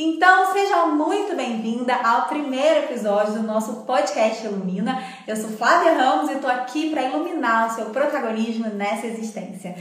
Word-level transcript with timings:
Então, 0.00 0.52
seja 0.52 0.86
muito 0.86 1.34
bem-vinda 1.34 1.92
ao 1.92 2.28
primeiro 2.28 2.84
episódio 2.84 3.32
do 3.32 3.42
nosso 3.42 3.82
podcast 3.84 4.46
Ilumina. 4.46 5.02
Eu 5.26 5.34
sou 5.34 5.50
Flávia 5.50 5.92
Ramos 5.94 6.30
e 6.30 6.34
estou 6.34 6.48
aqui 6.48 6.90
para 6.90 7.02
iluminar 7.02 7.66
o 7.66 7.74
seu 7.74 7.86
protagonismo 7.86 8.68
nessa 8.68 9.08
existência. 9.08 9.74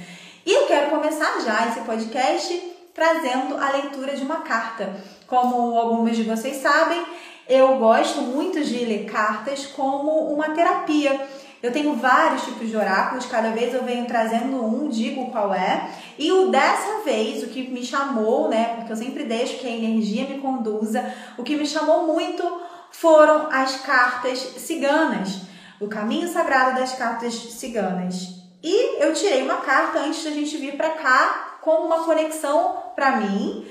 E 0.43 0.51
eu 0.51 0.65
quero 0.65 0.89
começar 0.89 1.39
já 1.41 1.67
esse 1.67 1.81
podcast 1.81 2.51
trazendo 2.95 3.57
a 3.57 3.69
leitura 3.73 4.15
de 4.15 4.23
uma 4.23 4.38
carta. 4.38 4.91
Como 5.27 5.77
algumas 5.77 6.18
de 6.18 6.23
vocês 6.23 6.63
sabem, 6.63 7.05
eu 7.47 7.77
gosto 7.77 8.20
muito 8.21 8.63
de 8.63 8.86
ler 8.86 9.05
cartas 9.05 9.68
como 9.68 10.34
uma 10.34 10.49
terapia. 10.49 11.27
Eu 11.62 11.71
tenho 11.71 11.96
vários 11.96 12.44
tipos 12.44 12.70
de 12.70 12.78
oráculos, 12.78 13.26
cada 13.26 13.50
vez 13.50 13.74
eu 13.74 13.84
venho 13.84 14.06
trazendo 14.06 14.64
um, 14.64 14.89
digo 14.89 15.32
qual 15.32 15.54
é. 15.54 15.89
E 16.18 16.32
o 16.32 16.50
dessa 16.50 17.04
vez, 17.04 17.44
o 17.44 17.48
que 17.48 17.68
me 17.68 17.84
chamou, 17.84 18.48
né, 18.48 18.76
porque 18.76 18.92
eu 18.92 18.96
sempre 18.96 19.24
deixo 19.24 19.57
que 19.57 19.68
a 19.68 19.71
energia 19.71 20.28
me 20.28 20.39
conduza, 20.39 21.04
o 21.38 21.43
que 21.43 21.56
me 21.56 21.66
chamou 21.66 22.06
muito 22.06 22.43
foram 22.92 23.48
as 23.51 23.78
cartas 23.78 24.39
ciganas, 24.57 25.42
o 25.79 25.88
caminho 25.88 26.28
sagrado 26.28 26.79
das 26.79 26.93
cartas 26.93 27.34
ciganas. 27.34 28.37
E 28.64 29.04
eu 29.04 29.14
tirei 29.14 29.43
uma 29.43 29.57
carta 29.57 30.00
antes 30.00 30.24
da 30.24 30.32
gente 30.32 30.57
vir 30.57 30.76
para 30.76 30.92
cá 30.92 31.57
com 31.62 31.86
uma 31.86 32.03
conexão 32.03 32.78
para 32.95 33.17
mim. 33.17 33.67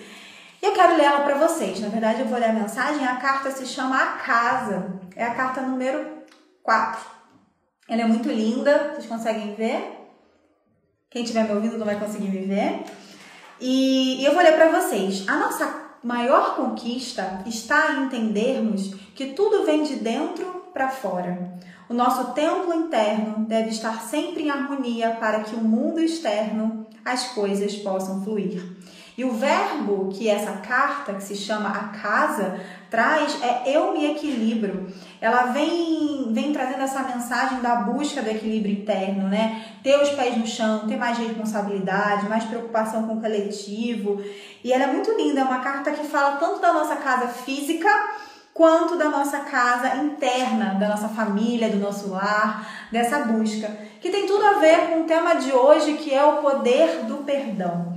E 0.62 0.66
eu 0.66 0.72
quero 0.72 0.96
ler 0.96 1.04
ela 1.04 1.20
para 1.20 1.34
vocês. 1.34 1.80
Na 1.80 1.88
verdade, 1.88 2.20
eu 2.20 2.26
vou 2.26 2.38
ler 2.38 2.50
a 2.50 2.52
mensagem. 2.52 3.06
A 3.06 3.16
carta 3.16 3.50
se 3.50 3.66
chama 3.66 3.96
A 3.96 4.06
Casa. 4.18 5.00
É 5.14 5.24
a 5.24 5.34
carta 5.34 5.60
número 5.60 6.06
4. 6.62 7.15
Ela 7.88 8.02
é 8.02 8.06
muito 8.06 8.28
linda, 8.28 8.92
vocês 8.94 9.06
conseguem 9.06 9.54
ver? 9.54 10.08
Quem 11.08 11.22
estiver 11.22 11.44
me 11.44 11.52
ouvindo 11.54 11.78
não 11.78 11.86
vai 11.86 11.98
conseguir 11.98 12.28
me 12.28 12.44
ver. 12.44 12.82
E, 13.60 14.20
e 14.20 14.24
eu 14.24 14.34
vou 14.34 14.42
ler 14.42 14.54
para 14.54 14.80
vocês. 14.80 15.26
A 15.28 15.36
nossa 15.38 15.86
maior 16.02 16.56
conquista 16.56 17.42
está 17.46 17.94
em 17.94 18.04
entendermos 18.04 18.94
que 19.14 19.26
tudo 19.26 19.64
vem 19.64 19.82
de 19.82 19.96
dentro 19.96 20.64
para 20.74 20.88
fora. 20.88 21.58
O 21.88 21.94
nosso 21.94 22.32
templo 22.32 22.74
interno 22.74 23.46
deve 23.46 23.70
estar 23.70 24.02
sempre 24.02 24.42
em 24.42 24.50
harmonia 24.50 25.10
para 25.20 25.44
que 25.44 25.54
o 25.54 25.60
mundo 25.60 26.00
externo, 26.00 26.86
as 27.04 27.28
coisas 27.28 27.76
possam 27.76 28.22
fluir. 28.24 28.62
E 29.16 29.24
o 29.24 29.32
verbo 29.32 30.10
que 30.12 30.28
essa 30.28 30.52
carta, 30.58 31.14
que 31.14 31.22
se 31.22 31.34
chama 31.34 31.70
a 31.70 31.88
casa, 31.88 32.60
traz 32.90 33.42
é 33.42 33.62
eu 33.66 33.92
me 33.92 34.12
equilibro. 34.12 34.92
Ela 35.20 35.44
vem, 35.46 36.32
vem 36.32 36.52
trazendo 36.52 36.82
essa 36.82 37.02
mensagem 37.02 37.60
da 37.60 37.76
busca 37.76 38.20
do 38.20 38.28
equilíbrio 38.28 38.74
interno, 38.74 39.26
né? 39.28 39.64
Ter 39.82 39.98
os 40.02 40.10
pés 40.10 40.36
no 40.36 40.46
chão, 40.46 40.86
ter 40.86 40.96
mais 40.96 41.16
responsabilidade, 41.16 42.28
mais 42.28 42.44
preocupação 42.44 43.06
com 43.06 43.14
o 43.14 43.20
coletivo. 43.20 44.22
E 44.62 44.70
ela 44.70 44.84
é 44.84 44.92
muito 44.92 45.10
linda, 45.12 45.40
é 45.40 45.44
uma 45.44 45.60
carta 45.60 45.92
que 45.92 46.06
fala 46.06 46.36
tanto 46.36 46.60
da 46.60 46.74
nossa 46.74 46.96
casa 46.96 47.28
física 47.28 47.88
quanto 48.56 48.96
da 48.96 49.10
nossa 49.10 49.40
casa 49.40 49.96
interna, 49.96 50.74
da 50.74 50.88
nossa 50.88 51.08
família, 51.08 51.68
do 51.68 51.76
nosso 51.76 52.10
lar, 52.10 52.66
dessa 52.90 53.20
busca, 53.20 53.68
que 54.00 54.10
tem 54.10 54.26
tudo 54.26 54.44
a 54.46 54.54
ver 54.54 54.88
com 54.88 55.02
o 55.02 55.04
tema 55.04 55.34
de 55.34 55.52
hoje, 55.52 55.98
que 55.98 56.12
é 56.12 56.24
o 56.24 56.38
poder 56.38 57.04
do 57.04 57.18
perdão. 57.18 57.95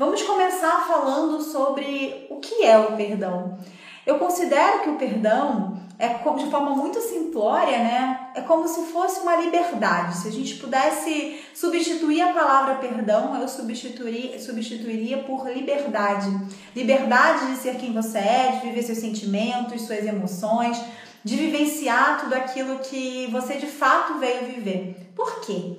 Vamos 0.00 0.22
começar 0.22 0.86
falando 0.86 1.42
sobre 1.42 2.26
o 2.30 2.36
que 2.36 2.64
é 2.64 2.78
o 2.78 2.96
perdão. 2.96 3.58
Eu 4.06 4.18
considero 4.18 4.80
que 4.80 4.88
o 4.88 4.96
perdão 4.96 5.78
é 5.98 6.08
de 6.08 6.50
forma 6.50 6.70
muito 6.70 6.98
simplória, 7.02 7.76
né? 7.76 8.30
É 8.34 8.40
como 8.40 8.66
se 8.66 8.90
fosse 8.90 9.20
uma 9.20 9.36
liberdade. 9.36 10.16
Se 10.16 10.28
a 10.28 10.32
gente 10.32 10.54
pudesse 10.54 11.38
substituir 11.54 12.22
a 12.22 12.32
palavra 12.32 12.76
perdão, 12.76 13.38
eu 13.38 13.46
substituiria, 13.46 14.40
substituiria 14.40 15.18
por 15.18 15.46
liberdade. 15.46 16.34
Liberdade 16.74 17.50
de 17.52 17.56
ser 17.58 17.76
quem 17.76 17.92
você 17.92 18.20
é, 18.20 18.52
de 18.52 18.68
viver 18.68 18.82
seus 18.82 19.00
sentimentos, 19.00 19.82
suas 19.82 20.06
emoções, 20.06 20.80
de 21.22 21.36
vivenciar 21.36 22.22
tudo 22.22 22.32
aquilo 22.36 22.78
que 22.78 23.28
você 23.30 23.58
de 23.58 23.66
fato 23.66 24.18
veio 24.18 24.46
viver. 24.46 25.12
Por 25.14 25.42
quê? 25.42 25.76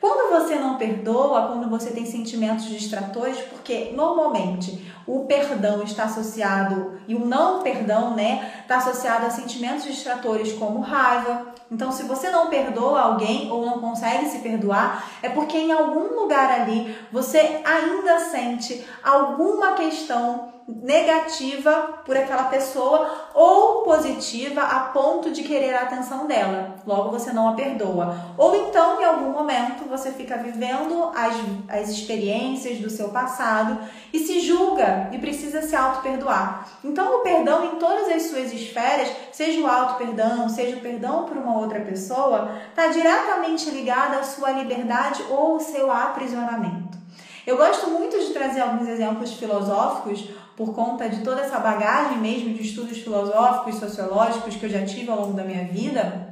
Quando 0.00 0.30
você 0.30 0.54
não 0.54 0.78
perdoa, 0.78 1.48
quando 1.48 1.68
você 1.68 1.90
tem 1.90 2.06
sentimentos 2.06 2.64
distratores, 2.64 3.38
porque 3.50 3.92
normalmente 3.94 4.90
o 5.06 5.26
perdão 5.26 5.82
está 5.82 6.04
associado 6.04 6.98
e 7.06 7.14
o 7.14 7.26
não 7.26 7.62
perdão, 7.62 8.14
né, 8.14 8.50
está 8.62 8.78
associado 8.78 9.26
a 9.26 9.30
sentimentos 9.30 9.84
distratores 9.84 10.52
como 10.54 10.80
raiva. 10.80 11.48
Então, 11.70 11.92
se 11.92 12.04
você 12.04 12.30
não 12.30 12.48
perdoa 12.48 13.00
alguém 13.00 13.50
ou 13.50 13.66
não 13.66 13.78
consegue 13.78 14.26
se 14.26 14.38
perdoar, 14.38 15.04
é 15.22 15.28
porque 15.28 15.58
em 15.58 15.70
algum 15.70 16.20
lugar 16.20 16.50
ali 16.50 16.96
você 17.12 17.60
ainda 17.64 18.20
sente 18.20 18.86
alguma 19.04 19.72
questão 19.72 20.50
negativa 20.66 22.00
por 22.04 22.16
aquela 22.16 22.44
pessoa 22.44 23.28
ou 23.34 23.82
positiva 23.82 24.62
a 24.62 24.80
ponto 24.80 25.30
de 25.30 25.42
querer 25.42 25.74
a 25.74 25.82
atenção 25.82 26.26
dela. 26.26 26.76
Logo 26.90 27.12
você 27.12 27.32
não 27.32 27.50
a 27.50 27.52
perdoa. 27.52 28.16
Ou 28.36 28.52
então, 28.56 29.00
em 29.00 29.04
algum 29.04 29.30
momento, 29.30 29.88
você 29.88 30.10
fica 30.10 30.36
vivendo 30.36 31.12
as, 31.14 31.36
as 31.68 31.88
experiências 31.88 32.78
do 32.78 32.90
seu 32.90 33.10
passado 33.10 33.78
e 34.12 34.18
se 34.18 34.40
julga 34.40 35.08
e 35.12 35.18
precisa 35.18 35.62
se 35.62 35.76
auto-perdoar. 35.76 36.68
Então, 36.82 37.20
o 37.20 37.22
perdão 37.22 37.64
em 37.64 37.76
todas 37.76 38.08
as 38.08 38.24
suas 38.24 38.52
esferas, 38.52 39.08
seja 39.30 39.60
o 39.60 39.68
auto-perdão, 39.68 40.48
seja 40.48 40.78
o 40.78 40.80
perdão 40.80 41.26
por 41.26 41.36
uma 41.36 41.60
outra 41.60 41.78
pessoa, 41.78 42.50
está 42.70 42.88
diretamente 42.88 43.70
ligado 43.70 44.18
à 44.18 44.24
sua 44.24 44.50
liberdade 44.50 45.22
ou 45.30 45.52
ao 45.52 45.60
seu 45.60 45.92
aprisionamento. 45.92 46.98
Eu 47.46 47.56
gosto 47.56 47.88
muito 47.88 48.18
de 48.18 48.32
trazer 48.32 48.62
alguns 48.62 48.88
exemplos 48.88 49.34
filosóficos 49.34 50.28
por 50.56 50.74
conta 50.74 51.08
de 51.08 51.22
toda 51.22 51.40
essa 51.40 51.60
bagagem 51.60 52.18
mesmo 52.18 52.52
de 52.52 52.62
estudos 52.62 52.98
filosóficos, 52.98 53.76
sociológicos 53.76 54.56
que 54.56 54.66
eu 54.66 54.70
já 54.70 54.84
tive 54.84 55.08
ao 55.08 55.20
longo 55.20 55.34
da 55.34 55.44
minha 55.44 55.64
vida. 55.64 56.29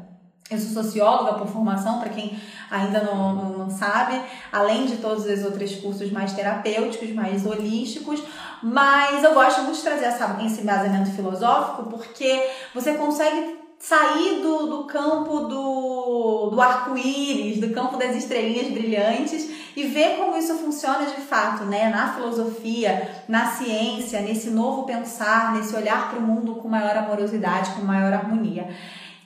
Eu 0.50 0.58
sou 0.58 0.82
socióloga 0.82 1.34
por 1.34 1.46
formação, 1.46 1.98
para 2.00 2.08
quem 2.08 2.38
ainda 2.70 3.02
não, 3.02 3.34
não, 3.34 3.58
não, 3.58 3.70
sabe, 3.70 4.18
além 4.50 4.86
de 4.86 4.96
todos 4.96 5.26
os 5.26 5.44
outros 5.44 5.74
cursos 5.76 6.10
mais 6.10 6.32
terapêuticos, 6.32 7.10
mais 7.12 7.44
holísticos, 7.44 8.22
mas 8.62 9.22
eu 9.22 9.34
gosto 9.34 9.62
muito 9.62 9.76
de 9.76 9.82
trazer 9.82 10.06
essa, 10.06 10.38
esse 10.44 10.62
embasamento 10.62 11.10
filosófico 11.10 11.90
porque 11.90 12.48
você 12.74 12.94
consegue 12.94 13.58
sair 13.78 14.40
do, 14.42 14.66
do 14.66 14.84
campo 14.84 15.40
do, 15.40 16.50
do 16.50 16.60
arco-íris, 16.60 17.60
do 17.60 17.70
campo 17.70 17.96
das 17.96 18.16
estrelinhas 18.16 18.72
brilhantes 18.72 19.48
e 19.76 19.84
ver 19.84 20.16
como 20.16 20.36
isso 20.36 20.54
funciona 20.56 21.06
de 21.06 21.20
fato, 21.20 21.64
né? 21.64 21.88
Na 21.88 22.14
filosofia, 22.14 23.22
na 23.28 23.46
ciência, 23.52 24.20
nesse 24.20 24.50
novo 24.50 24.82
pensar, 24.82 25.54
nesse 25.54 25.76
olhar 25.76 26.10
para 26.10 26.18
o 26.18 26.22
mundo 26.22 26.56
com 26.56 26.68
maior 26.68 26.96
amorosidade, 26.96 27.70
com 27.72 27.82
maior 27.82 28.12
harmonia. 28.12 28.68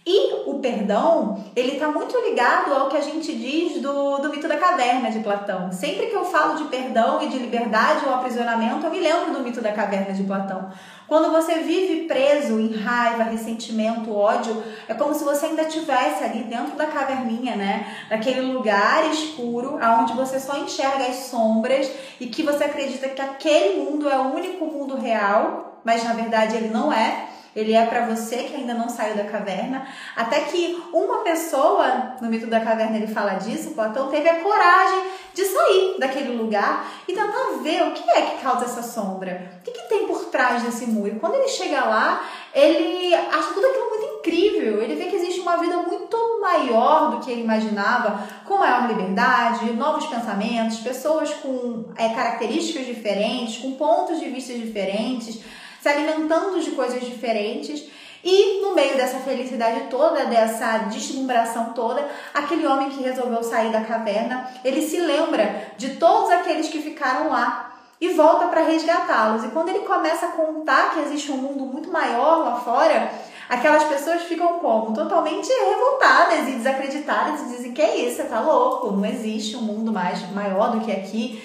E 0.04 0.42
o 0.46 0.54
perdão, 0.58 1.44
ele 1.54 1.74
está 1.74 1.86
muito 1.86 2.18
ligado 2.18 2.74
ao 2.74 2.88
que 2.88 2.96
a 2.96 3.00
gente 3.00 3.32
diz 3.36 3.80
do, 3.80 4.18
do 4.18 4.30
mito 4.30 4.48
da 4.48 4.56
caverna 4.56 5.12
de 5.12 5.20
Platão. 5.20 5.70
Sempre 5.70 6.06
que 6.06 6.16
eu 6.16 6.24
falo 6.24 6.56
de 6.56 6.64
perdão 6.64 7.22
e 7.22 7.28
de 7.28 7.38
liberdade 7.38 8.04
ou 8.04 8.12
aprisionamento, 8.12 8.84
eu 8.84 8.90
me 8.90 8.98
lembro 8.98 9.32
do 9.32 9.40
mito 9.40 9.60
da 9.60 9.70
caverna 9.70 10.12
de 10.12 10.24
Platão. 10.24 10.72
Quando 11.06 11.30
você 11.30 11.60
vive 11.60 12.06
preso 12.08 12.58
em 12.58 12.74
raiva, 12.74 13.22
ressentimento, 13.22 14.12
ódio, 14.12 14.60
é 14.88 14.94
como 14.94 15.14
se 15.14 15.22
você 15.22 15.46
ainda 15.46 15.62
estivesse 15.62 16.24
ali 16.24 16.42
dentro 16.44 16.76
da 16.76 16.86
caverninha, 16.86 17.54
né? 17.54 17.86
Daquele 18.08 18.40
lugar 18.40 19.08
escuro, 19.08 19.78
aonde 19.80 20.14
você 20.14 20.40
só 20.40 20.56
enxerga 20.56 21.06
as 21.06 21.26
sombras 21.26 21.88
e 22.18 22.26
que 22.26 22.42
você 22.42 22.64
acredita 22.64 23.08
que 23.08 23.22
aquele 23.22 23.84
mundo 23.84 24.08
é 24.08 24.18
o 24.18 24.34
único 24.34 24.64
mundo 24.64 24.96
real, 24.96 25.80
mas 25.84 26.02
na 26.02 26.12
verdade 26.12 26.56
ele 26.56 26.70
não 26.70 26.92
é. 26.92 27.28
Ele 27.54 27.74
é 27.74 27.84
para 27.84 28.06
você 28.06 28.44
que 28.44 28.56
ainda 28.56 28.72
não 28.72 28.88
saiu 28.88 29.14
da 29.14 29.24
caverna. 29.24 29.86
Até 30.16 30.40
que 30.40 30.82
uma 30.92 31.18
pessoa, 31.18 32.16
no 32.20 32.28
mito 32.28 32.46
da 32.46 32.60
caverna 32.60 32.96
ele 32.96 33.06
fala 33.06 33.34
disso, 33.34 33.72
Platão 33.72 34.08
teve 34.08 34.28
a 34.28 34.40
coragem 34.40 35.02
de 35.34 35.44
sair 35.44 35.96
daquele 35.98 36.36
lugar 36.36 36.86
e 37.06 37.12
tentar 37.12 37.62
ver 37.62 37.82
o 37.82 37.92
que 37.92 38.10
é 38.10 38.22
que 38.22 38.42
causa 38.42 38.64
essa 38.64 38.82
sombra. 38.82 39.52
O 39.60 39.64
que, 39.64 39.70
que 39.70 39.88
tem 39.88 40.06
por 40.06 40.26
trás 40.26 40.62
desse 40.62 40.86
muro. 40.86 41.16
E 41.16 41.18
quando 41.18 41.34
ele 41.34 41.48
chega 41.48 41.84
lá, 41.84 42.24
ele 42.54 43.14
acha 43.14 43.52
tudo 43.54 43.66
aquilo 43.66 43.88
muito 43.90 44.18
incrível. 44.18 44.82
Ele 44.82 44.94
vê 44.94 45.06
que 45.06 45.16
existe 45.16 45.40
uma 45.40 45.56
vida 45.58 45.76
muito 45.76 46.40
maior 46.40 47.10
do 47.10 47.20
que 47.20 47.30
ele 47.30 47.42
imaginava, 47.42 48.26
com 48.46 48.58
maior 48.58 48.88
liberdade, 48.88 49.72
novos 49.72 50.06
pensamentos, 50.06 50.78
pessoas 50.78 51.32
com 51.34 51.84
é, 51.96 52.08
características 52.10 52.86
diferentes, 52.86 53.58
com 53.58 53.72
pontos 53.72 54.18
de 54.18 54.28
vista 54.30 54.52
diferentes 54.54 55.42
se 55.82 55.88
alimentando 55.88 56.60
de 56.60 56.70
coisas 56.70 57.02
diferentes. 57.04 57.84
E 58.24 58.62
no 58.62 58.72
meio 58.72 58.96
dessa 58.96 59.18
felicidade 59.18 59.88
toda, 59.90 60.26
dessa 60.26 60.78
deslumbração 60.78 61.72
toda, 61.72 62.08
aquele 62.32 62.64
homem 62.64 62.90
que 62.90 63.02
resolveu 63.02 63.42
sair 63.42 63.72
da 63.72 63.80
caverna, 63.80 64.48
ele 64.64 64.80
se 64.80 65.00
lembra 65.00 65.72
de 65.76 65.96
todos 65.96 66.30
aqueles 66.30 66.68
que 66.68 66.80
ficaram 66.80 67.28
lá 67.28 67.72
e 68.00 68.10
volta 68.10 68.46
para 68.46 68.62
resgatá-los. 68.62 69.44
E 69.44 69.48
quando 69.48 69.70
ele 69.70 69.80
começa 69.80 70.26
a 70.26 70.32
contar 70.32 70.94
que 70.94 71.00
existe 71.00 71.32
um 71.32 71.36
mundo 71.36 71.64
muito 71.64 71.90
maior 71.90 72.44
lá 72.44 72.60
fora, 72.60 73.10
aquelas 73.48 73.82
pessoas 73.84 74.22
ficam 74.22 74.60
como? 74.60 74.94
Totalmente 74.94 75.48
revoltadas 75.48 76.46
e 76.46 76.52
desacreditadas 76.52 77.40
e 77.40 77.56
dizem 77.56 77.72
que 77.72 77.82
é 77.82 77.96
isso, 78.06 78.18
você 78.18 78.24
tá 78.24 78.40
louco, 78.40 78.92
não 78.92 79.04
existe 79.04 79.56
um 79.56 79.62
mundo 79.62 79.90
mais 79.90 80.30
maior 80.30 80.70
do 80.70 80.80
que 80.84 80.92
aqui. 80.92 81.42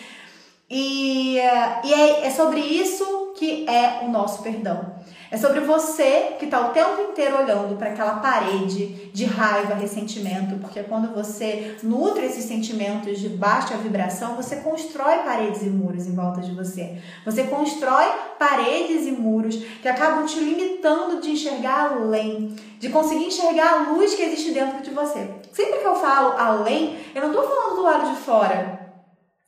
E, 0.70 1.38
e 1.38 1.94
é, 1.94 2.28
é 2.28 2.30
sobre 2.30 2.60
isso 2.60 3.27
que 3.38 3.70
é 3.70 4.02
o 4.04 4.10
nosso 4.10 4.42
perdão. 4.42 4.98
É 5.30 5.36
sobre 5.36 5.60
você 5.60 6.36
que 6.40 6.46
está 6.46 6.68
o 6.68 6.70
tempo 6.70 7.02
inteiro 7.02 7.38
olhando 7.38 7.78
para 7.78 7.90
aquela 7.90 8.16
parede 8.16 9.12
de 9.12 9.26
raiva, 9.26 9.76
ressentimento, 9.76 10.56
porque 10.56 10.82
quando 10.84 11.14
você 11.14 11.78
nutre 11.84 12.26
esses 12.26 12.46
sentimentos 12.46 13.20
de 13.20 13.28
baixa 13.28 13.76
vibração, 13.78 14.36
você 14.36 14.58
constrói 14.58 15.18
paredes 15.20 15.64
e 15.64 15.70
muros 15.70 16.08
em 16.08 16.16
volta 16.16 16.42
de 16.42 16.54
você. 16.54 16.98
Você 17.26 17.44
constrói 17.44 18.06
paredes 18.40 19.06
e 19.06 19.12
muros 19.12 19.56
que 19.56 19.88
acabam 19.88 20.26
te 20.26 20.40
limitando 20.40 21.20
de 21.20 21.32
enxergar 21.32 21.92
além, 21.92 22.56
de 22.80 22.90
conseguir 22.90 23.26
enxergar 23.26 23.74
a 23.74 23.92
luz 23.92 24.16
que 24.16 24.24
existe 24.24 24.52
dentro 24.52 24.82
de 24.82 24.92
você. 24.92 25.30
Sempre 25.52 25.80
que 25.80 25.88
eu 25.88 25.96
falo 25.96 26.38
além, 26.38 26.98
eu 27.14 27.22
não 27.22 27.32
estou 27.32 27.48
falando 27.48 27.76
do 27.76 27.84
lado 27.84 28.14
de 28.14 28.20
fora. 28.22 28.88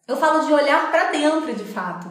Eu 0.05 0.17
falo 0.17 0.45
de 0.45 0.51
olhar 0.51 0.91
para 0.91 1.11
dentro 1.11 1.53
de 1.53 1.63
fato. 1.63 2.09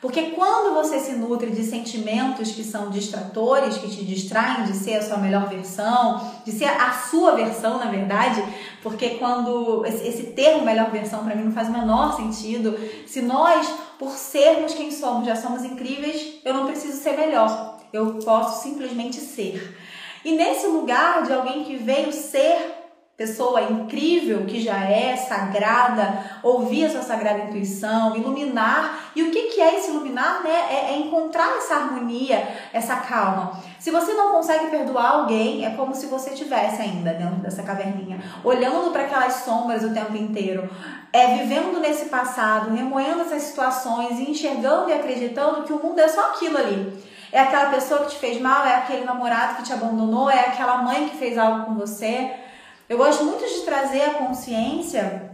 Porque 0.00 0.30
quando 0.30 0.74
você 0.74 0.98
se 0.98 1.12
nutre 1.12 1.50
de 1.50 1.62
sentimentos 1.62 2.52
que 2.52 2.64
são 2.64 2.88
distratores, 2.88 3.76
que 3.76 3.90
te 3.90 4.02
distraem 4.02 4.64
de 4.64 4.72
ser 4.72 4.94
a 4.94 5.02
sua 5.02 5.18
melhor 5.18 5.46
versão, 5.46 6.32
de 6.42 6.50
ser 6.52 6.64
a 6.64 6.90
sua 6.92 7.32
versão, 7.32 7.76
na 7.76 7.90
verdade, 7.90 8.42
porque 8.82 9.10
quando 9.10 9.84
esse, 9.84 10.22
termo 10.34 10.64
melhor 10.64 10.90
versão 10.90 11.22
para 11.22 11.34
mim 11.34 11.44
não 11.44 11.52
faz 11.52 11.68
o 11.68 11.72
menor 11.72 12.16
sentido. 12.16 12.78
Se 13.06 13.20
nós, 13.20 13.68
por 13.98 14.12
sermos 14.12 14.72
quem 14.72 14.90
somos, 14.90 15.26
já 15.26 15.36
somos 15.36 15.64
incríveis, 15.64 16.40
eu 16.46 16.54
não 16.54 16.66
preciso 16.66 16.98
ser 16.98 17.18
melhor. 17.18 17.78
Eu 17.92 18.14
posso 18.24 18.62
simplesmente 18.62 19.16
ser. 19.16 19.76
E 20.24 20.32
nesse 20.32 20.66
lugar 20.66 21.24
de 21.24 21.32
alguém 21.32 21.64
que 21.64 21.76
veio 21.76 22.10
ser 22.10 22.79
pessoa 23.20 23.60
incrível 23.60 24.46
que 24.46 24.58
já 24.58 24.82
é 24.82 25.14
sagrada, 25.14 26.24
ouvir 26.42 26.86
a 26.86 26.90
sua 26.90 27.02
sagrada 27.02 27.40
intuição, 27.40 28.16
iluminar. 28.16 29.10
E 29.14 29.22
o 29.22 29.30
que, 29.30 29.42
que 29.48 29.60
é 29.60 29.76
esse 29.76 29.90
iluminar? 29.90 30.42
Né? 30.42 30.50
É, 30.50 30.92
é, 30.92 30.96
encontrar 30.96 31.58
essa 31.58 31.74
harmonia, 31.74 32.48
essa 32.72 32.96
calma. 32.96 33.60
Se 33.78 33.90
você 33.90 34.14
não 34.14 34.32
consegue 34.32 34.68
perdoar 34.68 35.10
alguém, 35.10 35.66
é 35.66 35.76
como 35.76 35.94
se 35.94 36.06
você 36.06 36.30
tivesse 36.30 36.80
ainda 36.80 37.12
dentro 37.12 37.36
dessa 37.36 37.62
caverninha, 37.62 38.22
olhando 38.42 38.90
para 38.90 39.02
aquelas 39.02 39.34
sombras 39.44 39.84
o 39.84 39.92
tempo 39.92 40.16
inteiro, 40.16 40.70
é 41.12 41.36
vivendo 41.36 41.78
nesse 41.78 42.06
passado, 42.06 42.74
remoendo 42.74 43.20
essas 43.20 43.42
situações 43.42 44.18
e 44.18 44.30
enxergando 44.30 44.88
e 44.88 44.94
acreditando 44.94 45.64
que 45.64 45.74
o 45.74 45.82
mundo 45.82 46.00
é 46.00 46.08
só 46.08 46.30
aquilo 46.30 46.56
ali. 46.56 47.04
É 47.30 47.40
aquela 47.40 47.68
pessoa 47.68 48.00
que 48.04 48.12
te 48.12 48.16
fez 48.16 48.40
mal, 48.40 48.64
é 48.64 48.76
aquele 48.76 49.04
namorado 49.04 49.56
que 49.56 49.64
te 49.64 49.74
abandonou, 49.74 50.30
é 50.30 50.40
aquela 50.40 50.78
mãe 50.78 51.06
que 51.06 51.18
fez 51.18 51.36
algo 51.36 51.66
com 51.66 51.74
você. 51.74 52.48
Eu 52.90 52.98
gosto 52.98 53.22
muito 53.22 53.46
de 53.46 53.60
trazer 53.60 54.02
a 54.02 54.14
consciência 54.14 55.30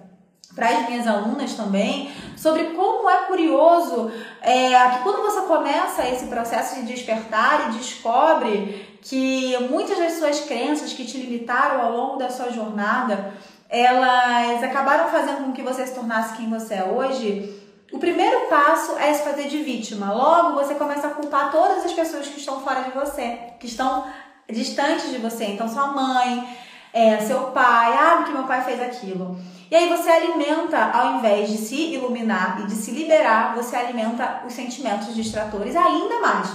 para 0.55 0.69
as 0.69 0.89
minhas 0.91 1.07
alunas 1.07 1.55
também 1.55 2.13
sobre 2.37 2.65
como 2.75 3.09
é 3.09 3.23
curioso 3.23 4.13
é, 4.43 4.79
que 4.91 5.03
quando 5.03 5.23
você 5.23 5.41
começa 5.47 6.07
esse 6.07 6.27
processo 6.27 6.75
de 6.75 6.83
despertar 6.83 7.71
e 7.71 7.79
descobre 7.79 8.99
que 9.01 9.57
muitas 9.71 9.97
das 9.97 10.19
suas 10.19 10.41
crenças 10.41 10.93
que 10.93 11.07
te 11.07 11.17
limitaram 11.17 11.81
ao 11.81 11.97
longo 11.97 12.17
da 12.17 12.29
sua 12.29 12.51
jornada 12.51 13.33
elas 13.71 14.63
acabaram 14.63 15.09
fazendo 15.09 15.47
com 15.47 15.53
que 15.53 15.63
você 15.63 15.87
se 15.87 15.95
tornasse 15.95 16.37
quem 16.37 16.51
você 16.51 16.75
é 16.75 16.85
hoje. 16.85 17.59
O 17.91 17.99
primeiro 17.99 18.51
passo 18.51 18.99
é 18.99 19.15
se 19.15 19.23
fazer 19.23 19.49
de 19.49 19.63
vítima. 19.63 20.13
Logo, 20.13 20.57
você 20.57 20.75
começa 20.75 21.07
a 21.07 21.11
culpar 21.11 21.51
todas 21.51 21.87
as 21.87 21.93
pessoas 21.95 22.27
que 22.27 22.39
estão 22.39 22.61
fora 22.61 22.83
de 22.83 22.91
você, 22.91 23.39
que 23.59 23.67
estão 23.67 24.05
distantes 24.47 25.11
de 25.11 25.19
você. 25.19 25.47
Então, 25.47 25.69
sua 25.69 25.87
mãe, 25.89 26.47
é, 26.97 27.21
seu 27.21 27.51
pai, 27.51 27.93
ah, 27.93 28.15
porque 28.17 28.33
meu 28.33 28.45
pai 28.45 28.65
fez 28.65 28.81
aquilo. 28.81 29.39
E 29.71 29.77
aí 29.77 29.87
você 29.91 30.09
alimenta, 30.09 30.83
ao 30.83 31.19
invés 31.19 31.51
de 31.51 31.59
se 31.59 31.93
iluminar 31.93 32.63
e 32.63 32.67
de 32.67 32.73
se 32.73 32.91
liberar, 32.91 33.55
você 33.55 33.77
alimenta 33.77 34.43
os 34.47 34.55
sentimentos 34.55 35.15
distratores 35.15 35.77
ainda 35.77 36.21
mais. 36.21 36.49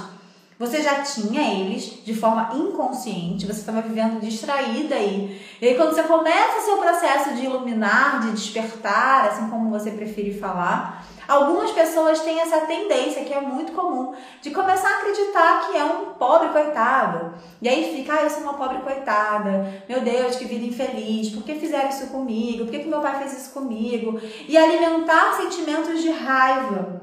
Você 0.57 0.81
já 0.81 1.03
tinha 1.03 1.41
eles 1.41 2.03
de 2.03 2.15
forma 2.15 2.49
inconsciente, 2.55 3.45
você 3.45 3.59
estava 3.59 3.83
vivendo 3.83 4.19
distraída 4.19 4.95
aí. 4.95 5.39
E 5.61 5.67
aí 5.67 5.75
quando 5.75 5.93
você 5.93 6.03
começa 6.03 6.57
o 6.57 6.65
seu 6.65 6.77
processo 6.77 7.35
de 7.35 7.45
iluminar, 7.45 8.21
de 8.21 8.31
despertar, 8.31 9.27
assim 9.27 9.47
como 9.47 9.69
você 9.69 9.91
preferir 9.91 10.39
falar, 10.39 11.05
Algumas 11.27 11.71
pessoas 11.71 12.19
têm 12.21 12.39
essa 12.39 12.61
tendência, 12.61 13.23
que 13.23 13.33
é 13.33 13.39
muito 13.39 13.71
comum, 13.71 14.13
de 14.41 14.51
começar 14.51 14.89
a 14.89 14.97
acreditar 14.99 15.67
que 15.67 15.77
é 15.77 15.83
um 15.83 16.13
pobre 16.13 16.49
coitado. 16.49 17.33
E 17.61 17.69
aí 17.69 17.95
fica, 17.95 18.13
ah, 18.13 18.23
eu 18.23 18.29
sou 18.29 18.43
uma 18.43 18.55
pobre 18.55 18.79
coitada, 18.79 19.83
meu 19.87 20.01
Deus, 20.01 20.35
que 20.35 20.45
vida 20.45 20.65
infeliz, 20.65 21.29
por 21.29 21.43
que 21.43 21.55
fizeram 21.55 21.89
isso 21.89 22.07
comigo? 22.07 22.65
Por 22.65 22.71
que, 22.71 22.79
que 22.79 22.89
meu 22.89 23.01
pai 23.01 23.19
fez 23.19 23.39
isso 23.39 23.53
comigo? 23.53 24.19
E 24.47 24.57
alimentar 24.57 25.33
sentimentos 25.33 26.01
de 26.01 26.09
raiva, 26.11 27.01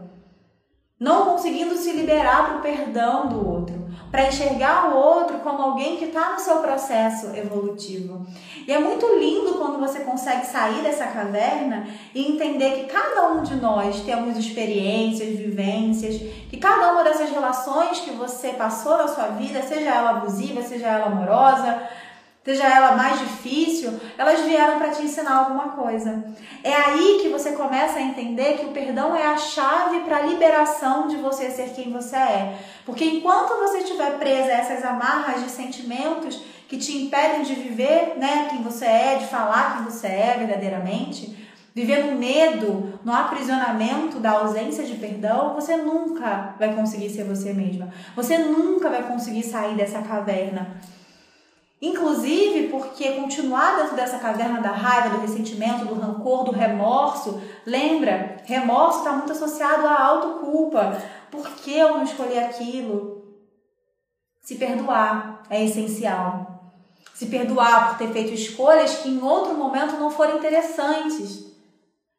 não 0.99 1.27
conseguindo 1.27 1.77
se 1.77 1.93
liberar 1.93 2.47
para 2.47 2.57
o 2.59 2.63
perdão 2.63 3.29
do 3.29 3.49
outro 3.49 3.79
para 4.11 4.29
enxergar 4.29 4.91
o 4.91 4.97
outro 4.97 5.39
como 5.39 5.63
alguém 5.63 5.97
que 5.97 6.07
está 6.07 6.33
no 6.33 6.39
seu 6.39 6.59
processo 6.59 7.27
evolutivo. 7.37 8.27
E 8.69 8.73
é 8.75 8.79
muito 8.79 9.07
lindo 9.19 9.55
quando 9.55 9.81
você 9.81 10.01
consegue 10.01 10.45
sair 10.45 10.83
dessa 10.83 11.07
caverna 11.07 11.87
e 12.15 12.33
entender 12.33 12.73
que 12.73 12.85
cada 12.85 13.29
um 13.29 13.43
de 13.43 13.57
nós 13.57 14.03
temos 14.03 14.37
experiências, 14.37 15.39
vivências, 15.39 16.17
que 16.51 16.59
cada 16.59 16.93
uma 16.93 17.03
dessas 17.03 17.31
relações 17.31 18.01
que 18.01 18.11
você 18.11 18.51
passou 18.51 18.99
na 18.99 19.09
sua 19.09 19.29
vida, 19.29 19.63
seja 19.63 19.89
ela 19.89 20.11
abusiva, 20.11 20.61
seja 20.61 20.87
ela 20.87 21.07
amorosa, 21.07 21.83
seja 22.49 22.65
ela 22.65 22.97
mais 22.97 23.19
difícil, 23.19 24.01
elas 24.17 24.41
vieram 24.41 24.79
para 24.79 24.89
te 24.89 25.03
ensinar 25.03 25.37
alguma 25.37 25.69
coisa. 25.73 26.25
É 26.65 26.75
aí 26.75 27.19
que 27.21 27.29
você 27.29 27.53
começa 27.53 27.99
a 27.99 28.03
entender 28.03 28.57
que 28.57 28.65
o 28.65 28.71
perdão 28.71 29.15
é 29.15 29.27
a 29.27 29.37
chave 29.37 30.01
para 30.01 30.17
a 30.17 30.23
liberação 30.23 31.09
de 31.09 31.19
você 31.19 31.51
ser 31.51 31.75
quem 31.75 31.93
você 31.93 32.17
é. 32.17 32.59
Porque 32.87 33.05
enquanto 33.05 33.59
você 33.59 33.81
estiver 33.81 34.19
presa 34.19 34.49
a 34.49 34.57
essas 34.61 34.83
amarras 34.83 35.45
de 35.45 35.51
sentimentos 35.51 36.43
que 36.67 36.79
te 36.79 36.97
impedem 36.97 37.43
de 37.43 37.55
viver, 37.55 38.15
né, 38.17 38.47
quem 38.49 38.63
você 38.63 38.87
é, 38.87 39.17
de 39.17 39.27
falar 39.27 39.77
quem 39.77 39.85
você 39.85 40.07
é 40.07 40.37
verdadeiramente, 40.39 41.37
viver 41.75 42.07
no 42.07 42.19
medo, 42.19 42.99
no 43.05 43.13
aprisionamento 43.13 44.19
da 44.21 44.31
ausência 44.31 44.85
de 44.85 44.95
perdão, 44.95 45.55
você 45.55 45.77
nunca 45.77 46.55
vai 46.59 46.75
conseguir 46.75 47.11
ser 47.11 47.25
você 47.25 47.53
mesma. 47.53 47.91
Você 48.17 48.39
nunca 48.39 48.89
vai 48.89 49.03
conseguir 49.03 49.43
sair 49.43 49.77
dessa 49.77 50.01
caverna. 50.01 50.79
Inclusive 51.81 52.69
porque 52.69 53.13
continuar 53.13 53.77
dentro 53.77 53.95
dessa 53.95 54.19
caverna 54.19 54.61
da 54.61 54.71
raiva, 54.71 55.11
do 55.11 55.21
ressentimento, 55.21 55.85
do 55.85 55.95
rancor, 55.95 56.45
do 56.45 56.51
remorso, 56.51 57.41
lembra, 57.65 58.43
remorso 58.45 58.99
está 58.99 59.13
muito 59.13 59.31
associado 59.31 59.87
à 59.87 60.03
autoculpa. 60.03 61.01
Por 61.31 61.49
que 61.51 61.79
eu 61.79 61.91
não 61.91 62.03
escolhi 62.03 62.37
aquilo? 62.37 63.23
Se 64.41 64.57
perdoar 64.57 65.45
é 65.49 65.65
essencial. 65.65 66.73
Se 67.15 67.27
perdoar 67.27 67.91
por 67.91 67.99
ter 67.99 68.13
feito 68.13 68.33
escolhas 68.33 68.97
que 68.97 69.09
em 69.09 69.23
outro 69.23 69.55
momento 69.55 69.99
não 69.99 70.11
foram 70.11 70.39
interessantes. 70.39 71.48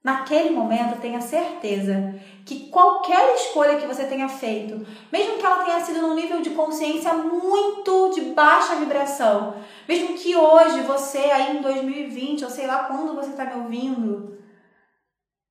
Naquele 0.04 0.52
momento, 0.52 1.02
tenha 1.02 1.20
certeza 1.20 2.16
que 2.46 2.70
qualquer 2.70 3.36
escolha 3.36 3.78
que 3.78 3.86
você 3.86 4.06
tenha 4.06 4.30
feito, 4.30 4.86
mesmo 5.12 5.38
que 5.38 5.46
ela 5.46 5.66
tenha 5.66 5.80
sido 5.82 6.02
num 6.02 6.16
nível 6.16 6.42
de 6.42 6.52
consciência 6.52 7.14
muito 7.14 8.12
de 8.16 8.22
baixa 8.32 8.78
vibração, 8.78 9.56
mesmo 9.88 10.16
que 10.18 10.36
hoje 10.36 10.82
você, 10.82 11.18
aí 11.18 11.58
em 11.58 11.62
2020, 11.62 12.46
ou 12.46 12.50
sei 12.50 12.66
lá 12.66 12.86
quando 12.86 13.14
você 13.14 13.32
está 13.32 13.44
me 13.44 13.62
ouvindo, 13.62 14.40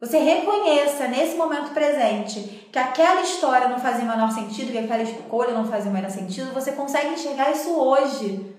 você 0.01 0.17
reconheça 0.19 1.09
nesse 1.09 1.37
momento 1.37 1.75
presente 1.75 2.69
que 2.73 2.79
aquela 2.79 3.21
história 3.21 3.69
não 3.69 3.79
fazia 3.79 4.05
o 4.05 4.09
menor 4.09 4.31
sentido, 4.31 4.73
que 4.73 4.79
aquela 4.79 5.03
escolha 5.03 5.53
não 5.53 5.67
fazia 5.67 5.91
o 5.91 5.95
menor 5.95 6.11
sentido, 6.11 6.55
você 6.55 6.73
consegue 6.73 7.15
enxergar 7.15 7.51
isso 7.51 7.79
hoje. 7.79 8.57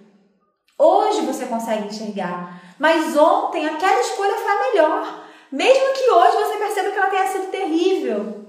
Hoje 0.78 1.22
você 1.22 1.46
consegue 1.46 1.88
enxergar. 1.88 2.62
Mas 2.78 3.18
ontem 3.18 3.66
aquela 3.66 4.02
escolha 4.02 4.36
foi 4.36 4.52
a 4.52 4.72
melhor. 4.72 5.29
Mesmo 5.52 5.94
que 5.94 6.10
hoje 6.10 6.38
você 6.38 6.58
perceba 6.58 6.92
que 6.92 6.98
ela 6.98 7.10
tenha 7.10 7.28
sido 7.28 7.52
terrível. 7.52 8.46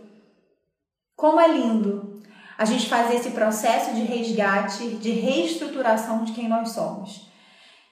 Como 1.16 1.40
é 1.40 1.48
lindo 1.48 2.20
a 2.58 2.64
gente 2.66 2.90
fazer 2.90 3.16
esse 3.16 3.30
processo 3.30 3.94
de 3.94 4.02
resgate, 4.02 4.86
de 4.96 5.10
reestruturação 5.10 6.24
de 6.24 6.32
quem 6.32 6.46
nós 6.46 6.70
somos. 6.70 7.26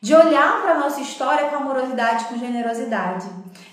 De 0.01 0.15
olhar 0.15 0.61
para 0.61 0.73
a 0.73 0.79
nossa 0.79 1.01
história 1.01 1.49
com 1.49 1.57
amorosidade, 1.57 2.27
com 2.27 2.39
generosidade. 2.39 3.27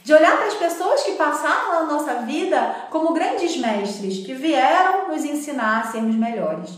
De 0.04 0.14
olhar 0.14 0.38
para 0.38 0.48
as 0.48 0.54
pessoas 0.54 1.04
que 1.04 1.12
passaram 1.12 1.74
na 1.74 1.84
nossa 1.84 2.16
vida 2.22 2.88
como 2.90 3.14
grandes 3.14 3.58
mestres, 3.58 4.26
que 4.26 4.34
vieram 4.34 5.10
nos 5.10 5.26
ensinar 5.26 5.82
a 5.82 5.92
sermos 5.92 6.16
melhores. 6.16 6.72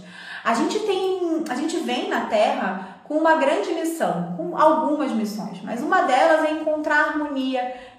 A 0.44 0.54
gente 0.54 0.80
tem, 0.80 1.44
a 1.50 1.56
gente 1.56 1.78
vem 1.78 2.10
na 2.10 2.26
Terra 2.26 2.98
com 3.04 3.16
uma 3.16 3.36
grande 3.36 3.72
missão, 3.72 4.34
com 4.36 4.58
algumas 4.58 5.12
missões, 5.12 5.62
mas 5.62 5.82
uma 5.82 6.02
delas 6.02 6.44
é 6.44 6.52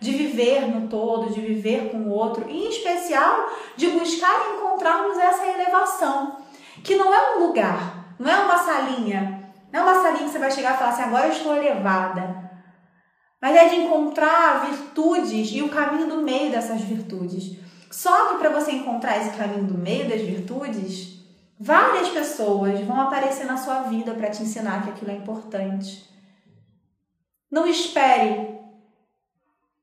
de 0.00 0.10
viver 0.10 0.66
no 0.68 0.88
todo, 0.88 1.32
de 1.32 1.40
viver 1.40 1.90
com 1.90 1.98
o 1.98 2.10
outro, 2.10 2.48
e 2.48 2.66
em 2.66 2.68
especial 2.68 3.48
de 3.76 3.88
buscar 3.88 4.54
encontrarmos 4.54 5.16
essa 5.18 5.46
elevação, 5.46 6.36
que 6.82 6.96
não 6.96 7.12
é 7.12 7.36
um 7.36 7.46
lugar, 7.46 8.14
não 8.18 8.30
é 8.30 8.36
uma 8.40 8.58
salinha, 8.58 9.52
não 9.72 9.80
é 9.80 9.82
uma 9.82 10.02
salinha 10.02 10.24
que 10.24 10.30
você 10.30 10.38
vai 10.38 10.50
chegar 10.50 10.74
e 10.74 10.78
falar 10.78 10.90
assim, 10.90 11.02
agora 11.02 11.26
eu 11.26 11.32
estou 11.32 11.56
elevada. 11.56 12.48
Mas 13.40 13.56
é 13.56 13.68
de 13.68 13.76
encontrar 13.76 14.66
virtudes 14.66 15.50
e 15.52 15.62
o 15.62 15.68
caminho 15.68 16.08
do 16.08 16.22
meio 16.22 16.50
dessas 16.50 16.80
virtudes. 16.80 17.56
Só 17.90 18.28
que 18.28 18.38
para 18.38 18.50
você 18.50 18.72
encontrar 18.72 19.18
esse 19.18 19.36
caminho 19.36 19.64
do 19.64 19.78
meio 19.78 20.08
das 20.08 20.20
virtudes, 20.20 21.18
várias 21.58 22.08
pessoas 22.08 22.80
vão 22.80 23.00
aparecer 23.00 23.46
na 23.46 23.56
sua 23.56 23.82
vida 23.82 24.12
para 24.14 24.30
te 24.30 24.42
ensinar 24.42 24.82
que 24.82 24.90
aquilo 24.90 25.10
é 25.10 25.14
importante. 25.14 26.04
Não 27.50 27.66
espere 27.66 28.57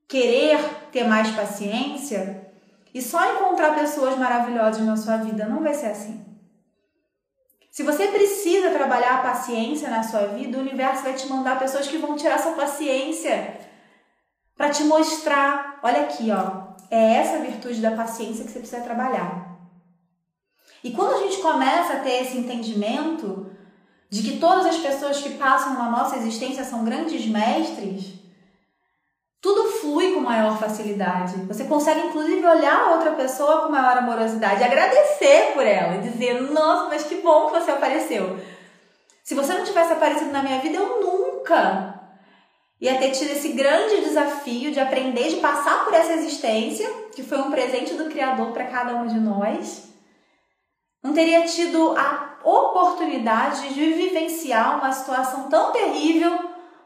querer 0.08 0.60
ter 0.92 1.04
mais 1.06 1.30
paciência 1.32 2.52
e 2.94 3.02
só 3.02 3.34
encontrar 3.34 3.76
pessoas 3.76 4.18
maravilhosas 4.18 4.86
na 4.86 4.96
sua 4.96 5.18
vida. 5.18 5.46
Não 5.48 5.62
vai 5.62 5.74
ser 5.74 5.88
assim. 5.88 6.24
Se 7.72 7.84
você 7.84 8.08
precisa 8.08 8.72
trabalhar 8.72 9.16
a 9.16 9.22
paciência 9.22 9.90
na 9.90 10.02
sua 10.02 10.28
vida, 10.28 10.58
o 10.58 10.62
universo 10.62 11.04
vai 11.04 11.14
te 11.14 11.28
mandar 11.28 11.60
pessoas 11.60 11.88
que 11.88 11.98
vão 11.98 12.16
tirar 12.16 12.40
sua 12.40 12.54
paciência 12.54 13.60
para 14.56 14.70
te 14.70 14.84
mostrar, 14.86 15.82
olha 15.84 16.04
aqui, 16.04 16.32
ó, 16.32 16.74
é 16.90 17.16
essa 17.16 17.40
virtude 17.40 17.82
da 17.82 17.92
paciência 17.92 18.46
que 18.46 18.52
você 18.52 18.60
precisa 18.60 18.82
trabalhar. 18.82 19.60
E 20.82 20.92
quando 20.92 21.16
a 21.16 21.28
gente 21.28 21.42
começa 21.42 21.94
a 21.96 22.00
ter 22.00 22.22
esse 22.22 22.38
entendimento 22.38 23.52
de 24.10 24.22
que 24.24 24.38
todas 24.38 24.68
as 24.68 24.78
pessoas 24.78 25.20
que 25.20 25.32
passam 25.32 25.74
na 25.74 25.90
nossa 25.90 26.16
existência 26.16 26.64
são 26.64 26.86
grandes 26.86 27.26
mestres, 27.26 28.14
tudo 29.42 29.70
flui 29.86 30.14
com 30.14 30.20
maior 30.20 30.58
facilidade. 30.60 31.38
Você 31.48 31.66
consegue, 31.66 32.08
inclusive, 32.08 32.46
olhar 32.46 32.76
a 32.76 32.92
outra 32.94 33.12
pessoa 33.12 33.62
com 33.62 33.72
maior 33.72 33.98
amorosidade, 33.98 34.64
agradecer 34.64 35.52
por 35.54 35.66
ela 35.66 35.96
e 35.96 36.10
dizer: 36.10 36.42
Nossa, 36.42 36.90
mas 36.90 37.04
que 37.04 37.16
bom 37.16 37.48
que 37.48 37.60
você 37.60 37.72
apareceu. 37.72 38.40
Se 39.24 39.36
você 39.36 39.54
não 39.54 39.64
tivesse 39.64 39.94
aparecido 39.94 40.32
na 40.32 40.44
minha 40.44 40.60
vida, 40.60 40.78
eu 40.78 41.02
nunca 41.02 42.02
ia 42.82 42.98
ter 42.98 43.12
tido 43.12 43.32
esse 43.32 43.50
grande 43.50 44.02
desafio 44.02 44.72
de 44.72 44.80
aprender, 44.80 45.30
de 45.30 45.38
passar 45.38 45.86
por 45.86 45.94
essa 45.94 46.14
existência, 46.14 46.88
que 47.16 47.24
foi 47.24 47.38
um 47.40 47.52
presente 47.52 47.94
do 47.94 48.10
Criador 48.10 48.52
para 48.52 48.66
cada 48.66 48.96
um 48.96 49.08
de 49.08 49.20
nós. 49.20 49.86
Não 51.02 51.14
teria 51.14 51.46
tido 51.46 51.96
a 51.98 52.38
oportunidade 52.44 53.74
de 53.74 53.94
vivenciar 53.94 54.80
uma 54.80 54.92
situação 54.92 55.50
tão 55.50 55.72
terrível 55.72 56.45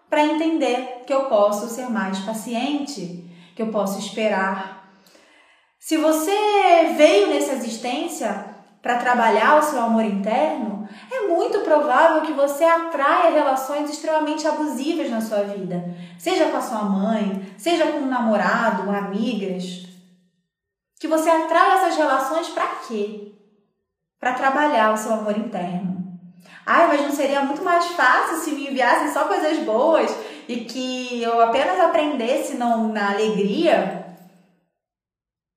para 0.09 0.25
entender 0.25 1.03
que 1.05 1.13
eu 1.13 1.25
posso 1.25 1.67
ser 1.67 1.89
mais 1.89 2.19
paciente, 2.19 3.29
que 3.55 3.61
eu 3.61 3.67
posso 3.67 3.99
esperar. 3.99 4.89
Se 5.79 5.97
você 5.97 6.93
veio 6.97 7.27
nessa 7.27 7.53
existência 7.53 8.55
para 8.81 8.97
trabalhar 8.97 9.59
o 9.59 9.63
seu 9.63 9.81
amor 9.81 10.03
interno, 10.03 10.87
é 11.11 11.27
muito 11.27 11.59
provável 11.59 12.21
que 12.21 12.33
você 12.33 12.63
atraia 12.63 13.31
relações 13.31 13.89
extremamente 13.89 14.47
abusivas 14.47 15.09
na 15.09 15.21
sua 15.21 15.43
vida, 15.43 15.95
seja 16.17 16.49
com 16.49 16.57
a 16.57 16.61
sua 16.61 16.83
mãe, 16.83 17.53
seja 17.57 17.91
com 17.91 17.99
um 17.99 18.09
namorado, 18.09 18.89
amigas. 18.89 19.87
Que 20.99 21.07
você 21.07 21.29
atraia 21.29 21.73
essas 21.73 21.97
relações 21.97 22.49
para 22.49 22.67
quê? 22.87 23.33
Para 24.19 24.33
trabalhar 24.33 24.93
o 24.93 24.97
seu 24.97 25.13
amor 25.13 25.37
interno. 25.37 25.98
Ai, 26.71 26.85
mas 26.85 27.01
não 27.01 27.11
seria 27.11 27.41
muito 27.41 27.63
mais 27.63 27.83
fácil 27.87 28.37
se 28.37 28.51
me 28.51 28.67
enviassem 28.67 29.11
só 29.11 29.23
coisas 29.23 29.57
boas 29.65 30.15
e 30.47 30.57
que 30.57 31.23
eu 31.23 31.41
apenas 31.41 31.79
aprendesse 31.79 32.57
não 32.57 32.89
na 32.89 33.09
alegria? 33.09 34.05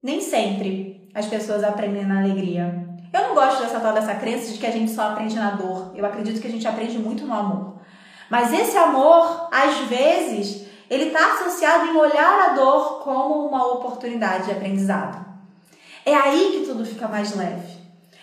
Nem 0.03 0.23
sempre 0.23 1.11
as 1.15 1.27
pessoas 1.27 1.63
aprendem 1.63 2.07
na 2.07 2.21
alegria. 2.21 2.89
Eu 3.13 3.29
não 3.29 3.35
gosto 3.35 3.61
dessa 3.61 3.79
tal 3.79 3.93
dessa 3.93 4.15
crença 4.15 4.55
de 4.55 4.59
que 4.59 4.67
a 4.67 4.71
gente 4.71 4.91
só 4.91 5.11
aprende 5.11 5.37
na 5.37 5.51
dor. 5.51 5.93
Eu 5.95 6.07
acredito 6.07 6.41
que 6.41 6.49
a 6.49 6.51
gente 6.51 6.67
aprende 6.67 6.99
muito 6.99 7.27
no 7.27 7.35
amor. 7.35 7.75
Mas 8.31 8.51
esse 8.51 8.79
amor, 8.79 9.51
às 9.53 9.81
vezes, 9.89 10.67
ele 10.89 11.09
está 11.09 11.35
associado 11.35 11.89
em 11.89 11.97
olhar 11.99 12.49
a 12.49 12.55
dor 12.55 13.01
como 13.01 13.49
uma 13.49 13.67
oportunidade 13.67 14.47
de 14.47 14.53
aprendizado. 14.53 15.23
É 16.07 16.15
aí 16.15 16.53
que 16.53 16.67
tudo 16.67 16.87
fica 16.87 17.07
mais 17.07 17.37
leve. 17.37 17.82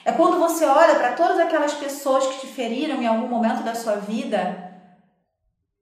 É 0.10 0.12
quando 0.14 0.40
você 0.40 0.66
olha 0.66 0.96
para 0.96 1.12
todas 1.12 1.38
aquelas 1.38 1.76
pessoas 1.76 2.26
que 2.26 2.40
te 2.40 2.48
feriram 2.48 3.00
em 3.00 3.06
algum 3.06 3.28
momento 3.28 3.62
da 3.62 3.76
sua 3.76 3.98
vida, 3.98 4.74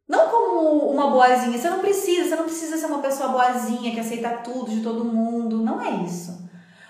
não 0.06 0.28
como 0.28 0.92
uma 0.92 1.10
boazinha. 1.10 1.58
Você 1.58 1.70
não 1.70 1.80
precisa, 1.80 2.28
você 2.28 2.36
não 2.36 2.44
precisa 2.44 2.76
ser 2.76 2.88
uma 2.88 3.00
pessoa 3.00 3.30
boazinha 3.30 3.94
que 3.94 4.02
aceita 4.02 4.32
tudo 4.44 4.70
de 4.70 4.82
todo 4.82 5.06
mundo. 5.06 5.60
Não 5.64 5.82
é 5.82 6.04
isso. 6.04 6.46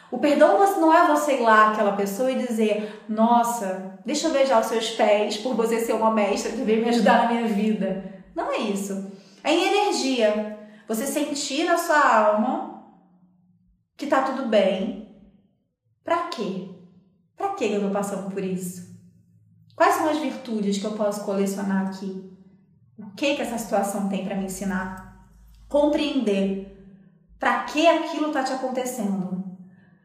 O 0.10 0.18
perdão 0.18 0.58
não 0.80 0.92
é 0.92 1.06
você 1.10 1.36
ir 1.36 1.42
lá 1.42 1.70
aquela 1.70 1.92
pessoa 1.92 2.32
e 2.32 2.44
dizer: 2.44 3.06
Nossa, 3.08 4.00
deixa 4.04 4.30
eu 4.30 4.34
beijar 4.34 4.60
os 4.60 4.66
seus 4.66 4.90
pés 4.90 5.38
por 5.38 5.54
você 5.54 5.80
ser 5.80 5.94
uma 5.94 6.10
mestra 6.10 6.52
que 6.52 6.64
veio 6.64 6.82
me 6.82 6.90
ajudar 6.90 7.26
na 7.26 7.34
minha 7.34 7.48
vida. 7.48 8.04
Não 8.34 8.52
é 8.52 8.58
isso. 8.58 9.12
É 9.44 9.54
em 9.54 9.64
energia. 9.64 10.58
Você 10.88 11.06
sentir 11.06 11.66
na 11.66 11.78
sua 11.78 12.16
alma 12.16 12.84
que 13.96 14.08
tá 14.08 14.24
tudo 14.24 14.48
bem. 14.48 15.16
Pra 16.04 16.30
quê? 16.30 16.67
Que 17.58 17.66
eu 17.66 17.76
estou 17.78 17.90
passando 17.90 18.30
por 18.30 18.44
isso? 18.44 18.96
Quais 19.76 19.96
são 19.96 20.08
as 20.08 20.18
virtudes 20.18 20.78
que 20.78 20.86
eu 20.86 20.92
posso 20.92 21.26
colecionar 21.26 21.88
aqui? 21.88 22.32
O 23.00 23.12
que 23.16 23.36
que 23.36 23.42
essa 23.42 23.58
situação 23.58 24.08
tem 24.10 24.24
para 24.24 24.36
me 24.36 24.46
ensinar? 24.46 25.28
Compreender 25.68 26.76
para 27.40 27.64
que 27.64 27.88
aquilo 27.88 28.28
está 28.28 28.44
te 28.44 28.54
acontecendo. 28.54 29.44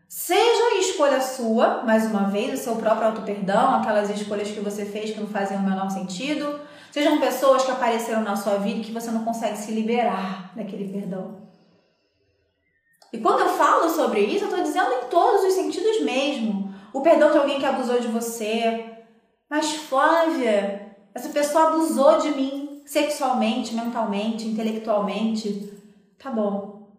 Seja 0.09 0.79
escolha 0.79 1.21
sua, 1.21 1.83
mais 1.85 2.07
uma 2.07 2.29
vez, 2.31 2.59
o 2.59 2.63
seu 2.63 2.77
próprio 2.77 3.09
auto-perdão, 3.09 3.75
aquelas 3.75 4.09
escolhas 4.11 4.51
que 4.51 4.61
você 4.61 4.87
fez 4.87 5.11
que 5.11 5.21
não 5.21 5.27
faziam 5.27 5.61
o 5.61 5.65
menor 5.65 5.91
sentido. 5.91 6.61
Sejam 6.91 7.21
pessoas 7.21 7.65
que 7.65 7.71
apareceram 7.71 8.23
na 8.23 8.37
sua 8.37 8.57
vida 8.57 8.81
e 8.81 8.85
que 8.85 8.93
você 8.93 9.11
não 9.11 9.25
consegue 9.25 9.59
se 9.59 9.73
liberar 9.73 10.53
daquele 10.57 10.91
perdão. 10.91 11.43
E 13.13 13.19
quando 13.19 13.41
eu 13.41 13.49
falo 13.51 13.91
sobre 13.91 14.21
isso, 14.21 14.45
eu 14.45 14.49
estou 14.49 14.63
dizendo 14.63 14.91
em 14.91 15.09
todos 15.09 15.45
os 15.45 15.53
sentidos 15.53 16.03
mesmo 16.03 16.72
o 16.93 17.01
perdão 17.01 17.31
de 17.33 17.39
alguém 17.39 17.59
que 17.59 17.67
abusou 17.67 18.01
de 18.01 18.09
você. 18.09 18.97
Mas 19.49 19.73
Flávia, 19.75 20.97
essa 21.15 21.29
pessoa 21.31 21.69
abusou 21.69 22.19
de 22.19 22.31
mim 22.31 22.83
sexualmente, 22.87 23.75
mentalmente, 23.75 24.47
intelectualmente. 24.47 25.73
Tá 26.19 26.31
bom. 26.31 26.91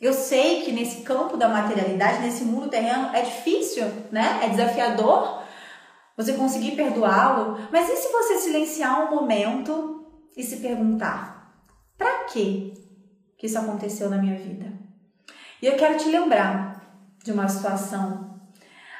Eu 0.00 0.12
sei 0.12 0.62
que 0.62 0.72
nesse 0.72 1.02
campo 1.02 1.36
da 1.36 1.48
materialidade, 1.48 2.22
nesse 2.22 2.44
mundo 2.44 2.68
terreno, 2.68 3.14
é 3.14 3.22
difícil, 3.22 3.84
né? 4.10 4.40
É 4.42 4.48
desafiador 4.48 5.42
você 6.16 6.32
conseguir 6.32 6.72
perdoá-lo. 6.72 7.58
Mas 7.70 7.88
e 7.88 7.96
se 7.96 8.10
você 8.10 8.38
silenciar 8.38 9.06
um 9.06 9.14
momento 9.14 10.04
e 10.36 10.42
se 10.42 10.56
perguntar: 10.56 11.54
para 11.96 12.24
que 12.24 12.74
que 13.38 13.46
isso 13.46 13.58
aconteceu 13.58 14.10
na 14.10 14.18
minha 14.18 14.36
vida? 14.36 14.72
E 15.60 15.66
eu 15.66 15.76
quero 15.76 15.96
te 15.96 16.08
lembrar 16.08 16.82
de 17.22 17.30
uma 17.30 17.48
situação 17.48 18.31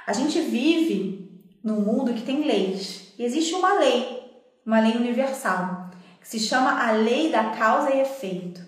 a 0.07 0.13
gente 0.13 0.41
vive 0.41 1.43
num 1.63 1.81
mundo 1.81 2.15
que 2.15 2.23
tem 2.23 2.45
leis. 2.45 3.15
E 3.19 3.25
existe 3.25 3.55
uma 3.55 3.75
lei, 3.75 4.23
uma 4.67 4.81
lei 4.81 4.97
universal, 4.97 5.91
que 6.21 6.29
se 6.29 6.41
chama 6.41 6.87
a 6.87 6.93
lei 6.93 7.31
da 7.31 7.51
causa 7.51 7.95
e 7.95 8.01
efeito. 8.01 8.61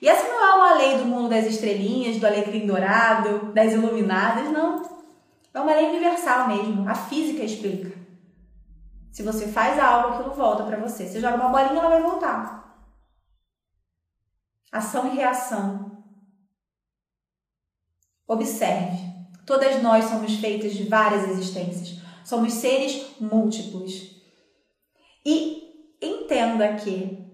E 0.00 0.08
essa 0.08 0.28
não 0.28 0.44
é 0.44 0.54
uma 0.54 0.74
lei 0.74 0.98
do 0.98 1.06
mundo 1.06 1.30
das 1.30 1.46
estrelinhas, 1.46 2.18
do 2.18 2.26
alecrim 2.26 2.66
dourado, 2.66 3.52
das 3.52 3.72
iluminadas, 3.72 4.50
não. 4.52 4.82
É 5.54 5.60
uma 5.60 5.74
lei 5.74 5.88
universal 5.88 6.48
mesmo. 6.48 6.88
A 6.88 6.94
física 6.94 7.42
explica. 7.42 7.96
Se 9.10 9.22
você 9.22 9.48
faz 9.48 9.78
algo, 9.78 10.14
aquilo 10.14 10.34
volta 10.34 10.64
para 10.64 10.76
você. 10.76 11.06
Você 11.06 11.18
joga 11.18 11.36
uma 11.36 11.48
bolinha, 11.48 11.80
ela 11.80 11.88
vai 11.88 12.02
voltar. 12.02 12.84
Ação 14.70 15.06
e 15.06 15.16
reação. 15.16 16.04
Observe. 18.28 19.15
Todas 19.46 19.80
nós 19.80 20.06
somos 20.06 20.34
feitas 20.34 20.74
de 20.74 20.82
várias 20.82 21.28
existências. 21.30 22.00
Somos 22.24 22.52
seres 22.54 23.06
múltiplos. 23.20 24.16
E 25.24 25.62
entenda 26.02 26.74
que 26.74 27.24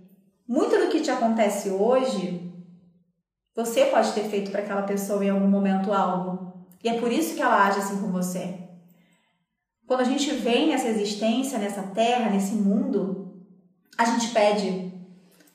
muito 0.46 0.76
do 0.78 0.90
que 0.90 1.00
te 1.00 1.10
acontece 1.10 1.70
hoje, 1.70 2.52
você 3.56 3.86
pode 3.86 4.12
ter 4.12 4.24
feito 4.24 4.50
para 4.50 4.60
aquela 4.60 4.82
pessoa 4.82 5.24
em 5.24 5.30
algum 5.30 5.48
momento 5.48 5.92
algo. 5.92 6.66
E 6.84 6.88
é 6.88 7.00
por 7.00 7.10
isso 7.10 7.34
que 7.34 7.42
ela 7.42 7.66
age 7.66 7.78
assim 7.78 8.00
com 8.00 8.12
você. 8.12 8.58
Quando 9.86 10.00
a 10.00 10.04
gente 10.04 10.30
vem 10.34 10.68
nessa 10.68 10.88
existência, 10.88 11.58
nessa 11.58 11.82
terra, 11.82 12.30
nesse 12.30 12.54
mundo, 12.54 13.42
a 13.96 14.04
gente 14.04 14.28
pede 14.28 14.92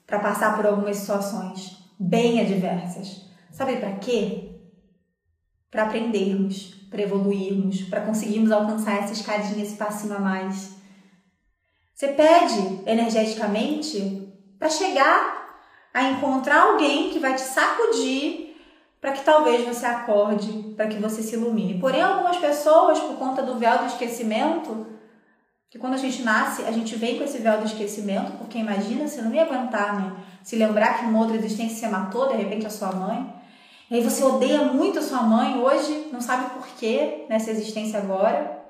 para 0.05 0.19
passar 0.19 0.55
por 0.55 0.65
algumas 0.65 0.97
situações 0.97 1.77
bem 1.99 2.39
adversas. 2.39 3.27
Sabe 3.51 3.77
para 3.77 3.95
quê? 3.97 4.46
Para 5.69 5.83
aprendermos, 5.83 6.75
para 6.89 7.01
evoluirmos, 7.01 7.81
para 7.81 8.01
conseguirmos 8.01 8.51
alcançar 8.51 9.03
essa 9.03 9.13
escadinha, 9.13 9.63
esse 9.63 9.75
passinho 9.75 10.15
a 10.15 10.19
mais. 10.19 10.77
Você 11.93 12.09
pede 12.09 12.81
energeticamente 12.85 14.31
para 14.57 14.69
chegar 14.69 15.37
a 15.93 16.03
encontrar 16.11 16.61
alguém 16.61 17.09
que 17.09 17.19
vai 17.19 17.33
te 17.33 17.41
sacudir 17.41 18.47
para 19.01 19.11
que 19.11 19.23
talvez 19.23 19.65
você 19.65 19.85
acorde, 19.85 20.73
para 20.75 20.87
que 20.87 20.97
você 20.97 21.21
se 21.21 21.35
ilumine. 21.35 21.79
Porém, 21.79 22.01
algumas 22.01 22.37
pessoas, 22.37 22.99
por 22.99 23.15
conta 23.17 23.41
do 23.43 23.55
véu 23.55 23.79
do 23.79 23.85
esquecimento, 23.85 24.87
que 25.69 25.77
quando 25.77 25.93
a 25.93 25.97
gente 25.97 26.23
nasce, 26.23 26.63
a 26.63 26.71
gente 26.71 26.95
vem 26.95 27.17
com 27.17 27.23
esse 27.23 27.37
véu 27.39 27.59
do 27.59 27.65
esquecimento, 27.65 28.33
porque 28.33 28.57
imagina, 28.57 29.07
você 29.07 29.21
não 29.21 29.33
ia 29.33 29.43
aguentar, 29.43 29.99
né? 29.99 30.15
Se 30.43 30.55
lembrar 30.55 30.97
que 30.97 31.05
numa 31.05 31.19
outra 31.19 31.35
existência 31.35 31.77
você 31.77 31.87
matou, 31.87 32.29
de 32.29 32.35
repente, 32.35 32.65
a 32.65 32.69
sua 32.69 32.91
mãe. 32.91 33.33
E 33.89 33.95
aí 33.95 34.03
você 34.03 34.23
odeia 34.23 34.63
muito 34.63 34.99
a 34.99 35.01
sua 35.01 35.21
mãe 35.21 35.59
hoje, 35.59 36.09
não 36.11 36.19
sabe 36.19 36.49
por 36.51 36.67
quê 36.75 37.25
nessa 37.29 37.51
existência 37.51 37.99
agora. 37.99 38.61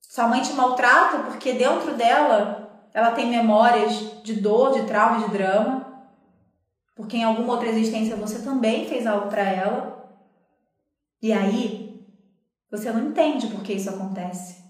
Sua 0.00 0.28
mãe 0.28 0.42
te 0.42 0.52
maltrata 0.52 1.18
porque 1.24 1.52
dentro 1.52 1.94
dela 1.94 2.60
ela 2.92 3.12
tem 3.12 3.28
memórias 3.28 4.22
de 4.22 4.34
dor, 4.34 4.72
de 4.72 4.86
trauma, 4.86 5.26
de 5.26 5.32
drama. 5.32 5.86
Porque 6.96 7.16
em 7.16 7.24
alguma 7.24 7.52
outra 7.52 7.68
existência 7.68 8.16
você 8.16 8.40
também 8.40 8.86
fez 8.86 9.06
algo 9.06 9.28
para 9.28 9.42
ela. 9.42 10.08
E 11.22 11.32
aí 11.32 12.04
você 12.70 12.92
não 12.92 13.08
entende 13.08 13.48
por 13.48 13.62
que 13.62 13.72
isso 13.72 13.90
acontece. 13.90 14.60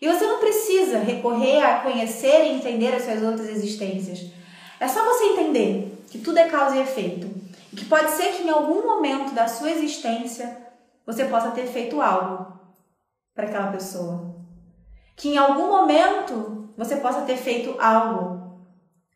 E 0.00 0.08
você 0.08 0.26
não 0.26 0.38
precisa 0.38 0.98
recorrer 0.98 1.62
a 1.62 1.80
conhecer 1.80 2.44
e 2.44 2.54
entender 2.54 2.94
as 2.94 3.04
suas 3.04 3.22
outras 3.22 3.48
existências. 3.48 4.30
É 4.78 4.88
só 4.88 5.04
você 5.04 5.24
entender 5.24 6.04
que 6.10 6.18
tudo 6.18 6.38
é 6.38 6.48
causa 6.48 6.76
e 6.76 6.80
efeito. 6.80 7.39
Que 7.76 7.84
pode 7.84 8.10
ser 8.10 8.32
que 8.32 8.42
em 8.42 8.50
algum 8.50 8.86
momento 8.86 9.32
da 9.32 9.46
sua 9.46 9.70
existência 9.70 10.68
você 11.06 11.24
possa 11.24 11.50
ter 11.52 11.66
feito 11.66 12.00
algo 12.00 12.52
para 13.34 13.46
aquela 13.46 13.70
pessoa. 13.70 14.34
Que 15.16 15.30
em 15.30 15.38
algum 15.38 15.68
momento 15.68 16.72
você 16.76 16.96
possa 16.96 17.22
ter 17.22 17.36
feito 17.36 17.76
algo 17.80 18.60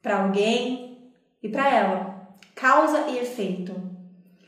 para 0.02 0.22
alguém 0.22 1.12
e 1.42 1.48
para 1.48 1.68
ela. 1.68 2.14
Causa 2.54 3.06
e 3.08 3.18
efeito. 3.18 3.74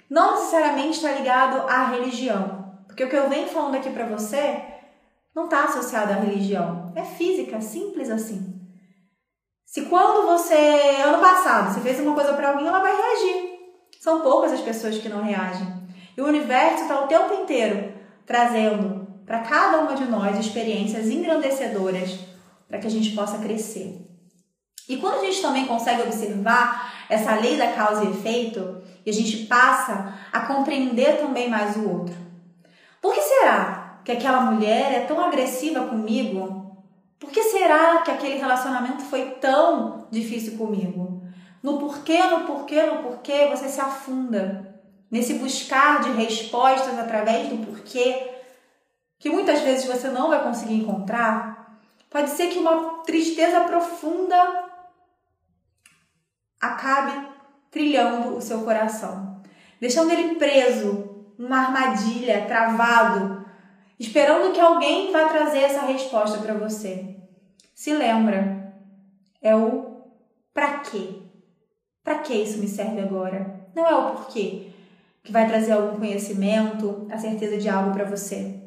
Não 0.09 0.37
necessariamente 0.37 0.99
está 0.99 1.13
ligado 1.13 1.69
à 1.69 1.85
religião. 1.85 2.81
Porque 2.87 3.05
o 3.05 3.11
que 3.11 3.17
eu 3.17 3.29
venho 3.29 3.49
falando 3.49 3.75
aqui 3.75 3.91
para 3.91 4.07
você 4.07 4.63
não 5.35 5.45
está 5.45 5.65
associado 5.65 6.13
à 6.13 6.17
religião. 6.17 6.93
É 6.95 7.03
física, 7.03 7.61
simples 7.61 8.09
assim. 8.09 8.57
Se 9.65 9.83
quando 9.87 10.27
você, 10.27 10.55
ano 11.05 11.19
passado, 11.19 11.75
você 11.75 11.81
fez 11.81 12.01
uma 12.01 12.15
coisa 12.15 12.33
para 12.33 12.53
alguém, 12.53 12.67
ela 12.67 12.81
vai 12.81 12.97
reagir. 12.97 13.56
São 14.07 14.21
poucas 14.21 14.53
as 14.53 14.61
pessoas 14.61 14.99
que 14.99 15.09
não 15.09 15.25
reagem. 15.25 15.67
E 16.17 16.21
o 16.21 16.29
universo 16.29 16.83
está 16.83 17.03
o 17.03 17.09
tempo 17.09 17.35
inteiro 17.35 17.93
trazendo 18.25 19.05
para 19.27 19.41
cada 19.41 19.81
uma 19.81 19.97
de 19.97 20.05
nós 20.05 20.39
experiências 20.39 21.09
engrandecedoras 21.09 22.17
para 22.69 22.79
que 22.79 22.87
a 22.87 22.91
gente 22.91 23.17
possa 23.17 23.39
crescer. 23.39 24.01
E 24.89 24.99
quando 24.99 25.19
a 25.19 25.25
gente 25.25 25.43
também 25.43 25.67
consegue 25.67 26.03
observar 26.03 27.07
essa 27.09 27.35
lei 27.35 27.57
da 27.57 27.73
causa 27.73 28.05
e 28.05 28.11
efeito, 28.11 28.81
e 29.05 29.11
a 29.11 29.13
gente 29.13 29.39
passa 29.47 30.15
a 30.33 30.39
compreender 30.43 31.19
também 31.19 31.51
mais 31.51 31.75
o 31.75 31.91
outro. 31.91 32.15
Por 33.03 33.13
que 33.13 33.23
será 33.23 34.03
que 34.05 34.13
aquela 34.13 34.41
mulher 34.43 34.93
é 34.93 35.01
tão 35.01 35.21
agressiva 35.21 35.85
comigo 35.85 36.65
por 37.19 37.31
que 37.31 37.43
será 37.45 38.03
que 38.03 38.11
aquele 38.11 38.37
relacionamento 38.37 39.03
foi 39.05 39.31
tão 39.41 40.07
difícil 40.11 40.59
comigo? 40.59 41.16
No 41.67 41.79
porquê, 41.79 42.23
no 42.23 42.47
porquê, 42.47 42.81
no 42.81 43.03
porquê, 43.03 43.49
você 43.49 43.69
se 43.69 43.81
afunda 43.81 44.81
nesse 45.11 45.35
buscar 45.35 46.01
de 46.01 46.13
respostas 46.13 46.97
através 46.97 47.49
do 47.49 47.67
porquê, 47.67 48.37
que 49.19 49.29
muitas 49.29 49.63
vezes 49.63 49.85
você 49.85 50.09
não 50.09 50.29
vai 50.29 50.45
conseguir 50.45 50.75
encontrar. 50.75 51.77
Pode 52.09 52.31
ser 52.31 52.51
que 52.51 52.61
uma 52.61 53.03
tristeza 53.03 53.65
profunda 53.65 54.37
acabe 56.61 57.31
trilhando 57.69 58.37
o 58.37 58.41
seu 58.41 58.63
coração, 58.63 59.43
deixando 59.81 60.13
ele 60.13 60.37
preso 60.37 61.27
numa 61.37 61.63
armadilha, 61.63 62.47
travado, 62.47 63.45
esperando 63.99 64.53
que 64.53 64.61
alguém 64.61 65.11
vá 65.11 65.25
trazer 65.25 65.65
essa 65.65 65.85
resposta 65.85 66.39
para 66.39 66.55
você. 66.55 67.17
Se 67.75 67.93
lembra, 67.93 68.73
é 69.43 69.57
o 69.57 69.97
para 70.55 70.79
quê? 70.79 71.26
Para 72.07 72.19
que 72.21 72.33
isso 72.35 72.59
me 72.59 72.69
serve 72.69 73.01
agora? 73.01 73.67
Não 73.75 73.85
é 73.85 73.93
o 73.93 74.13
porquê 74.13 74.71
que 75.25 75.33
vai 75.33 75.45
trazer 75.49 75.73
algum 75.73 75.99
conhecimento, 75.99 77.05
a 77.11 77.19
certeza 77.19 77.59
de 77.59 77.69
algo 77.69 77.91
para 77.91 78.05
você. 78.05 78.63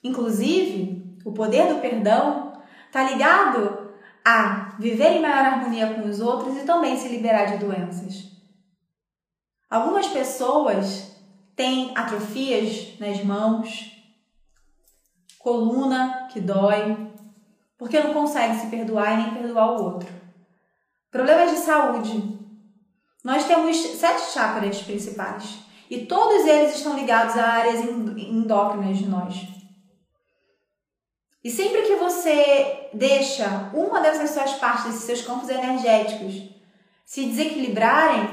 Inclusive, 0.00 1.18
o 1.24 1.32
poder 1.32 1.66
do 1.66 1.80
perdão 1.80 2.52
está 2.86 3.02
ligado 3.02 3.90
a 4.24 4.76
viver 4.78 5.16
em 5.16 5.20
maior 5.20 5.44
harmonia 5.44 5.92
com 5.92 6.08
os 6.08 6.20
outros 6.20 6.56
e 6.56 6.64
também 6.64 6.96
se 6.96 7.08
liberar 7.08 7.46
de 7.46 7.58
doenças. 7.58 8.30
Algumas 9.68 10.06
pessoas 10.06 11.20
têm 11.56 11.90
atrofias 11.96 12.96
nas 13.00 13.24
mãos, 13.24 13.90
coluna 15.36 16.28
que 16.30 16.40
dói, 16.40 16.96
porque 17.76 17.98
não 17.98 18.14
consegue 18.14 18.54
se 18.54 18.68
perdoar 18.68 19.14
e 19.14 19.16
nem 19.16 19.34
perdoar 19.34 19.72
o 19.72 19.82
outro. 19.82 20.19
Problemas 21.10 21.50
de 21.50 21.56
saúde. 21.56 22.38
Nós 23.24 23.44
temos 23.44 23.76
sete 23.76 24.30
chakras 24.30 24.80
principais 24.82 25.58
e 25.90 26.06
todos 26.06 26.46
eles 26.46 26.76
estão 26.76 26.96
ligados 26.96 27.36
a 27.36 27.48
áreas 27.48 27.80
endócrinas 27.84 28.98
de 28.98 29.08
nós. 29.08 29.34
E 31.42 31.50
sempre 31.50 31.82
que 31.82 31.96
você 31.96 32.90
deixa 32.94 33.70
uma 33.74 34.00
dessas 34.00 34.30
suas 34.30 34.52
partes, 34.52 34.94
seus 35.00 35.22
campos 35.22 35.48
energéticos, 35.48 36.48
se 37.04 37.26
desequilibrarem, 37.26 38.30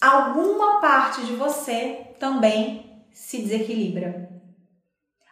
alguma 0.00 0.80
parte 0.80 1.26
de 1.26 1.36
você 1.36 2.14
também 2.18 3.04
se 3.12 3.42
desequilibra. 3.42 4.30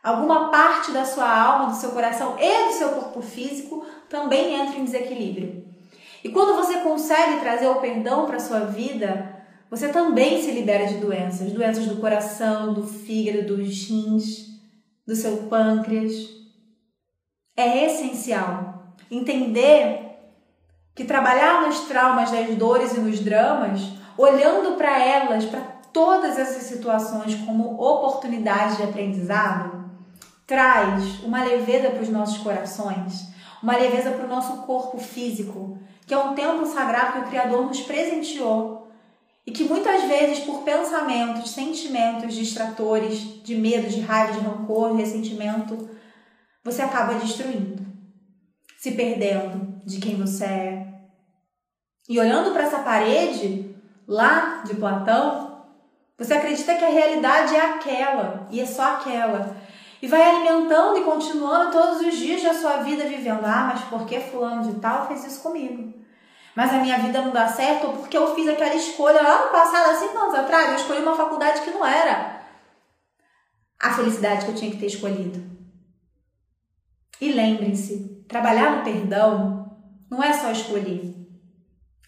Alguma 0.03 0.51
parte 0.51 0.91
da 0.91 1.07
sua 1.07 1.31
alma, 1.31 1.71
do 1.71 1.77
seu 1.77 1.93
coração 1.93 2.37
e 2.39 2.67
do 2.67 2.73
seu 2.75 2.91
corpo 2.91 3.23
físico 3.23 3.87
também 4.11 4.57
entra 4.57 4.77
em 4.77 4.85
desequilíbrio. 4.85 5.72
E 6.23 6.29
quando 6.29 6.57
você 6.57 6.79
consegue 6.79 7.41
trazer 7.41 7.67
o 7.67 7.81
perdão 7.81 8.27
para 8.27 8.37
a 8.37 8.41
sua 8.41 8.61
vida, 8.61 9.43
você 9.69 9.89
também 9.89 10.41
se 10.43 10.51
libera 10.51 10.87
de 10.87 10.99
doenças, 10.99 11.53
doenças 11.53 11.87
do 11.87 11.97
coração, 11.97 12.75
do 12.75 12.87
fígado, 12.87 13.57
dos 13.57 13.89
rins, 13.89 14.47
do 15.07 15.17
seu 15.17 15.49
pâncreas. 15.49 16.29
É 17.57 17.87
essencial 17.87 18.95
entender 19.11 20.13
que 20.95 21.05
trabalhar 21.05 21.63
nos 21.63 21.81
traumas, 21.81 22.31
nas 22.31 22.55
dores 22.57 22.95
e 22.95 23.01
nos 23.01 23.21
dramas, 23.21 23.81
olhando 24.17 24.77
para 24.77 25.03
elas, 25.03 25.45
para 25.45 25.61
todas 25.93 26.39
essas 26.39 26.65
situações 26.65 27.35
como 27.47 27.83
oportunidades 27.83 28.77
de 28.77 28.83
aprendizado, 28.83 29.91
traz 30.47 31.23
uma 31.23 31.45
leveza 31.45 31.91
para 31.91 32.03
os 32.03 32.09
nossos 32.09 32.39
corações, 32.39 33.27
uma 33.63 33.77
leveza 33.77 34.11
para 34.11 34.27
o 34.27 34.29
nosso 34.29 34.63
corpo 34.63 34.99
físico, 34.99 35.79
que 36.13 36.17
é 36.17 36.19
um 36.19 36.35
templo 36.35 36.67
sagrado 36.67 37.13
que 37.13 37.19
o 37.21 37.29
Criador 37.31 37.65
nos 37.65 37.81
presenteou 37.81 38.93
e 39.47 39.51
que 39.51 39.65
muitas 39.65 40.03
vezes, 40.03 40.41
por 40.41 40.61
pensamentos, 40.63 41.53
sentimentos 41.53 42.35
distratores, 42.35 43.43
de 43.43 43.55
medo, 43.55 43.89
de 43.89 44.03
raiva, 44.03 44.35
de 44.35 44.41
rancor, 44.41 44.91
de 44.91 45.01
ressentimento, 45.01 45.89
você 46.63 46.83
acaba 46.83 47.15
destruindo, 47.15 47.83
se 48.79 48.91
perdendo 48.91 49.81
de 49.87 50.01
quem 50.01 50.17
você 50.17 50.45
é. 50.45 50.87
E 52.07 52.21
olhando 52.21 52.53
para 52.53 52.65
essa 52.65 52.81
parede 52.81 53.75
lá 54.07 54.65
de 54.67 54.75
Platão, 54.75 55.65
você 56.19 56.35
acredita 56.35 56.75
que 56.75 56.85
a 56.85 56.91
realidade 56.91 57.57
é 57.57 57.61
aquela 57.71 58.47
e 58.51 58.61
é 58.61 58.67
só 58.67 58.97
aquela 58.97 59.57
e 60.03 60.07
vai 60.07 60.21
alimentando 60.21 60.99
e 60.99 61.05
continuando 61.05 61.73
todos 61.73 62.07
os 62.07 62.19
dias 62.19 62.43
da 62.43 62.53
sua 62.53 62.83
vida 62.83 63.05
vivendo. 63.05 63.47
Ah, 63.47 63.73
mas 63.73 63.85
por 63.85 64.05
que 64.05 64.21
fulano 64.21 64.71
de 64.71 64.79
tal 64.79 65.09
fez 65.09 65.25
isso 65.25 65.41
comigo? 65.41 66.02
Mas 66.55 66.73
a 66.73 66.79
minha 66.79 66.99
vida 66.99 67.23
não 67.23 67.31
dá 67.31 67.49
certo 67.49 67.89
porque 67.99 68.17
eu 68.17 68.35
fiz 68.35 68.49
aquela 68.49 68.75
escolha 68.75 69.23
lá 69.23 69.47
no 69.47 69.51
passado, 69.51 69.91
há 69.91 69.95
cinco 69.95 70.19
anos 70.19 70.35
atrás, 70.35 70.69
eu 70.69 70.77
escolhi 70.77 71.01
uma 71.01 71.17
faculdade 71.17 71.63
que 71.63 71.71
não 71.71 71.85
era 71.85 72.43
a 73.81 73.95
felicidade 73.95 74.45
que 74.45 74.51
eu 74.51 74.55
tinha 74.55 74.71
que 74.71 74.77
ter 74.77 74.87
escolhido. 74.87 75.43
E 77.21 77.33
lembrem-se, 77.33 78.25
trabalhar 78.29 78.77
no 78.77 78.85
perdão 78.85 79.77
não 80.11 80.23
é 80.23 80.33
só 80.33 80.51
escolher, 80.51 81.15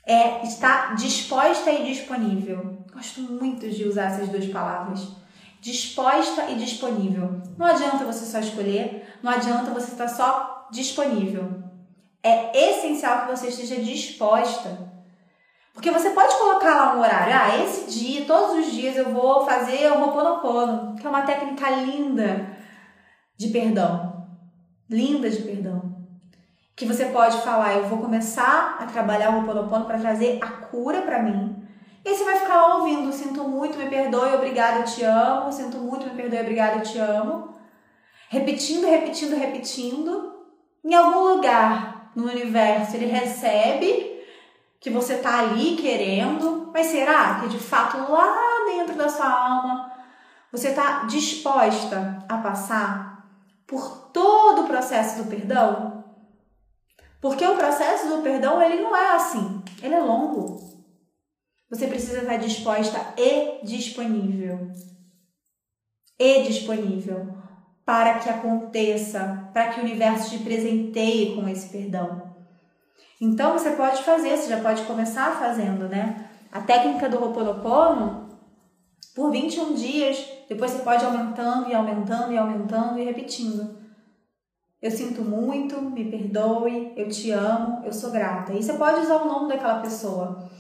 é 0.07 0.42
estar 0.44 0.94
disposta 0.94 1.70
e 1.70 1.85
disponível. 1.85 2.85
Gosto 2.92 3.22
muito 3.22 3.68
de 3.70 3.85
usar 3.85 4.04
essas 4.04 4.28
duas 4.28 4.46
palavras 4.46 5.24
disposta 5.64 6.50
e 6.50 6.57
disponível. 6.57 7.40
Não 7.57 7.64
adianta 7.64 8.04
você 8.04 8.26
só 8.26 8.38
escolher, 8.38 9.18
não 9.22 9.33
adianta 9.33 9.70
você 9.70 9.92
estar 9.92 10.09
só 10.09 10.68
disponível. 10.70 11.64
É 12.25 12.71
essencial 12.71 13.21
que 13.21 13.37
você 13.37 13.49
esteja 13.49 13.77
disposta. 13.77 14.93
Porque 15.75 15.91
você 15.91 16.11
pode 16.11 16.35
colocar 16.37 16.75
lá 16.75 16.95
um 16.95 17.01
horário, 17.01 17.35
ah, 17.35 17.65
esse 17.65 17.91
dia, 17.91 18.25
todos 18.25 18.59
os 18.59 18.73
dias 18.73 18.97
eu 18.97 19.11
vou 19.11 19.45
fazer 19.45 19.93
o 19.93 20.01
Ho'oponopono, 20.01 20.97
que 20.97 21.07
é 21.07 21.11
uma 21.11 21.23
técnica 21.23 21.69
linda 21.69 22.57
de 23.37 23.49
perdão. 23.49 24.27
Linda 24.89 25.29
de 25.29 25.43
perdão. 25.43 25.95
Que 26.75 26.87
você 26.87 27.07
pode 27.07 27.37
falar, 27.43 27.75
eu 27.75 27.89
vou 27.89 27.99
começar 27.99 28.79
a 28.81 28.87
trabalhar 28.87 29.31
o 29.31 29.41
Ho'oponopono 29.41 29.85
para 29.85 29.99
trazer 29.99 30.39
a 30.41 30.49
cura 30.49 31.03
para 31.03 31.23
mim, 31.23 31.65
e 32.05 32.11
aí 32.11 32.15
você 32.15 32.25
vai 32.25 32.37
ficar 32.37 32.77
ouvindo, 32.77 33.11
sinto 33.11 33.45
muito, 33.45 33.79
me 33.79 33.89
perdoe, 33.89 34.35
obrigado, 34.35 34.81
eu 34.81 34.85
te 34.85 35.03
amo, 35.03 35.51
sinto 35.51 35.79
muito, 35.79 36.05
me 36.07 36.15
perdoe, 36.15 36.41
obrigado, 36.41 36.77
eu 36.77 36.83
te 36.83 36.99
amo. 36.99 37.55
Repetindo, 38.29 38.87
repetindo, 38.87 39.35
repetindo. 39.35 40.35
Em 40.85 40.93
algum 40.93 41.35
lugar 41.35 41.93
no 42.14 42.31
universo 42.31 42.96
ele 42.96 43.07
recebe 43.07 44.22
que 44.81 44.90
você 44.90 45.16
tá 45.18 45.40
ali 45.40 45.77
querendo, 45.77 46.70
mas 46.72 46.88
será 46.88 47.40
que 47.40 47.48
de 47.48 47.59
fato 47.59 47.96
lá 48.11 48.64
dentro 48.66 48.94
da 48.94 49.09
sua 49.09 49.29
alma 49.29 49.92
você 50.53 50.68
está 50.68 51.05
disposta 51.05 52.24
a 52.29 52.37
passar 52.38 53.27
por 53.66 54.11
todo 54.12 54.62
o 54.62 54.66
processo 54.66 55.22
do 55.22 55.29
perdão? 55.29 56.05
Porque 57.20 57.46
o 57.46 57.57
processo 57.57 58.09
do 58.09 58.22
perdão 58.22 58.61
ele 58.62 58.83
não 58.83 58.94
é 58.94 59.16
assim, 59.16 59.62
ele 59.83 59.94
é 59.94 60.00
longo. 60.00 60.62
Você 61.70 61.87
precisa 61.87 62.18
estar 62.18 62.37
disposta 62.37 63.14
e 63.16 63.64
disponível. 63.64 64.70
E 66.18 66.42
disponível 66.42 67.43
para 67.85 68.18
que 68.18 68.31
aconteça, 68.31 69.51
para 69.53 69.68
que 69.68 69.81
o 69.81 69.83
universo 69.83 70.31
te 70.31 70.42
presenteie 70.42 71.35
com 71.35 71.47
esse 71.49 71.68
perdão. 71.68 72.35
Então 73.20 73.53
você 73.53 73.70
pode 73.70 74.03
fazer, 74.03 74.37
você 74.37 74.49
já 74.49 74.61
pode 74.61 74.83
começar 74.83 75.38
fazendo, 75.38 75.88
né? 75.88 76.29
A 76.51 76.61
técnica 76.61 77.09
do 77.09 77.23
Ho'oponopono 77.23 78.29
por 79.14 79.31
21 79.31 79.75
dias, 79.75 80.27
depois 80.49 80.70
você 80.70 80.83
pode 80.83 81.05
aumentando 81.05 81.68
e 81.68 81.75
aumentando 81.75 82.33
e 82.33 82.38
aumentando 82.38 82.99
e 82.99 83.05
repetindo. 83.05 83.79
Eu 84.83 84.90
sinto 84.90 85.23
muito, 85.23 85.81
me 85.81 86.11
perdoe, 86.11 86.92
eu 86.97 87.09
te 87.09 87.31
amo, 87.31 87.83
eu 87.85 87.92
sou 87.92 88.11
grata. 88.11 88.53
E 88.53 88.62
você 88.62 88.75
pode 88.75 89.01
usar 89.01 89.23
o 89.23 89.27
nome 89.27 89.49
daquela 89.49 89.81
pessoa. 89.81 90.51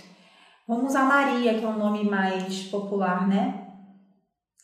Vamos 0.66 0.90
usar 0.90 1.04
Maria, 1.04 1.58
que 1.58 1.64
é 1.64 1.68
um 1.68 1.76
nome 1.76 2.04
mais 2.04 2.62
popular, 2.64 3.28
né? 3.28 3.68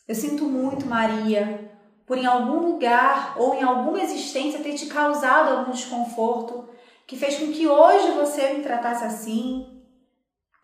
Eu 0.07 0.15
sinto 0.15 0.45
muito, 0.45 0.87
Maria, 0.87 1.70
por 2.05 2.17
em 2.17 2.25
algum 2.25 2.59
lugar 2.59 3.35
ou 3.37 3.55
em 3.55 3.63
alguma 3.63 4.01
existência 4.01 4.63
ter 4.63 4.73
te 4.73 4.87
causado 4.87 5.57
algum 5.57 5.71
desconforto 5.71 6.69
que 7.07 7.17
fez 7.17 7.37
com 7.37 7.51
que 7.51 7.67
hoje 7.67 8.11
você 8.11 8.53
me 8.53 8.63
tratasse 8.63 9.03
assim. 9.03 9.81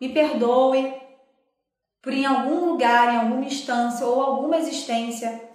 Me 0.00 0.10
perdoe 0.10 0.94
por 2.00 2.12
em 2.12 2.24
algum 2.24 2.70
lugar, 2.70 3.12
em 3.12 3.18
alguma 3.18 3.44
instância 3.44 4.06
ou 4.06 4.22
alguma 4.22 4.56
existência 4.56 5.48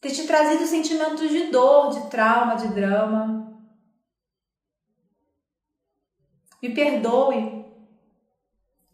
ter 0.00 0.10
te 0.10 0.26
trazido 0.26 0.66
sentimentos 0.66 1.30
de 1.30 1.50
dor, 1.50 1.90
de 1.90 2.10
trauma, 2.10 2.54
de 2.54 2.68
drama. 2.68 3.60
Me 6.62 6.72
perdoe. 6.74 7.64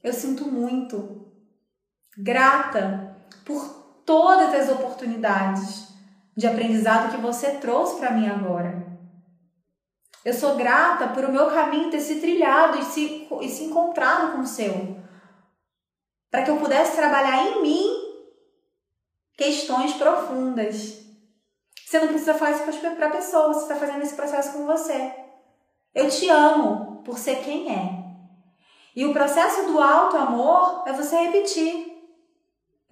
Eu 0.02 0.12
sinto 0.12 0.50
muito. 0.50 1.30
Grata 2.16 3.16
por 3.44 3.81
todas 4.04 4.54
as 4.54 4.68
oportunidades 4.68 5.88
de 6.36 6.46
aprendizado 6.46 7.10
que 7.10 7.20
você 7.20 7.52
trouxe 7.52 7.96
para 7.96 8.10
mim 8.10 8.28
agora. 8.28 8.86
Eu 10.24 10.32
sou 10.32 10.56
grata 10.56 11.08
por 11.08 11.24
o 11.24 11.32
meu 11.32 11.50
caminho 11.50 11.90
ter 11.90 12.00
se 12.00 12.20
trilhado 12.20 12.78
e 12.78 12.84
se, 12.84 13.28
e 13.40 13.48
se 13.48 13.64
encontrado 13.64 14.32
com 14.32 14.42
o 14.42 14.46
seu. 14.46 14.96
Para 16.30 16.42
que 16.42 16.50
eu 16.50 16.58
pudesse 16.58 16.96
trabalhar 16.96 17.44
em 17.44 17.62
mim 17.62 18.02
questões 19.36 19.92
profundas. 19.94 21.02
Você 21.84 21.98
não 21.98 22.08
precisa 22.08 22.34
falar 22.34 22.52
isso 22.52 22.80
para 22.96 23.06
a 23.08 23.10
pessoa, 23.10 23.52
você 23.52 23.62
está 23.62 23.74
fazendo 23.74 24.02
esse 24.02 24.14
processo 24.14 24.52
com 24.52 24.64
você. 24.64 25.12
Eu 25.94 26.08
te 26.08 26.28
amo 26.28 27.02
por 27.04 27.18
ser 27.18 27.42
quem 27.42 27.70
é. 27.70 28.02
E 28.94 29.04
o 29.04 29.12
processo 29.12 29.66
do 29.66 29.80
alto 29.80 30.16
amor 30.16 30.84
é 30.86 30.92
você 30.92 31.16
repetir. 31.16 31.91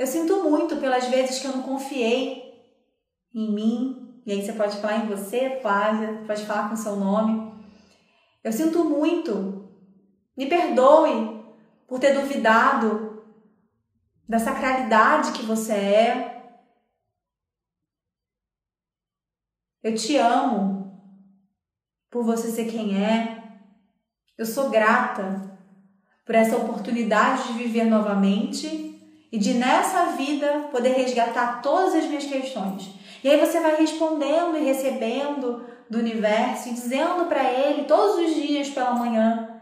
Eu 0.00 0.06
sinto 0.06 0.42
muito 0.44 0.78
pelas 0.78 1.08
vezes 1.08 1.40
que 1.40 1.46
eu 1.46 1.52
não 1.52 1.62
confiei 1.62 2.58
em 3.34 3.52
mim, 3.52 4.22
e 4.24 4.32
aí 4.32 4.42
você 4.42 4.54
pode 4.54 4.78
falar 4.78 5.04
em 5.04 5.06
você, 5.06 5.58
Flávia, 5.60 6.24
pode 6.26 6.46
falar 6.46 6.70
com 6.70 6.74
seu 6.74 6.96
nome. 6.96 7.52
Eu 8.42 8.50
sinto 8.50 8.82
muito. 8.82 9.68
Me 10.34 10.46
perdoe 10.46 11.44
por 11.86 12.00
ter 12.00 12.14
duvidado 12.14 13.22
da 14.26 14.38
sacralidade 14.38 15.32
que 15.32 15.44
você 15.44 15.74
é. 15.74 16.50
Eu 19.82 19.94
te 19.94 20.16
amo 20.16 20.98
por 22.10 22.24
você 22.24 22.50
ser 22.50 22.70
quem 22.70 23.04
é. 23.04 23.60
Eu 24.38 24.46
sou 24.46 24.70
grata 24.70 25.58
por 26.24 26.34
essa 26.34 26.56
oportunidade 26.56 27.48
de 27.48 27.58
viver 27.58 27.84
novamente 27.84 28.89
e 29.32 29.38
de 29.38 29.54
nessa 29.54 30.06
vida 30.16 30.68
poder 30.72 30.94
resgatar 30.94 31.62
todas 31.62 31.94
as 31.94 32.04
minhas 32.06 32.24
questões 32.24 33.00
e 33.22 33.28
aí 33.28 33.38
você 33.38 33.60
vai 33.60 33.76
respondendo 33.76 34.56
e 34.56 34.64
recebendo 34.64 35.66
do 35.88 35.98
universo 35.98 36.68
e 36.68 36.72
dizendo 36.72 37.26
para 37.26 37.44
ele 37.44 37.84
todos 37.84 38.16
os 38.16 38.34
dias 38.34 38.70
pela 38.70 38.94
manhã, 38.94 39.60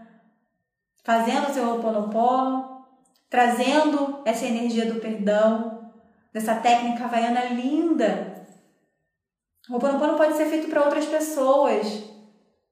fazendo 1.03 1.53
seu 1.53 1.69
Ho'oponopono, 1.69 2.85
trazendo 3.29 4.23
essa 4.25 4.47
energia 4.47 4.87
do 4.87 5.01
perdão, 5.01 5.91
dessa 6.33 6.55
técnica 6.55 7.05
havaiana 7.05 7.47
linda. 7.47 8.47
O 9.69 9.75
Ho'oponopono 9.75 10.17
pode 10.17 10.37
ser 10.37 10.47
feito 10.47 10.69
para 10.69 10.85
outras 10.85 11.07
pessoas, 11.07 12.05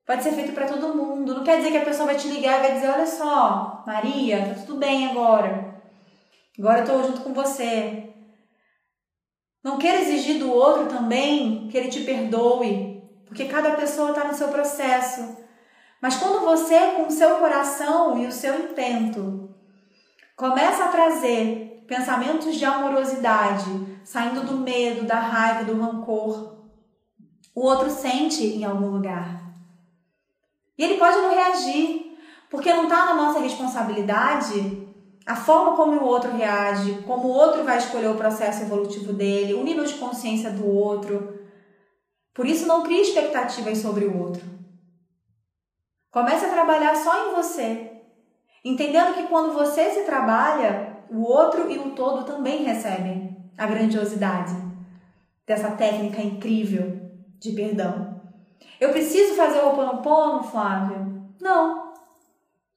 pode 0.06 0.22
ser 0.22 0.32
feito 0.32 0.52
para 0.52 0.68
todo 0.68 0.94
mundo. 0.94 1.34
Não 1.34 1.44
quer 1.44 1.56
dizer 1.56 1.72
que 1.72 1.78
a 1.78 1.84
pessoa 1.84 2.06
vai 2.06 2.16
te 2.16 2.28
ligar 2.28 2.58
e 2.58 2.62
vai 2.62 2.72
dizer: 2.74 2.90
Olha 2.90 3.06
só, 3.06 3.82
Maria, 3.84 4.54
tá 4.54 4.62
tudo 4.62 4.78
bem 4.78 5.08
agora. 5.08 5.65
Agora 6.58 6.78
eu 6.78 6.84
estou 6.84 7.02
junto 7.04 7.20
com 7.20 7.34
você. 7.34 8.14
Não 9.62 9.78
queira 9.78 10.00
exigir 10.00 10.38
do 10.38 10.50
outro 10.50 10.86
também 10.86 11.68
que 11.68 11.76
ele 11.76 11.88
te 11.88 12.00
perdoe, 12.00 13.02
porque 13.26 13.46
cada 13.46 13.72
pessoa 13.72 14.10
está 14.10 14.24
no 14.24 14.34
seu 14.34 14.48
processo. 14.48 15.36
Mas 16.00 16.16
quando 16.16 16.44
você, 16.44 16.92
com 16.92 17.06
o 17.06 17.10
seu 17.10 17.38
coração 17.38 18.22
e 18.22 18.26
o 18.26 18.32
seu 18.32 18.70
intento, 18.70 19.54
começa 20.36 20.84
a 20.84 20.88
trazer 20.88 21.84
pensamentos 21.86 22.54
de 22.54 22.64
amorosidade, 22.64 23.98
saindo 24.04 24.42
do 24.42 24.58
medo, 24.58 25.04
da 25.04 25.18
raiva, 25.18 25.64
do 25.64 25.80
rancor, 25.80 26.56
o 27.54 27.60
outro 27.60 27.90
sente 27.90 28.44
em 28.44 28.64
algum 28.64 28.88
lugar. 28.88 29.52
E 30.78 30.84
ele 30.84 30.98
pode 30.98 31.16
não 31.16 31.30
reagir, 31.30 32.16
porque 32.50 32.72
não 32.72 32.84
está 32.84 33.06
na 33.06 33.14
nossa 33.14 33.40
responsabilidade 33.40 34.85
a 35.26 35.34
forma 35.34 35.74
como 35.74 36.00
o 36.00 36.04
outro 36.04 36.30
reage, 36.30 37.02
como 37.04 37.26
o 37.26 37.32
outro 37.32 37.64
vai 37.64 37.78
escolher 37.78 38.08
o 38.08 38.14
processo 38.14 38.62
evolutivo 38.62 39.12
dele, 39.12 39.54
o 39.54 39.64
nível 39.64 39.84
de 39.84 39.94
consciência 39.94 40.50
do 40.50 40.64
outro. 40.64 41.40
Por 42.32 42.46
isso, 42.46 42.66
não 42.66 42.84
crie 42.84 43.00
expectativas 43.00 43.78
sobre 43.78 44.04
o 44.04 44.16
outro. 44.16 44.44
Comece 46.12 46.46
a 46.46 46.50
trabalhar 46.50 46.94
só 46.94 47.28
em 47.28 47.34
você, 47.34 47.90
entendendo 48.64 49.14
que 49.14 49.24
quando 49.24 49.52
você 49.52 49.90
se 49.90 50.04
trabalha, 50.04 50.96
o 51.10 51.22
outro 51.22 51.70
e 51.70 51.78
o 51.78 51.90
todo 51.90 52.24
também 52.24 52.62
recebem 52.62 53.36
a 53.58 53.66
grandiosidade 53.66 54.54
dessa 55.44 55.72
técnica 55.72 56.22
incrível 56.22 57.00
de 57.40 57.50
perdão. 57.52 58.20
Eu 58.80 58.90
preciso 58.90 59.34
fazer 59.34 59.58
o 59.58 59.66
Ho'oponopono, 59.66 60.44
Flávio? 60.44 61.32
Não. 61.40 61.92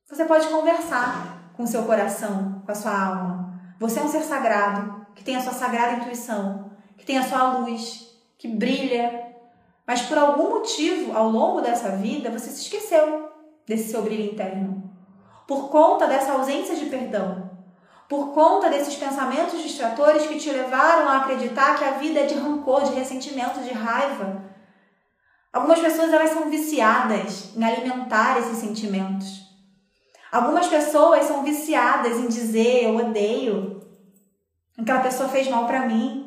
Você 0.08 0.26
pode 0.26 0.48
conversar 0.48 1.39
com 1.60 1.68
seu 1.68 1.84
coração, 1.84 2.62
com 2.66 2.72
a 2.72 2.76
sua 2.76 2.98
alma. 2.98 3.54
Você 3.82 4.00
é 4.00 4.02
um 4.02 4.08
ser 4.08 4.22
sagrado, 4.22 5.06
que 5.14 5.26
tem 5.26 5.36
a 5.36 5.42
sua 5.42 5.52
sagrada 5.52 5.98
intuição, 5.98 6.72
que 6.98 7.06
tem 7.06 7.18
a 7.18 7.24
sua 7.28 7.58
luz, 7.58 8.18
que 8.38 8.48
brilha. 8.48 9.28
Mas 9.86 10.04
por 10.04 10.18
algum 10.18 10.52
motivo, 10.52 11.12
ao 11.18 11.28
longo 11.28 11.60
dessa 11.60 11.90
vida, 11.98 12.32
você 12.32 12.50
se 12.50 12.62
esqueceu 12.62 13.30
desse 13.68 13.92
seu 13.92 14.02
brilho 14.02 14.32
interno. 14.32 14.90
Por 15.46 15.68
conta 15.68 16.08
dessa 16.08 16.32
ausência 16.32 16.78
de 16.78 16.86
perdão. 16.86 17.52
Por 18.08 18.34
conta 18.34 18.70
desses 18.70 18.96
pensamentos 18.96 19.62
distratores 19.62 20.28
que 20.28 20.40
te 20.40 20.50
levaram 20.50 21.10
a 21.10 21.18
acreditar 21.18 21.78
que 21.78 21.84
a 21.84 21.92
vida 21.98 22.22
é 22.22 22.26
de 22.26 22.36
rancor, 22.36 22.86
de 22.86 22.94
ressentimento, 22.94 23.60
de 23.60 23.74
raiva. 23.74 24.46
Algumas 25.52 25.80
pessoas 25.80 26.14
elas 26.14 26.30
são 26.30 26.50
viciadas 26.50 27.54
em 27.54 27.62
alimentar 27.66 28.40
esses 28.40 28.60
sentimentos. 28.60 29.49
Algumas 30.32 30.68
pessoas 30.68 31.26
são 31.26 31.44
viciadas 31.44 32.18
em 32.18 32.28
dizer 32.28 32.86
eu 32.86 32.98
odeio, 32.98 33.82
aquela 34.78 35.02
pessoa 35.02 35.30
fez 35.30 35.48
mal 35.48 35.66
para 35.66 35.88
mim. 35.88 36.26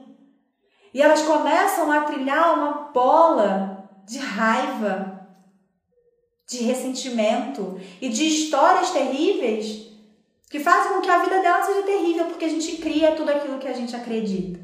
E 0.93 1.01
elas 1.01 1.23
começam 1.23 1.91
a 1.91 2.03
trilhar 2.03 2.55
uma 2.55 2.73
bola 2.93 3.89
de 4.05 4.19
raiva, 4.19 5.27
de 6.47 6.59
ressentimento 6.65 7.81
e 8.01 8.09
de 8.09 8.27
histórias 8.27 8.91
terríveis 8.91 9.91
que 10.51 10.61
fazem 10.61 10.93
com 10.93 11.01
que 11.01 11.11
a 11.11 11.23
vida 11.23 11.41
dela 11.41 11.63
seja 11.63 11.83
terrível, 11.83 12.27
porque 12.27 12.45
a 12.45 12.49
gente 12.49 12.77
cria 12.77 13.17
tudo 13.17 13.31
aquilo 13.31 13.59
que 13.59 13.69
a 13.69 13.73
gente 13.73 13.97
acredita. 13.97 14.61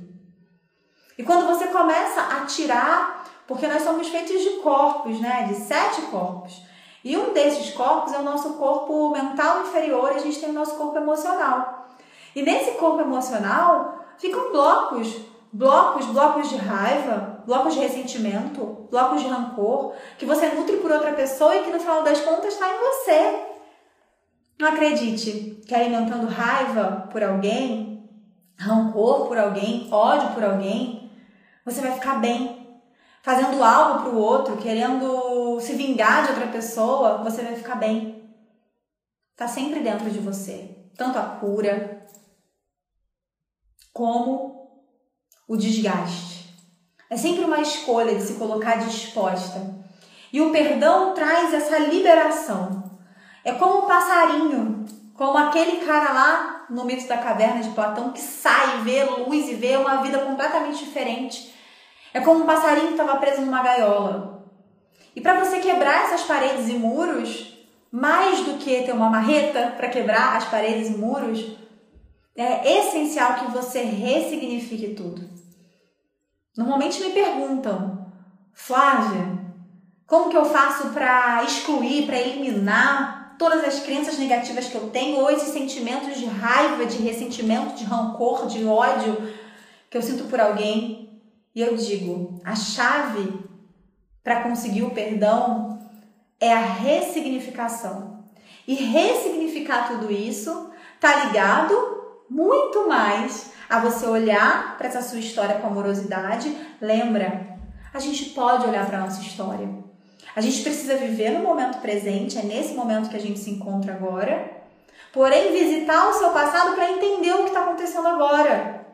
E 1.16 1.22
quando 1.22 1.46
você 1.46 1.68
começa 1.68 2.20
a 2.20 2.44
tirar, 2.44 3.24
porque 3.46 3.66
nós 3.66 3.82
somos 3.82 4.06
feitos 4.08 4.38
de 4.42 4.50
corpos, 4.60 5.18
né? 5.18 5.44
De 5.48 5.54
sete 5.54 6.02
corpos. 6.02 6.62
E 7.08 7.16
um 7.16 7.32
desses 7.32 7.70
corpos 7.70 8.12
é 8.12 8.18
o 8.18 8.22
nosso 8.22 8.52
corpo 8.58 9.08
mental 9.08 9.62
inferior, 9.62 10.10
a 10.10 10.18
gente 10.18 10.38
tem 10.38 10.50
o 10.50 10.52
nosso 10.52 10.74
corpo 10.74 10.98
emocional. 10.98 11.88
E 12.36 12.42
nesse 12.42 12.72
corpo 12.72 13.00
emocional 13.00 14.04
ficam 14.18 14.52
blocos, 14.52 15.16
blocos, 15.50 16.04
blocos 16.04 16.50
de 16.50 16.56
raiva, 16.56 17.42
blocos 17.46 17.72
de 17.72 17.80
ressentimento, 17.80 18.86
blocos 18.90 19.22
de 19.22 19.26
rancor, 19.26 19.94
que 20.18 20.26
você 20.26 20.48
nutre 20.50 20.76
por 20.76 20.92
outra 20.92 21.14
pessoa 21.14 21.56
e 21.56 21.64
que 21.64 21.70
no 21.70 21.80
final 21.80 22.02
das 22.02 22.20
contas 22.20 22.52
está 22.52 22.68
em 22.68 22.78
você. 22.78 23.40
Não 24.58 24.68
acredite 24.68 25.62
que 25.66 25.74
alimentando 25.74 26.26
raiva 26.26 27.08
por 27.10 27.24
alguém, 27.24 28.06
rancor 28.58 29.28
por 29.28 29.38
alguém, 29.38 29.88
ódio 29.90 30.34
por 30.34 30.44
alguém, 30.44 31.10
você 31.64 31.80
vai 31.80 31.92
ficar 31.92 32.16
bem. 32.16 32.57
Fazendo 33.28 33.62
algo 33.62 34.00
para 34.00 34.08
o 34.08 34.18
outro, 34.18 34.56
querendo 34.56 35.60
se 35.60 35.74
vingar 35.74 36.22
de 36.22 36.30
outra 36.30 36.46
pessoa, 36.46 37.22
você 37.22 37.42
vai 37.42 37.54
ficar 37.54 37.74
bem. 37.74 38.26
Tá 39.36 39.46
sempre 39.46 39.80
dentro 39.80 40.08
de 40.08 40.18
você, 40.18 40.88
tanto 40.96 41.18
a 41.18 41.24
cura 41.24 42.06
como 43.92 44.82
o 45.46 45.58
desgaste. 45.58 46.56
É 47.10 47.18
sempre 47.18 47.44
uma 47.44 47.60
escolha 47.60 48.14
de 48.14 48.22
se 48.22 48.36
colocar 48.36 48.76
disposta. 48.76 49.60
E 50.32 50.40
o 50.40 50.50
perdão 50.50 51.12
traz 51.12 51.52
essa 51.52 51.76
liberação. 51.80 52.98
É 53.44 53.52
como 53.52 53.84
um 53.84 53.86
passarinho, 53.86 54.86
como 55.12 55.36
aquele 55.36 55.84
cara 55.84 56.14
lá 56.14 56.66
no 56.70 56.86
mito 56.86 57.06
da 57.06 57.18
caverna 57.18 57.60
de 57.60 57.68
Platão 57.74 58.10
que 58.10 58.22
sai, 58.22 58.80
vê 58.84 59.04
luz 59.04 59.50
e 59.50 59.54
vê 59.54 59.76
uma 59.76 59.96
vida 59.96 60.18
completamente 60.20 60.82
diferente. 60.82 61.57
É 62.18 62.20
como 62.20 62.42
um 62.42 62.46
passarinho 62.46 62.88
que 62.88 62.92
estava 62.94 63.16
preso 63.18 63.42
numa 63.42 63.62
gaiola. 63.62 64.44
E 65.14 65.20
para 65.20 65.38
você 65.38 65.60
quebrar 65.60 66.06
essas 66.06 66.22
paredes 66.22 66.68
e 66.68 66.72
muros, 66.72 67.56
mais 67.92 68.40
do 68.40 68.54
que 68.54 68.82
ter 68.82 68.90
uma 68.90 69.08
marreta 69.08 69.72
para 69.76 69.88
quebrar 69.88 70.36
as 70.36 70.44
paredes 70.46 70.88
e 70.88 70.98
muros, 70.98 71.56
é 72.36 72.80
essencial 72.80 73.34
que 73.34 73.52
você 73.52 73.82
ressignifique 73.82 74.94
tudo. 74.94 75.30
Normalmente 76.56 77.00
me 77.00 77.10
perguntam, 77.10 78.12
Flávia, 78.52 79.38
como 80.04 80.28
que 80.28 80.36
eu 80.36 80.44
faço 80.44 80.88
para 80.88 81.44
excluir, 81.44 82.04
para 82.04 82.18
eliminar 82.18 83.36
todas 83.38 83.62
as 83.62 83.78
crenças 83.78 84.18
negativas 84.18 84.66
que 84.66 84.74
eu 84.74 84.90
tenho 84.90 85.20
ou 85.20 85.30
esses 85.30 85.52
sentimentos 85.52 86.18
de 86.18 86.26
raiva, 86.26 86.84
de 86.84 86.98
ressentimento, 86.98 87.76
de 87.76 87.84
rancor, 87.84 88.48
de 88.48 88.64
ódio 88.64 89.16
que 89.88 89.96
eu 89.96 90.02
sinto 90.02 90.24
por 90.24 90.40
alguém? 90.40 91.07
E 91.58 91.60
eu 91.60 91.74
digo, 91.74 92.40
a 92.44 92.54
chave 92.54 93.36
para 94.22 94.44
conseguir 94.44 94.84
o 94.84 94.92
perdão 94.92 95.90
é 96.38 96.52
a 96.52 96.60
ressignificação. 96.60 98.22
E 98.64 98.76
ressignificar 98.76 99.88
tudo 99.88 100.08
isso 100.08 100.70
tá 101.00 101.24
ligado 101.24 101.74
muito 102.30 102.86
mais 102.88 103.50
a 103.68 103.80
você 103.80 104.06
olhar 104.06 104.78
para 104.78 104.86
essa 104.86 105.02
sua 105.02 105.18
história 105.18 105.56
com 105.56 105.66
amorosidade. 105.66 106.56
Lembra, 106.80 107.58
a 107.92 107.98
gente 107.98 108.26
pode 108.26 108.64
olhar 108.64 108.86
para 108.86 109.00
nossa 109.00 109.20
história. 109.20 109.68
A 110.36 110.40
gente 110.40 110.62
precisa 110.62 110.96
viver 110.96 111.30
no 111.30 111.40
momento 111.40 111.80
presente, 111.80 112.38
é 112.38 112.42
nesse 112.42 112.72
momento 112.74 113.10
que 113.10 113.16
a 113.16 113.20
gente 113.20 113.40
se 113.40 113.50
encontra 113.50 113.94
agora. 113.94 114.48
Porém, 115.12 115.50
visitar 115.50 116.08
o 116.08 116.12
seu 116.12 116.30
passado 116.30 116.76
para 116.76 116.92
entender 116.92 117.32
o 117.32 117.42
que 117.42 117.48
está 117.48 117.64
acontecendo 117.64 118.06
agora. 118.06 118.86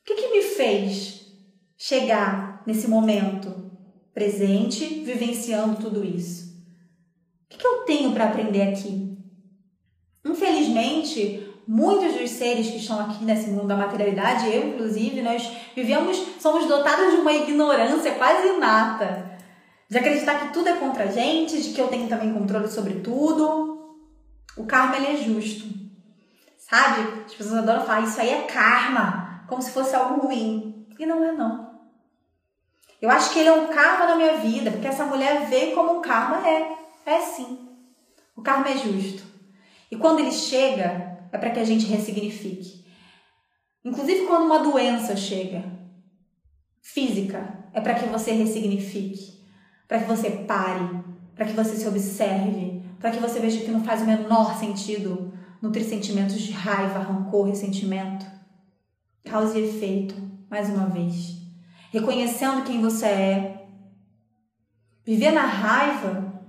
O 0.00 0.04
que, 0.06 0.14
que 0.14 0.30
me 0.30 0.42
fez 0.44 1.21
chegar 1.84 2.62
nesse 2.64 2.86
momento 2.86 3.72
presente, 4.14 5.02
vivenciando 5.04 5.82
tudo 5.82 6.04
isso? 6.04 6.52
O 7.44 7.58
que, 7.58 7.66
eu 7.66 7.78
tenho 7.78 8.12
para 8.12 8.26
aprender 8.26 8.62
aqui? 8.62 9.18
Infelizmente, 10.24 11.44
muitos 11.66 12.20
dos 12.20 12.30
seres 12.30 12.70
que 12.70 12.76
estão 12.76 13.00
aqui 13.00 13.24
nesse 13.24 13.50
mundo 13.50 13.66
da 13.66 13.76
materialidade, 13.76 14.46
eu 14.46 14.68
inclusive, 14.68 15.22
nós 15.22 15.50
vivemos, 15.74 16.16
somos 16.38 16.68
dotados 16.68 17.14
de 17.14 17.20
uma 17.20 17.32
ignorância 17.32 18.12
quase 18.12 18.46
inata, 18.46 19.36
de 19.90 19.98
acreditar 19.98 20.38
que 20.38 20.52
tudo 20.52 20.68
é 20.68 20.76
contra 20.76 21.02
a 21.02 21.10
gente, 21.10 21.60
de 21.60 21.70
que 21.70 21.80
eu 21.80 21.88
tenho 21.88 22.08
também 22.08 22.32
controle 22.32 22.68
sobre 22.68 23.00
tudo. 23.00 23.96
O 24.56 24.64
karma 24.66 24.98
ele 24.98 25.06
é 25.06 25.16
justo, 25.16 25.66
sabe? 26.56 27.24
As 27.26 27.34
pessoas 27.34 27.58
adoram 27.58 27.84
falar 27.84 28.02
isso 28.02 28.20
aí 28.20 28.30
é 28.30 28.42
karma, 28.42 29.44
como 29.48 29.60
se 29.60 29.72
fosse 29.72 29.96
algo 29.96 30.28
ruim, 30.28 30.86
e 30.96 31.04
não 31.04 31.24
é 31.24 31.32
não. 31.32 31.71
Eu 33.02 33.10
acho 33.10 33.32
que 33.32 33.40
ele 33.40 33.48
é 33.48 33.52
um 33.52 33.66
karma 33.66 34.06
na 34.06 34.14
minha 34.14 34.36
vida, 34.36 34.70
porque 34.70 34.86
essa 34.86 35.04
mulher 35.04 35.46
vê 35.46 35.72
como 35.72 35.98
um 35.98 36.00
karma 36.00 36.46
é, 36.48 36.72
é 37.04 37.20
sim. 37.20 37.68
O 38.36 38.42
karma 38.42 38.68
é 38.68 38.76
justo. 38.76 39.24
E 39.90 39.96
quando 39.96 40.20
ele 40.20 40.30
chega, 40.30 41.18
é 41.32 41.36
para 41.36 41.50
que 41.50 41.58
a 41.58 41.64
gente 41.64 41.84
ressignifique. 41.86 42.86
Inclusive 43.84 44.24
quando 44.26 44.46
uma 44.46 44.60
doença 44.60 45.16
chega, 45.16 45.64
física, 46.80 47.66
é 47.74 47.80
para 47.80 47.94
que 47.94 48.06
você 48.06 48.30
ressignifique, 48.30 49.44
para 49.88 49.98
que 49.98 50.08
você 50.08 50.30
pare, 50.30 51.02
para 51.34 51.46
que 51.46 51.54
você 51.54 51.74
se 51.74 51.88
observe, 51.88 52.84
para 53.00 53.10
que 53.10 53.18
você 53.18 53.40
veja 53.40 53.64
que 53.64 53.70
não 53.72 53.82
faz 53.82 54.02
o 54.02 54.06
menor 54.06 54.56
sentido 54.60 55.32
nutrir 55.60 55.84
sentimentos 55.84 56.40
de 56.40 56.52
raiva, 56.52 57.00
rancor, 57.00 57.48
ressentimento. 57.48 58.24
Causa 59.24 59.58
e 59.58 59.68
efeito, 59.68 60.14
mais 60.48 60.68
uma 60.68 60.86
vez. 60.86 61.41
Reconhecendo 61.92 62.64
quem 62.64 62.80
você 62.80 63.04
é. 63.04 63.66
Viver 65.04 65.30
na 65.30 65.44
raiva 65.44 66.42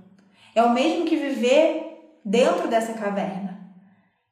é 0.54 0.62
o 0.62 0.72
mesmo 0.72 1.04
que 1.04 1.16
viver 1.16 2.18
dentro 2.24 2.66
dessa 2.66 2.94
caverna. 2.94 3.60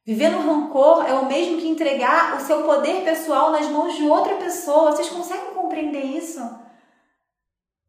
Viver 0.07 0.31
no 0.31 0.41
rancor 0.41 1.05
é 1.07 1.13
o 1.13 1.27
mesmo 1.27 1.59
que 1.59 1.69
entregar 1.69 2.35
o 2.37 2.41
seu 2.41 2.63
poder 2.63 3.05
pessoal 3.05 3.53
nas 3.53 3.69
mãos 3.69 3.95
de 3.95 4.05
outra 4.05 4.37
pessoa. 4.37 4.93
Vocês 4.93 5.11
conseguem 5.11 5.53
compreender 5.53 6.03
isso? 6.03 6.41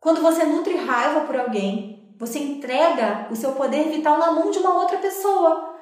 Quando 0.02 0.22
você 0.22 0.44
nutre 0.44 0.76
raiva 0.76 1.22
por 1.22 1.38
alguém, 1.38 2.14
você 2.20 2.40
entrega 2.40 3.30
o 3.32 3.38
seu 3.38 3.54
poder 3.54 3.90
vital 3.90 4.18
na 4.18 4.34
mão 4.34 4.52
de 4.52 4.60
uma 4.60 4.82
outra 4.82 4.98
pessoa. 4.98 5.80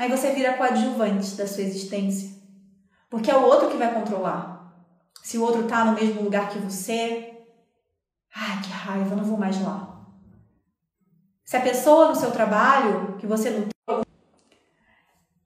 Aí 0.00 0.10
você 0.10 0.32
vira 0.32 0.54
coadjuvante 0.54 1.36
da 1.36 1.46
sua 1.46 1.62
existência. 1.62 2.36
Porque 3.08 3.30
é 3.30 3.36
o 3.36 3.44
outro 3.44 3.70
que 3.70 3.76
vai 3.76 3.94
controlar. 3.94 4.55
Se 5.22 5.38
o 5.38 5.42
outro 5.42 5.62
está 5.62 5.84
no 5.84 5.92
mesmo 5.92 6.22
lugar 6.22 6.48
que 6.48 6.58
você, 6.58 7.34
ai 8.34 8.62
que 8.62 8.70
raiva, 8.70 9.16
não 9.16 9.24
vou 9.24 9.38
mais 9.38 9.60
lá. 9.62 9.96
Se 11.44 11.56
a 11.56 11.60
pessoa 11.60 12.08
no 12.08 12.16
seu 12.16 12.30
trabalho 12.30 13.16
que 13.18 13.26
você 13.26 13.50
nutre 13.50 13.76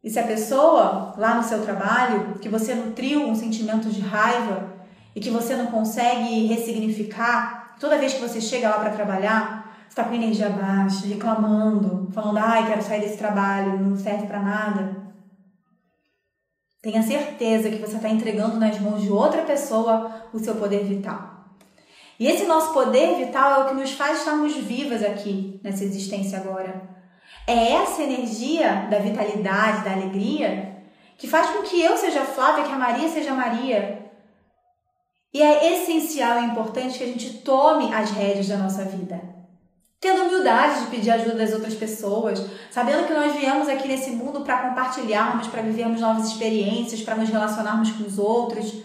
e 0.02 0.08
se 0.08 0.18
a 0.18 0.26
pessoa 0.26 1.14
lá 1.18 1.34
no 1.34 1.42
seu 1.42 1.62
trabalho, 1.62 2.38
que 2.40 2.48
você 2.48 2.74
nutriu 2.74 3.22
um 3.22 3.34
sentimento 3.34 3.90
de 3.90 4.00
raiva 4.00 4.72
e 5.14 5.20
que 5.20 5.28
você 5.28 5.54
não 5.54 5.66
consegue 5.66 6.46
ressignificar, 6.46 7.76
toda 7.78 7.98
vez 7.98 8.14
que 8.14 8.20
você 8.20 8.40
chega 8.40 8.70
lá 8.70 8.78
para 8.78 8.90
trabalhar, 8.90 9.76
você 9.82 9.88
está 9.88 10.04
com 10.04 10.14
energia 10.14 10.48
baixa, 10.48 11.06
reclamando, 11.06 12.08
falando, 12.12 12.38
ai, 12.38 12.66
quero 12.66 12.82
sair 12.82 13.02
desse 13.02 13.18
trabalho, 13.18 13.78
não 13.78 13.96
serve 13.96 14.26
para 14.26 14.40
nada. 14.40 14.96
Tenha 16.82 17.02
certeza 17.02 17.68
que 17.68 17.76
você 17.76 17.96
está 17.96 18.08
entregando 18.08 18.56
nas 18.56 18.80
mãos 18.80 19.02
de 19.02 19.10
outra 19.10 19.42
pessoa 19.42 20.28
o 20.32 20.38
seu 20.38 20.54
poder 20.54 20.84
vital. 20.84 21.40
E 22.18 22.26
esse 22.26 22.44
nosso 22.46 22.72
poder 22.72 23.16
vital 23.16 23.52
é 23.52 23.64
o 23.64 23.68
que 23.68 23.74
nos 23.74 23.92
faz 23.92 24.18
estarmos 24.18 24.54
vivas 24.56 25.02
aqui 25.02 25.60
nessa 25.62 25.84
existência 25.84 26.38
agora. 26.38 26.88
É 27.46 27.72
essa 27.72 28.02
energia 28.02 28.86
da 28.90 28.98
vitalidade, 28.98 29.84
da 29.84 29.92
alegria, 29.92 30.84
que 31.18 31.26
faz 31.26 31.50
com 31.50 31.62
que 31.62 31.80
eu 31.82 31.96
seja 31.96 32.24
Flávia, 32.24 32.64
que 32.64 32.72
a 32.72 32.78
Maria 32.78 33.08
seja 33.08 33.34
Maria. 33.34 34.10
E 35.32 35.42
é 35.42 35.74
essencial 35.74 36.42
e 36.42 36.46
importante 36.46 36.98
que 36.98 37.04
a 37.04 37.06
gente 37.06 37.38
tome 37.38 37.92
as 37.92 38.10
rédeas 38.10 38.48
da 38.48 38.56
nossa 38.56 38.84
vida. 38.84 39.20
Tendo 40.00 40.22
humildade 40.22 40.80
de 40.80 40.86
pedir 40.86 41.10
ajuda 41.10 41.34
das 41.34 41.52
outras 41.52 41.74
pessoas, 41.74 42.42
sabendo 42.70 43.06
que 43.06 43.12
nós 43.12 43.36
viemos 43.36 43.68
aqui 43.68 43.86
nesse 43.86 44.10
mundo 44.12 44.40
para 44.40 44.68
compartilharmos, 44.68 45.46
para 45.48 45.60
vivermos 45.60 46.00
novas 46.00 46.28
experiências, 46.28 47.02
para 47.02 47.16
nos 47.16 47.28
relacionarmos 47.28 47.92
com 47.92 48.04
os 48.04 48.18
outros. 48.18 48.82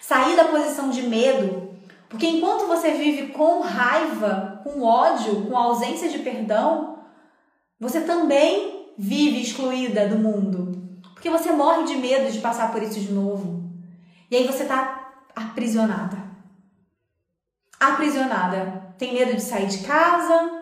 Sair 0.00 0.34
da 0.34 0.46
posição 0.46 0.90
de 0.90 1.02
medo, 1.02 1.66
porque 2.08 2.26
enquanto 2.26 2.66
você 2.66 2.92
vive 2.92 3.28
com 3.32 3.60
raiva, 3.60 4.60
com 4.64 4.82
ódio, 4.82 5.46
com 5.46 5.56
ausência 5.56 6.08
de 6.08 6.18
perdão, 6.20 6.98
você 7.78 8.00
também 8.00 8.92
vive 8.96 9.42
excluída 9.42 10.08
do 10.08 10.18
mundo. 10.18 11.00
Porque 11.14 11.30
você 11.30 11.52
morre 11.52 11.84
de 11.84 11.96
medo 11.96 12.30
de 12.30 12.38
passar 12.40 12.72
por 12.72 12.82
isso 12.82 13.00
de 13.00 13.12
novo. 13.12 13.70
E 14.30 14.36
aí 14.36 14.46
você 14.46 14.62
está 14.62 15.12
aprisionada. 15.34 16.16
Aprisionada. 17.78 18.94
Tem 18.98 19.12
medo 19.12 19.34
de 19.34 19.42
sair 19.42 19.66
de 19.66 19.78
casa. 19.78 20.55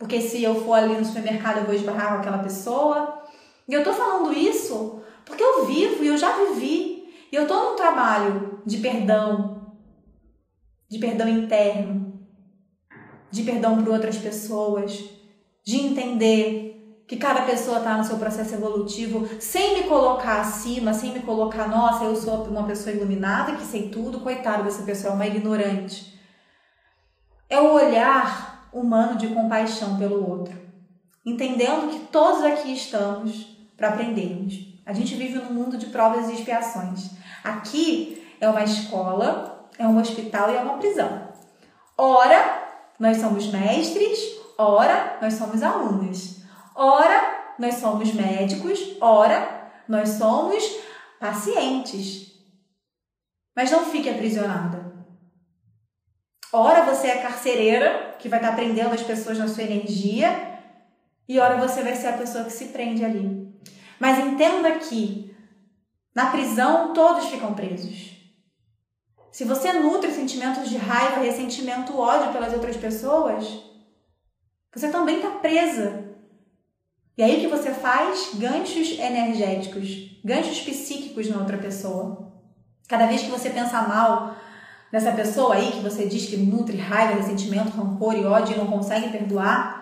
Porque 0.00 0.18
se 0.22 0.42
eu 0.42 0.64
for 0.64 0.72
ali 0.72 0.94
no 0.94 1.04
supermercado 1.04 1.58
eu 1.58 1.66
vou 1.66 1.74
esbarrar 1.74 2.14
com 2.14 2.20
aquela 2.20 2.38
pessoa. 2.38 3.22
E 3.68 3.74
eu 3.74 3.84
tô 3.84 3.92
falando 3.92 4.32
isso 4.32 5.02
porque 5.26 5.42
eu 5.42 5.66
vivo 5.66 6.02
e 6.02 6.08
eu 6.08 6.16
já 6.16 6.32
vivi. 6.38 7.04
E 7.30 7.36
eu 7.36 7.46
tô 7.46 7.70
num 7.70 7.76
trabalho 7.76 8.62
de 8.64 8.78
perdão, 8.78 9.76
de 10.88 10.98
perdão 10.98 11.28
interno, 11.28 12.18
de 13.30 13.42
perdão 13.42 13.84
por 13.84 13.92
outras 13.92 14.16
pessoas, 14.16 15.04
de 15.62 15.76
entender 15.76 17.04
que 17.06 17.16
cada 17.16 17.42
pessoa 17.42 17.78
está 17.78 17.96
no 17.98 18.04
seu 18.04 18.16
processo 18.16 18.54
evolutivo, 18.54 19.28
sem 19.38 19.74
me 19.74 19.88
colocar 19.88 20.40
acima, 20.40 20.94
sem 20.94 21.12
me 21.12 21.20
colocar, 21.20 21.68
nossa, 21.68 22.04
eu 22.04 22.16
sou 22.16 22.44
uma 22.44 22.64
pessoa 22.66 22.94
iluminada 22.94 23.56
que 23.56 23.64
sei 23.64 23.90
tudo, 23.90 24.20
coitado 24.20 24.64
dessa 24.64 24.82
pessoa, 24.82 25.12
é 25.12 25.14
uma 25.16 25.26
ignorante. 25.26 26.18
É 27.48 27.60
o 27.60 27.74
olhar 27.74 28.49
humano 28.72 29.16
de 29.16 29.28
compaixão 29.28 29.96
pelo 29.98 30.28
outro. 30.28 30.58
entendendo 31.24 31.90
que 31.90 32.06
todos 32.06 32.42
aqui 32.42 32.72
estamos 32.72 33.56
para 33.76 33.88
aprendermos. 33.88 34.54
A 34.86 34.92
gente 34.92 35.14
vive 35.14 35.38
num 35.38 35.52
mundo 35.52 35.76
de 35.76 35.86
provas 35.86 36.28
e 36.28 36.34
expiações. 36.34 37.10
Aqui 37.44 38.26
é 38.40 38.48
uma 38.48 38.64
escola, 38.64 39.68
é 39.78 39.86
um 39.86 39.98
hospital 39.98 40.50
e 40.50 40.56
é 40.56 40.60
uma 40.60 40.78
prisão. 40.78 41.28
Ora, 41.96 42.68
nós 42.98 43.18
somos 43.18 43.46
mestres, 43.52 44.18
ora, 44.58 45.18
nós 45.20 45.34
somos 45.34 45.62
alunos. 45.62 46.40
Ora, 46.74 47.54
nós 47.58 47.74
somos 47.74 48.12
médicos, 48.14 48.96
ora, 49.00 49.70
nós 49.86 50.08
somos 50.10 50.64
pacientes. 51.18 52.32
Mas 53.54 53.70
não 53.70 53.84
fique 53.84 54.08
aprisionada. 54.08 54.90
Ora, 56.52 56.82
você 56.84 57.06
é 57.06 57.22
carcereira, 57.22 58.16
que 58.18 58.28
vai 58.28 58.40
estar 58.40 58.54
prendendo 58.56 58.92
as 58.92 59.02
pessoas 59.02 59.38
na 59.38 59.46
sua 59.46 59.62
energia, 59.62 60.50
e 61.28 61.38
ora, 61.38 61.56
você 61.56 61.82
vai 61.82 61.94
ser 61.94 62.08
a 62.08 62.18
pessoa 62.18 62.44
que 62.44 62.52
se 62.52 62.66
prende 62.66 63.04
ali. 63.04 63.54
Mas 64.00 64.18
entenda 64.18 64.78
que 64.78 65.32
na 66.12 66.26
prisão 66.30 66.92
todos 66.92 67.26
ficam 67.26 67.54
presos. 67.54 68.16
Se 69.30 69.44
você 69.44 69.72
nutre 69.74 70.10
sentimentos 70.10 70.68
de 70.68 70.76
raiva, 70.76 71.20
ressentimento, 71.20 71.96
ódio 71.96 72.32
pelas 72.32 72.52
outras 72.52 72.76
pessoas, 72.76 73.62
você 74.74 74.90
também 74.90 75.16
está 75.16 75.30
presa. 75.30 76.04
E 77.16 77.22
aí 77.22 77.36
o 77.36 77.40
que 77.40 77.46
você 77.46 77.72
faz? 77.72 78.30
Ganchos 78.34 78.98
energéticos, 78.98 80.20
ganchos 80.24 80.60
psíquicos 80.62 81.28
na 81.28 81.38
outra 81.38 81.58
pessoa. 81.58 82.32
Cada 82.88 83.06
vez 83.06 83.22
que 83.22 83.30
você 83.30 83.50
pensa 83.50 83.82
mal 83.82 84.34
nessa 84.92 85.12
pessoa 85.12 85.54
aí 85.54 85.72
que 85.72 85.80
você 85.80 86.06
diz 86.06 86.26
que 86.26 86.36
nutre 86.36 86.76
raiva, 86.76 87.14
ressentimento, 87.14 87.76
rancor 87.76 88.14
e 88.14 88.24
ódio 88.24 88.54
e 88.54 88.58
não 88.58 88.66
consegue 88.66 89.10
perdoar, 89.10 89.80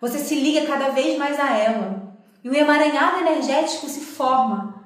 você 0.00 0.18
se 0.18 0.34
liga 0.34 0.66
cada 0.66 0.90
vez 0.90 1.18
mais 1.18 1.38
a 1.38 1.56
ela. 1.56 2.16
E 2.42 2.50
um 2.50 2.54
emaranhado 2.54 3.20
energético 3.20 3.88
se 3.88 4.00
forma. 4.00 4.84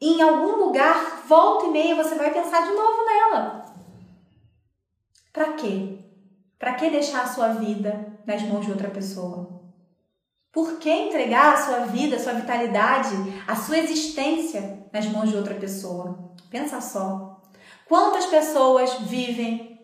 E 0.00 0.14
em 0.14 0.22
algum 0.22 0.64
lugar, 0.64 1.22
volta 1.28 1.66
e 1.66 1.70
meia, 1.70 1.96
você 1.96 2.14
vai 2.14 2.32
pensar 2.32 2.62
de 2.62 2.74
novo 2.74 3.04
nela. 3.04 3.64
Para 5.32 5.52
quê? 5.54 5.98
Para 6.58 6.74
que 6.74 6.90
deixar 6.90 7.22
a 7.22 7.26
sua 7.26 7.48
vida 7.54 8.18
nas 8.26 8.42
mãos 8.42 8.64
de 8.64 8.70
outra 8.70 8.88
pessoa? 8.88 9.62
Por 10.52 10.78
que 10.78 10.90
entregar 10.90 11.54
a 11.54 11.56
sua 11.56 11.78
vida, 11.86 12.16
a 12.16 12.20
sua 12.20 12.34
vitalidade, 12.34 13.14
a 13.48 13.56
sua 13.56 13.78
existência 13.78 14.86
nas 14.92 15.06
mãos 15.06 15.30
de 15.30 15.36
outra 15.36 15.54
pessoa? 15.54 16.34
Pensa 16.50 16.80
só. 16.80 17.31
Quantas 17.92 18.24
pessoas 18.24 19.00
vivem 19.00 19.78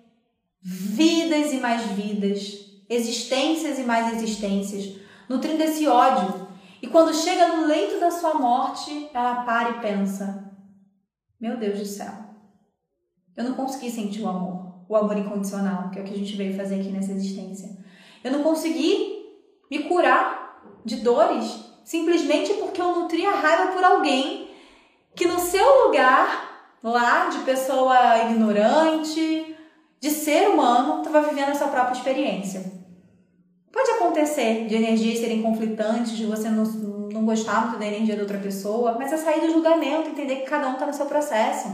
vidas 0.62 1.52
e 1.52 1.58
mais 1.58 1.82
vidas, 1.88 2.80
existências 2.88 3.78
e 3.78 3.82
mais 3.82 4.14
existências, 4.14 4.96
nutrindo 5.28 5.62
esse 5.62 5.86
ódio, 5.86 6.48
e 6.80 6.86
quando 6.86 7.12
chega 7.12 7.48
no 7.48 7.66
leito 7.66 8.00
da 8.00 8.10
sua 8.10 8.32
morte, 8.32 9.10
ela 9.12 9.42
para 9.42 9.72
e 9.72 9.80
pensa: 9.80 10.50
Meu 11.38 11.58
Deus 11.58 11.80
do 11.80 11.84
céu, 11.84 12.14
eu 13.36 13.44
não 13.44 13.52
consegui 13.52 13.90
sentir 13.90 14.22
o 14.22 14.28
amor, 14.30 14.86
o 14.88 14.96
amor 14.96 15.18
incondicional, 15.18 15.90
que 15.90 15.98
é 15.98 16.02
o 16.02 16.04
que 16.06 16.14
a 16.14 16.16
gente 16.16 16.34
veio 16.34 16.56
fazer 16.56 16.80
aqui 16.80 16.88
nessa 16.88 17.12
existência. 17.12 17.76
Eu 18.24 18.32
não 18.32 18.42
consegui 18.42 19.22
me 19.70 19.80
curar 19.80 20.62
de 20.82 20.96
dores 20.96 21.62
simplesmente 21.84 22.54
porque 22.54 22.80
eu 22.80 23.00
nutri 23.00 23.26
a 23.26 23.32
raiva 23.32 23.72
por 23.72 23.84
alguém 23.84 24.48
que 25.14 25.28
no 25.28 25.38
seu 25.38 25.84
lugar, 25.84 26.47
lá 26.82 27.28
de 27.28 27.38
pessoa 27.40 28.30
ignorante, 28.30 29.56
de 30.00 30.10
ser 30.10 30.48
humano, 30.48 31.02
estava 31.02 31.28
vivendo 31.28 31.50
a 31.50 31.54
sua 31.54 31.68
própria 31.68 31.96
experiência. 31.96 32.78
Pode 33.72 33.90
acontecer 33.90 34.66
de 34.66 34.74
energias 34.74 35.18
serem 35.18 35.42
conflitantes, 35.42 36.16
de 36.16 36.24
você 36.24 36.48
não, 36.48 36.64
não 36.64 37.24
gostar 37.24 37.66
muito 37.66 37.78
da 37.78 37.86
energia 37.86 38.16
da 38.16 38.22
outra 38.22 38.38
pessoa, 38.38 38.96
mas 38.98 39.12
é 39.12 39.16
sair 39.16 39.40
do 39.40 39.52
julgamento, 39.52 40.08
entender 40.08 40.36
que 40.36 40.50
cada 40.50 40.68
um 40.68 40.74
está 40.74 40.86
no 40.86 40.94
seu 40.94 41.06
processo. 41.06 41.68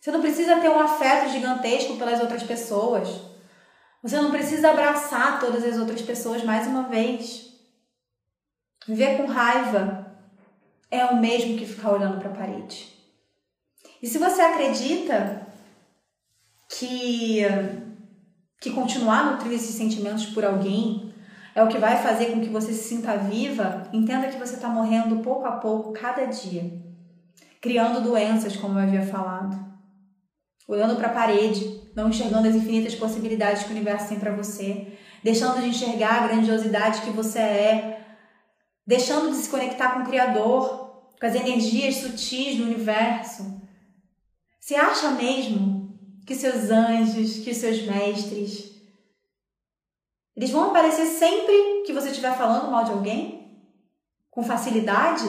Você 0.00 0.10
não 0.10 0.20
precisa 0.20 0.56
ter 0.56 0.68
um 0.70 0.80
afeto 0.80 1.30
gigantesco 1.30 1.96
pelas 1.96 2.20
outras 2.20 2.42
pessoas. 2.42 3.08
Você 4.02 4.18
não 4.18 4.30
precisa 4.30 4.70
abraçar 4.70 5.38
todas 5.38 5.62
as 5.62 5.76
outras 5.76 6.00
pessoas 6.00 6.42
mais 6.42 6.66
uma 6.66 6.84
vez. 6.84 7.50
Viver 8.86 9.18
com 9.18 9.26
raiva 9.26 9.99
é 10.90 11.04
o 11.06 11.20
mesmo 11.20 11.56
que 11.56 11.66
ficar 11.66 11.92
olhando 11.92 12.18
para 12.18 12.30
a 12.30 12.34
parede. 12.34 12.92
E 14.02 14.06
se 14.06 14.18
você 14.18 14.40
acredita 14.40 15.46
que 16.68 17.44
que 18.60 18.70
continuar 18.70 19.32
nutrindo 19.32 19.54
esses 19.54 19.74
sentimentos 19.74 20.26
por 20.26 20.44
alguém 20.44 21.14
é 21.54 21.62
o 21.62 21.68
que 21.68 21.78
vai 21.78 21.96
fazer 21.96 22.26
com 22.26 22.40
que 22.40 22.48
você 22.48 22.72
se 22.72 22.88
sinta 22.88 23.16
viva, 23.16 23.88
entenda 23.92 24.28
que 24.28 24.38
você 24.38 24.54
está 24.54 24.68
morrendo 24.68 25.22
pouco 25.22 25.46
a 25.46 25.52
pouco, 25.52 25.92
cada 25.92 26.26
dia, 26.26 26.70
criando 27.60 28.02
doenças, 28.02 28.56
como 28.56 28.78
eu 28.78 28.82
havia 28.82 29.02
falado, 29.02 29.58
olhando 30.68 30.94
para 30.96 31.08
a 31.08 31.12
parede, 31.12 31.80
não 31.96 32.08
enxergando 32.08 32.46
as 32.46 32.54
infinitas 32.54 32.94
possibilidades 32.94 33.64
que 33.64 33.70
o 33.70 33.72
universo 33.72 34.08
tem 34.08 34.20
para 34.20 34.34
você, 34.34 34.98
deixando 35.24 35.60
de 35.60 35.68
enxergar 35.68 36.22
a 36.22 36.26
grandiosidade 36.28 37.00
que 37.00 37.10
você 37.10 37.40
é, 37.40 38.09
deixando 38.86 39.30
de 39.30 39.36
se 39.36 39.48
conectar 39.48 39.94
com 39.94 40.00
o 40.00 40.06
Criador, 40.06 41.14
com 41.18 41.26
as 41.26 41.34
energias 41.34 41.96
sutis 41.96 42.56
do 42.56 42.64
universo. 42.64 43.60
Você 44.58 44.74
acha 44.74 45.10
mesmo 45.10 45.98
que 46.26 46.34
seus 46.34 46.70
anjos, 46.70 47.38
que 47.38 47.52
seus 47.54 47.82
mestres, 47.82 48.70
eles 50.36 50.50
vão 50.50 50.70
aparecer 50.70 51.06
sempre 51.06 51.82
que 51.84 51.92
você 51.92 52.08
estiver 52.08 52.34
falando 52.36 52.70
mal 52.70 52.84
de 52.84 52.92
alguém? 52.92 53.58
Com 54.30 54.42
facilidade? 54.42 55.24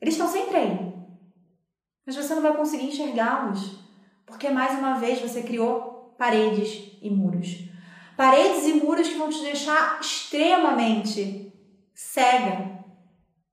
Eles 0.00 0.14
estão 0.14 0.28
sempre 0.28 0.56
aí. 0.56 0.94
Mas 2.06 2.16
você 2.16 2.34
não 2.34 2.42
vai 2.42 2.56
conseguir 2.56 2.86
enxergá-los, 2.86 3.78
porque 4.24 4.48
mais 4.48 4.78
uma 4.78 4.94
vez 4.94 5.20
você 5.20 5.42
criou 5.42 6.14
paredes 6.16 6.98
e 7.02 7.10
muros. 7.10 7.68
Paredes 8.16 8.66
e 8.66 8.74
muros 8.74 9.08
que 9.08 9.18
vão 9.18 9.28
te 9.28 9.42
deixar 9.42 10.00
extremamente 10.00 11.49
cega, 12.00 12.82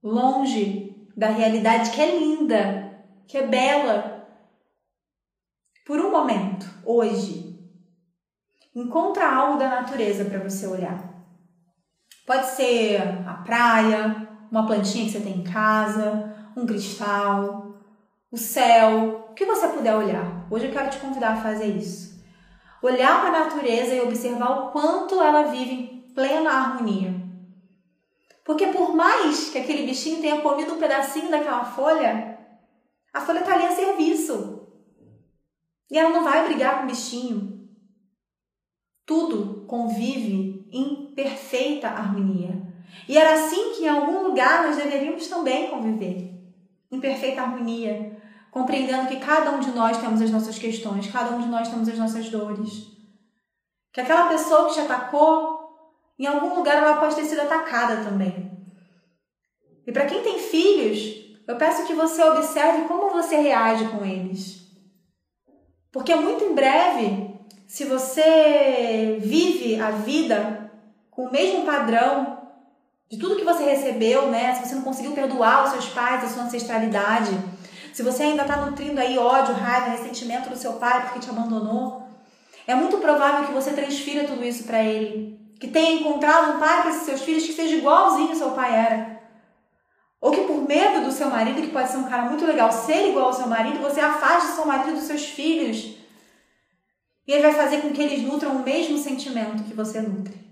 longe 0.02 0.96
da 1.16 1.28
realidade 1.28 1.92
que 1.92 2.02
é 2.02 2.18
linda, 2.18 3.06
que 3.28 3.38
é 3.38 3.46
bela, 3.46 4.26
por 5.86 6.00
um 6.00 6.10
momento, 6.10 6.66
hoje, 6.86 7.60
encontra 8.74 9.30
algo 9.30 9.60
da 9.60 9.70
natureza 9.70 10.26
para 10.26 10.40
você 10.40 10.66
olhar. 10.66 11.14
Pode 12.26 12.46
ser 12.48 13.02
a 13.28 13.34
praia, 13.36 14.28
uma 14.50 14.66
plantinha 14.66 15.06
que 15.06 15.12
você 15.12 15.20
tem 15.20 15.40
em 15.40 15.44
casa, 15.44 16.34
um 16.56 16.66
cristal, 16.66 17.76
o 18.32 18.38
céu, 18.38 19.28
o 19.30 19.34
que 19.34 19.46
você 19.46 19.68
puder 19.68 19.96
olhar. 19.96 20.48
Hoje 20.50 20.68
eu 20.68 20.72
quero 20.72 20.90
te 20.90 21.00
convidar 21.00 21.34
a 21.34 21.42
fazer 21.42 21.68
isso. 21.68 22.18
Olhar 22.82 23.20
para 23.22 23.30
a 23.30 23.46
natureza 23.46 23.94
e 23.94 24.02
observar 24.02 24.52
o 24.52 24.72
quanto 24.72 25.22
ela 25.22 25.44
vive 25.44 25.72
em 25.72 26.14
plena 26.14 26.50
harmonia. 26.50 27.17
Porque 28.48 28.68
por 28.68 28.96
mais 28.96 29.50
que 29.50 29.58
aquele 29.58 29.86
bichinho 29.86 30.22
tenha 30.22 30.40
comido 30.40 30.74
um 30.74 30.80
pedacinho 30.80 31.30
daquela 31.30 31.66
folha, 31.66 32.40
a 33.14 33.20
folha 33.20 33.42
está 33.42 33.56
ali 33.56 33.66
a 33.66 33.72
serviço. 33.72 34.66
E 35.92 35.98
ela 35.98 36.12
não 36.12 36.24
vai 36.24 36.48
brigar 36.48 36.78
com 36.78 36.84
o 36.86 36.88
bichinho. 36.88 37.70
Tudo 39.06 39.66
convive 39.68 40.66
em 40.72 41.14
perfeita 41.14 41.90
harmonia. 41.90 42.74
E 43.06 43.18
era 43.18 43.34
assim 43.34 43.74
que 43.74 43.84
em 43.84 43.90
algum 43.90 44.24
lugar 44.24 44.66
nós 44.66 44.78
deveríamos 44.78 45.28
também 45.28 45.70
conviver. 45.70 46.34
Em 46.90 47.02
perfeita 47.02 47.42
harmonia, 47.42 48.18
compreendendo 48.50 49.10
que 49.10 49.18
cada 49.18 49.52
um 49.52 49.60
de 49.60 49.72
nós 49.72 49.98
temos 49.98 50.22
as 50.22 50.32
nossas 50.32 50.58
questões, 50.58 51.12
cada 51.12 51.36
um 51.36 51.42
de 51.42 51.50
nós 51.50 51.68
temos 51.68 51.90
as 51.90 51.98
nossas 51.98 52.30
dores. 52.30 52.88
Que 53.92 54.00
aquela 54.00 54.30
pessoa 54.30 54.70
que 54.70 54.76
te 54.76 54.80
atacou, 54.80 55.57
em 56.24 56.26
algum 56.26 56.56
lugar 56.56 56.78
ela 56.78 56.98
pode 56.98 57.16
ter 57.16 57.26
sido 57.26 57.42
atacada 57.42 58.04
também. 58.04 58.52
E 59.86 59.92
para 59.92 60.06
quem 60.06 60.22
tem 60.22 60.40
filhos, 60.40 61.38
eu 61.48 61.56
peço 61.56 61.86
que 61.86 61.94
você 61.94 62.22
observe 62.24 62.88
como 62.88 63.12
você 63.12 63.38
reage 63.38 63.88
com 63.90 64.06
eles. 64.06 64.68
Porque 65.92 66.14
muito 66.16 66.44
em 66.44 66.54
breve, 66.54 67.36
se 67.68 67.86
você 67.86 69.18
vive 69.22 69.80
a 69.80 69.92
vida 69.92 70.72
com 71.10 71.26
o 71.26 71.32
mesmo 71.32 71.66
padrão 71.66 72.38
de 73.10 73.18
tudo 73.18 73.38
que 73.38 73.46
você 73.46 73.64
recebeu, 73.64 74.30
né? 74.30 74.54
Se 74.56 74.68
você 74.68 74.76
não 74.76 74.82
conseguiu 74.82 75.14
perdoar 75.14 75.64
os 75.64 75.72
seus 75.72 75.90
pais, 75.90 76.24
a 76.24 76.28
sua 76.28 76.44
ancestralidade, 76.44 77.32
se 77.94 78.04
você 78.04 78.24
ainda 78.24 78.42
está 78.44 78.58
nutrindo 78.58 79.00
aí 79.00 79.18
ódio, 79.18 79.56
raiva, 79.56 79.92
ressentimento 79.92 80.50
do 80.50 80.58
seu 80.58 80.74
pai 80.74 81.04
porque 81.04 81.20
te 81.20 81.30
abandonou, 81.30 82.04
é 82.68 82.76
muito 82.76 82.98
provável 82.98 83.48
que 83.48 83.54
você 83.54 83.72
transfira 83.72 84.28
tudo 84.28 84.44
isso 84.44 84.66
para 84.66 84.84
ele. 84.84 85.40
Que 85.60 85.68
tenha 85.68 86.00
encontrado 86.00 86.56
um 86.56 86.60
pai 86.60 86.82
para 86.82 86.92
esses 86.92 87.04
seus 87.04 87.22
filhos 87.22 87.46
que 87.46 87.54
seja 87.54 87.76
igualzinho 87.76 88.30
ao 88.30 88.36
seu 88.36 88.52
pai 88.52 88.76
era. 88.76 89.22
Ou 90.20 90.32
que 90.32 90.42
por 90.42 90.68
medo 90.68 91.06
do 91.06 91.12
seu 91.12 91.30
marido, 91.30 91.62
que 91.62 91.72
pode 91.72 91.90
ser 91.90 91.98
um 91.98 92.10
cara 92.10 92.24
muito 92.24 92.46
legal, 92.46 92.72
ser 92.72 93.10
igual 93.10 93.28
ao 93.28 93.34
seu 93.34 93.48
marido, 93.48 93.80
você 93.80 94.00
afaste 94.00 94.56
seu 94.56 94.66
marido 94.66 94.96
dos 94.96 95.04
seus 95.04 95.26
filhos. 95.26 95.96
E 97.28 97.32
ele 97.32 97.44
vai 97.44 97.54
fazer 97.54 97.82
com 97.82 97.92
que 97.92 98.02
eles 98.02 98.24
nutram 98.24 98.56
o 98.56 98.64
mesmo 98.64 98.98
sentimento 98.98 99.64
que 99.64 99.74
você 99.74 100.02
nutre. 100.02 100.48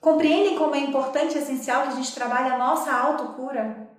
Compreendem 0.00 0.56
como 0.56 0.74
é 0.74 0.78
importante 0.78 1.34
e 1.34 1.38
essencial 1.38 1.82
que 1.82 1.88
a 1.88 1.96
gente 1.96 2.14
trabalhe 2.14 2.48
a 2.48 2.58
nossa 2.58 2.92
autocura? 2.92 3.90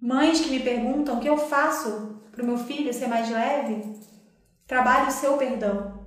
Mães 0.00 0.40
que 0.40 0.48
me 0.48 0.60
perguntam 0.60 1.18
o 1.18 1.20
que 1.20 1.28
eu 1.28 1.36
faço 1.36 2.22
para 2.32 2.42
o 2.42 2.46
meu 2.46 2.56
filho 2.56 2.92
ser 2.92 3.06
mais 3.06 3.28
leve? 3.28 4.00
Trabalhe 4.66 5.08
o 5.08 5.12
seu 5.12 5.36
perdão. 5.36 5.99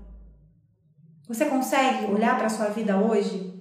Você 1.27 1.45
consegue 1.45 2.11
olhar 2.11 2.37
para 2.37 2.47
a 2.47 2.49
sua 2.49 2.67
vida 2.67 2.97
hoje 2.97 3.53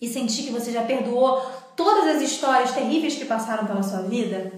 e 0.00 0.08
sentir 0.08 0.44
que 0.44 0.50
você 0.50 0.72
já 0.72 0.84
perdoou 0.84 1.40
todas 1.76 2.16
as 2.16 2.22
histórias 2.22 2.72
terríveis 2.72 3.16
que 3.16 3.24
passaram 3.24 3.66
pela 3.66 3.82
sua 3.82 4.02
vida? 4.02 4.52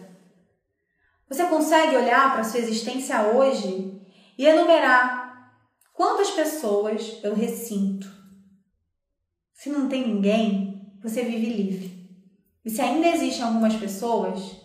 Você 1.29 1.45
consegue 1.45 1.97
olhar 1.97 2.33
para 2.33 2.41
a 2.41 2.45
sua 2.45 2.61
existência 2.61 3.23
hoje 3.35 4.01
e 4.37 4.47
enumerar 4.47 5.53
quantas 5.93 6.31
pessoas 6.31 7.21
eu 7.23 7.35
ressinto? 7.35 8.11
Se 9.53 9.71
não 9.71 9.89
tem 9.89 10.07
ninguém, 10.07 10.93
você 11.03 11.23
vive 11.23 11.47
livre. 11.47 12.03
E 12.65 12.71
se 12.71 12.81
ainda 12.81 13.09
existem 13.09 13.45
algumas 13.45 13.75
pessoas, 13.77 14.57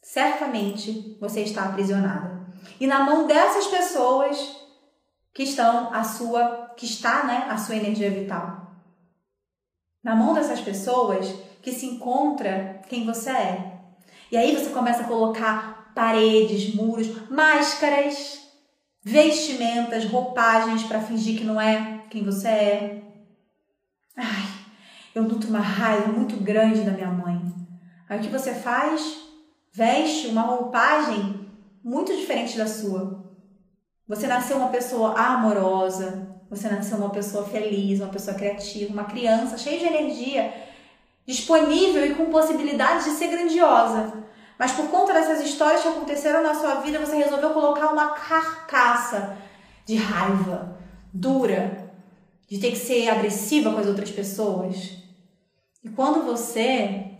certamente 0.00 1.16
você 1.20 1.40
está 1.40 1.64
aprisionada. 1.64 2.46
E 2.80 2.86
na 2.86 3.04
mão 3.04 3.26
dessas 3.26 3.66
pessoas 3.66 4.56
que 5.32 5.44
estão 5.44 5.92
a 5.92 6.04
sua, 6.04 6.61
que 6.76 6.86
está, 6.86 7.24
né, 7.24 7.46
a 7.48 7.56
sua 7.56 7.76
energia 7.76 8.10
vital. 8.10 8.72
Na 10.02 10.14
mão 10.16 10.34
dessas 10.34 10.60
pessoas 10.60 11.32
que 11.62 11.72
se 11.72 11.86
encontra 11.86 12.80
quem 12.88 13.06
você 13.06 13.30
é. 13.30 13.72
E 14.30 14.36
aí 14.36 14.54
você 14.54 14.70
começa 14.70 15.02
a 15.02 15.06
colocar 15.06 15.92
paredes, 15.94 16.74
muros, 16.74 17.28
máscaras, 17.30 18.40
vestimentas, 19.02 20.04
roupagens 20.04 20.82
para 20.84 21.00
fingir 21.00 21.38
que 21.38 21.44
não 21.44 21.60
é 21.60 22.04
quem 22.10 22.24
você 22.24 22.48
é. 22.48 23.02
Ai, 24.16 24.48
eu 25.14 25.22
nutro 25.22 25.48
uma 25.48 25.60
raiva 25.60 26.08
muito 26.08 26.36
grande 26.36 26.82
da 26.82 26.92
minha 26.92 27.10
mãe. 27.10 27.40
Aí 28.08 28.18
o 28.18 28.22
que 28.22 28.28
você 28.28 28.54
faz? 28.54 29.22
Veste 29.72 30.28
uma 30.28 30.42
roupagem 30.42 31.48
muito 31.82 32.14
diferente 32.14 32.56
da 32.58 32.66
sua. 32.66 33.22
Você 34.06 34.26
nasceu 34.26 34.58
uma 34.58 34.68
pessoa 34.68 35.18
amorosa, 35.18 36.31
você 36.52 36.68
nasceu 36.68 36.98
uma 36.98 37.08
pessoa 37.08 37.46
feliz, 37.46 37.98
uma 37.98 38.10
pessoa 38.10 38.36
criativa, 38.36 38.92
uma 38.92 39.04
criança 39.04 39.56
cheia 39.56 39.78
de 39.78 39.86
energia, 39.86 40.52
disponível 41.26 42.04
e 42.04 42.14
com 42.14 42.26
possibilidade 42.26 43.04
de 43.04 43.12
ser 43.12 43.28
grandiosa. 43.28 44.22
Mas 44.58 44.72
por 44.72 44.88
conta 44.90 45.14
dessas 45.14 45.40
histórias 45.40 45.80
que 45.80 45.88
aconteceram 45.88 46.42
na 46.42 46.54
sua 46.54 46.74
vida, 46.76 47.00
você 47.00 47.16
resolveu 47.16 47.50
colocar 47.50 47.90
uma 47.90 48.10
carcaça 48.10 49.38
de 49.86 49.96
raiva 49.96 50.78
dura, 51.10 51.90
de 52.46 52.58
ter 52.58 52.72
que 52.72 52.76
ser 52.76 53.08
agressiva 53.08 53.72
com 53.72 53.78
as 53.78 53.86
outras 53.86 54.10
pessoas. 54.10 54.98
E 55.82 55.88
quando 55.88 56.22
você 56.22 57.12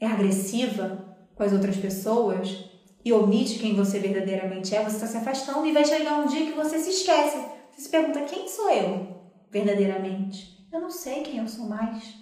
é 0.00 0.06
agressiva 0.06 1.16
com 1.34 1.42
as 1.42 1.52
outras 1.52 1.76
pessoas 1.76 2.64
e 3.04 3.12
omite 3.12 3.58
quem 3.58 3.74
você 3.74 3.98
verdadeiramente 3.98 4.72
é, 4.72 4.84
você 4.84 4.94
está 4.94 5.06
se 5.08 5.16
afastando 5.16 5.66
e 5.66 5.72
vai 5.72 5.84
chegar 5.84 6.20
um 6.20 6.28
dia 6.28 6.46
que 6.46 6.56
você 6.56 6.78
se 6.78 6.90
esquece. 6.90 7.57
Você 7.78 7.84
se 7.84 7.90
pergunta: 7.90 8.22
quem 8.22 8.48
sou 8.48 8.68
eu 8.70 9.30
verdadeiramente? 9.50 10.66
Eu 10.72 10.80
não 10.80 10.90
sei 10.90 11.22
quem 11.22 11.38
eu 11.38 11.46
sou 11.46 11.66
mais. 11.66 12.12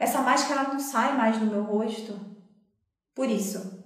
Essa 0.00 0.22
máscara 0.22 0.70
não 0.72 0.80
sai 0.80 1.14
mais 1.16 1.38
do 1.38 1.44
meu 1.44 1.62
rosto. 1.62 2.18
Por 3.14 3.28
isso, 3.28 3.84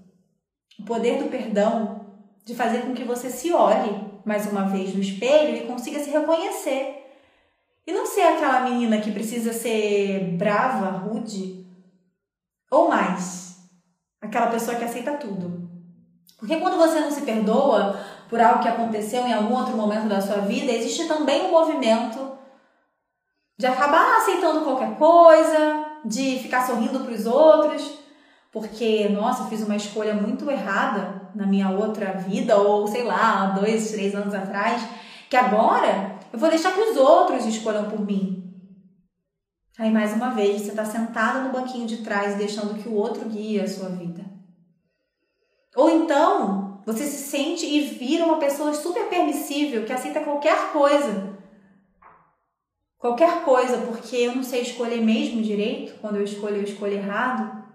o 0.79 0.85
poder 0.85 1.23
do 1.23 1.29
perdão 1.29 2.07
de 2.45 2.55
fazer 2.55 2.83
com 2.83 2.95
que 2.95 3.03
você 3.03 3.29
se 3.29 3.53
olhe 3.53 4.07
mais 4.25 4.47
uma 4.47 4.69
vez 4.69 4.95
no 4.95 5.01
espelho 5.01 5.57
e 5.57 5.67
consiga 5.67 5.99
se 5.99 6.11
reconhecer. 6.11 7.03
E 7.85 7.93
não 7.93 8.07
ser 8.07 8.23
aquela 8.23 8.61
menina 8.61 9.01
que 9.01 9.11
precisa 9.11 9.53
ser 9.53 10.37
brava, 10.37 10.99
rude, 10.99 11.67
ou 12.71 12.89
mais, 12.89 13.59
aquela 14.21 14.47
pessoa 14.49 14.77
que 14.77 14.85
aceita 14.85 15.17
tudo. 15.17 15.69
Porque 16.39 16.57
quando 16.59 16.77
você 16.77 17.01
não 17.01 17.11
se 17.11 17.23
perdoa 17.23 17.99
por 18.29 18.41
algo 18.41 18.61
que 18.61 18.69
aconteceu 18.69 19.27
em 19.27 19.33
algum 19.33 19.55
outro 19.55 19.77
momento 19.77 20.09
da 20.09 20.21
sua 20.21 20.39
vida, 20.39 20.73
existe 20.73 21.07
também 21.07 21.47
um 21.47 21.51
movimento 21.51 22.37
de 23.59 23.67
acabar 23.67 24.19
aceitando 24.19 24.63
qualquer 24.63 24.97
coisa, 24.97 25.85
de 26.05 26.39
ficar 26.39 26.67
sorrindo 26.67 27.01
para 27.01 27.13
os 27.13 27.27
outros, 27.27 27.99
porque, 28.53 29.09
nossa, 29.09 29.45
fiz 29.47 29.63
uma 29.63 29.77
escolha 29.77 30.15
muito 30.15 30.51
errada 30.51 31.31
na 31.35 31.47
minha 31.47 31.71
outra 31.71 32.13
vida, 32.13 32.57
ou 32.57 32.87
sei 32.87 33.05
lá, 33.05 33.47
dois, 33.47 33.91
três 33.91 34.15
anos 34.15 34.35
atrás, 34.35 34.83
que 35.29 35.37
agora 35.37 36.17
eu 36.33 36.39
vou 36.39 36.49
deixar 36.49 36.73
que 36.73 36.81
os 36.81 36.97
outros 36.97 37.47
escolham 37.47 37.89
por 37.89 38.01
mim. 38.01 38.43
Aí, 39.79 39.91
mais 39.91 40.15
uma 40.15 40.31
vez, 40.31 40.63
você 40.63 40.71
está 40.71 40.85
sentado 40.85 41.41
no 41.41 41.53
banquinho 41.53 41.87
de 41.87 41.99
trás, 41.99 42.37
deixando 42.37 42.83
que 42.83 42.89
o 42.89 42.95
outro 42.95 43.29
guie 43.29 43.61
a 43.61 43.69
sua 43.69 43.91
vida. 43.91 44.25
Ou 45.75 45.91
então, 45.91 46.66
você 46.87 47.05
se 47.05 47.29
sente 47.29 47.67
e 47.67 47.83
vira 47.83 48.25
uma 48.25 48.39
pessoa 48.39 48.73
super 48.73 49.09
permissível, 49.09 49.85
que 49.85 49.93
aceita 49.93 50.21
qualquer 50.21 50.73
coisa. 50.73 51.37
Qualquer 52.97 53.45
coisa, 53.45 53.79
porque 53.79 54.17
eu 54.17 54.37
não 54.37 54.45
sei 54.45 54.63
escolher 54.63 55.03
mesmo 55.03 55.43
direito, 55.43 56.01
quando 56.01 56.17
eu 56.17 56.25
escolho, 56.25 56.57
eu 56.57 56.63
escolho 56.63 56.95
errado 56.95 57.67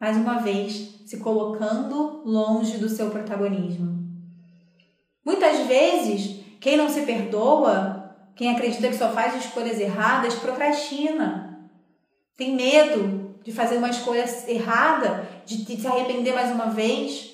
mais 0.00 0.16
uma 0.16 0.40
vez, 0.40 1.00
se 1.06 1.18
colocando 1.18 2.22
longe 2.24 2.78
do 2.78 2.88
seu 2.88 3.08
protagonismo. 3.10 4.02
Muitas 5.24 5.64
vezes, 5.68 6.40
quem 6.60 6.76
não 6.76 6.88
se 6.88 7.02
perdoa, 7.02 8.16
quem 8.34 8.50
acredita 8.50 8.88
que 8.88 8.96
só 8.96 9.10
faz 9.10 9.36
escolhas 9.36 9.78
erradas, 9.78 10.34
procrastina. 10.34 11.70
Tem 12.36 12.56
medo 12.56 13.36
de 13.44 13.52
fazer 13.52 13.76
uma 13.76 13.90
escolha 13.90 14.24
errada, 14.48 15.28
de, 15.46 15.80
se 15.80 15.86
arrepender 15.86 16.34
mais 16.34 16.50
uma 16.50 16.66
vez. 16.66 17.31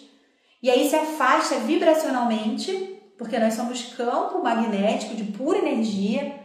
E 0.63 0.71
aí 0.71 0.89
se 0.89 0.97
afasta 0.97 1.57
vibracionalmente, 1.61 2.73
porque 3.17 3.39
nós 3.39 3.55
somos 3.55 3.95
campo 3.95 4.43
magnético 4.43 5.15
de 5.15 5.25
pura 5.25 5.59
energia. 5.59 6.39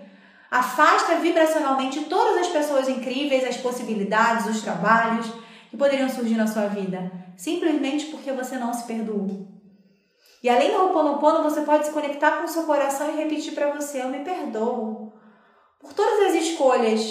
Afasta 0.51 1.15
vibracionalmente 1.15 2.01
todas 2.01 2.37
as 2.37 2.47
pessoas 2.47 2.87
incríveis, 2.87 3.43
as 3.43 3.57
possibilidades, 3.57 4.45
os 4.45 4.61
trabalhos, 4.61 5.25
que 5.71 5.77
poderiam 5.77 6.07
surgir 6.07 6.35
na 6.35 6.45
sua 6.45 6.67
vida, 6.67 7.11
simplesmente 7.35 8.05
porque 8.05 8.31
você 8.31 8.57
não 8.57 8.71
se 8.71 8.83
perdoou. 8.83 9.47
E 10.43 10.49
além 10.49 10.71
do 10.71 10.77
Ho'oponopono, 10.77 11.41
você 11.41 11.61
pode 11.61 11.87
se 11.87 11.91
conectar 11.91 12.33
com 12.33 12.43
o 12.43 12.47
seu 12.47 12.63
coração 12.63 13.09
e 13.09 13.17
repetir 13.17 13.53
para 13.53 13.71
você: 13.73 14.03
Eu 14.03 14.09
me 14.09 14.19
perdoo 14.19 15.13
por 15.79 15.93
todas 15.93 16.27
as 16.27 16.43
escolhas 16.43 17.01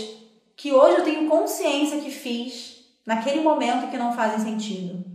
que 0.55 0.73
hoje 0.73 0.99
eu 0.99 1.05
tenho 1.05 1.29
consciência 1.29 1.99
que 2.01 2.11
fiz 2.11 2.85
naquele 3.05 3.41
momento 3.41 3.91
que 3.91 3.99
não 3.99 4.13
fazem 4.13 4.39
sentido. 4.39 5.12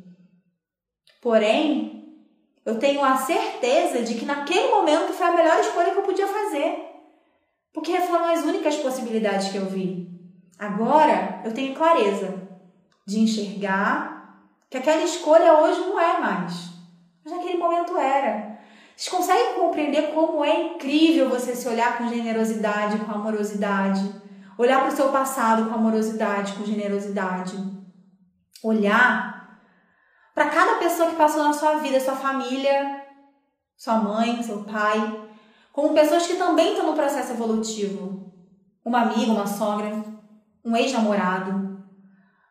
Porém, 1.27 2.23
eu 2.65 2.79
tenho 2.79 3.03
a 3.03 3.17
certeza 3.17 4.01
de 4.01 4.13
que 4.13 4.23
naquele 4.23 4.69
momento 4.69 5.11
foi 5.11 5.27
a 5.27 5.35
melhor 5.35 5.59
escolha 5.59 5.91
que 5.91 5.97
eu 5.97 6.03
podia 6.03 6.25
fazer. 6.25 6.85
Porque 7.73 7.99
foram 7.99 8.31
as 8.31 8.45
únicas 8.45 8.77
possibilidades 8.77 9.49
que 9.49 9.57
eu 9.57 9.65
vi. 9.65 10.09
Agora 10.57 11.41
eu 11.43 11.53
tenho 11.53 11.75
clareza 11.75 12.33
de 13.05 13.19
enxergar 13.19 14.39
que 14.69 14.77
aquela 14.77 15.03
escolha 15.03 15.53
hoje 15.55 15.81
não 15.81 15.99
é 15.99 16.17
mais, 16.17 16.69
mas 17.25 17.33
naquele 17.33 17.57
momento 17.57 17.97
era. 17.97 18.57
Vocês 18.95 19.13
conseguem 19.13 19.55
compreender 19.55 20.13
como 20.13 20.45
é 20.45 20.75
incrível 20.75 21.27
você 21.27 21.53
se 21.53 21.67
olhar 21.67 21.97
com 21.97 22.07
generosidade, 22.07 22.99
com 22.99 23.11
amorosidade, 23.11 24.15
olhar 24.57 24.79
para 24.79 24.93
o 24.93 24.95
seu 24.95 25.09
passado 25.09 25.69
com 25.69 25.75
amorosidade, 25.75 26.53
com 26.53 26.63
generosidade, 26.63 27.57
olhar 28.63 29.36
para 30.37 30.51
cada 30.51 30.75
pessoa 30.75 31.09
que 31.09 31.15
passou 31.15 31.43
na 31.43 31.51
sua 31.51 31.77
vida, 31.77 31.99
sua 31.99 32.15
família, 32.15 33.03
sua 33.75 33.95
mãe, 33.95 34.43
seu 34.43 34.63
pai, 34.65 35.19
como 35.73 35.95
pessoas 35.95 36.27
que 36.27 36.35
também 36.35 36.73
estão 36.73 36.85
no 36.85 36.93
processo 36.93 37.31
evolutivo. 37.31 38.31
Uma 38.85 39.01
amiga, 39.01 39.31
uma 39.31 39.47
sogra, 39.47 39.91
um 40.63 40.77
ex-namorado, 40.77 41.83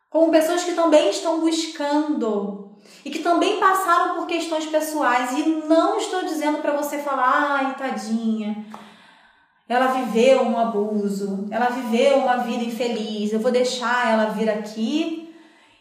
como 0.09 0.29
pessoas 0.29 0.65
que 0.65 0.73
também 0.73 1.09
estão 1.09 1.39
buscando 1.39 2.75
e 3.05 3.09
que 3.09 3.19
também 3.19 3.57
passaram 3.57 4.15
por 4.15 4.27
questões 4.27 4.65
pessoais. 4.65 5.31
E 5.37 5.45
não 5.65 5.97
estou 5.97 6.25
dizendo 6.25 6.57
para 6.57 6.75
você 6.75 6.97
falar, 6.97 7.55
ai, 7.55 7.75
tadinha, 7.75 8.65
ela 9.69 9.87
viveu 9.87 10.41
um 10.41 10.59
abuso, 10.59 11.47
ela 11.51 11.69
viveu 11.69 12.17
uma 12.17 12.35
vida 12.39 12.65
infeliz, 12.65 13.31
eu 13.31 13.39
vou 13.39 13.49
deixar 13.49 14.11
ela 14.11 14.25
vir 14.31 14.49
aqui 14.49 15.26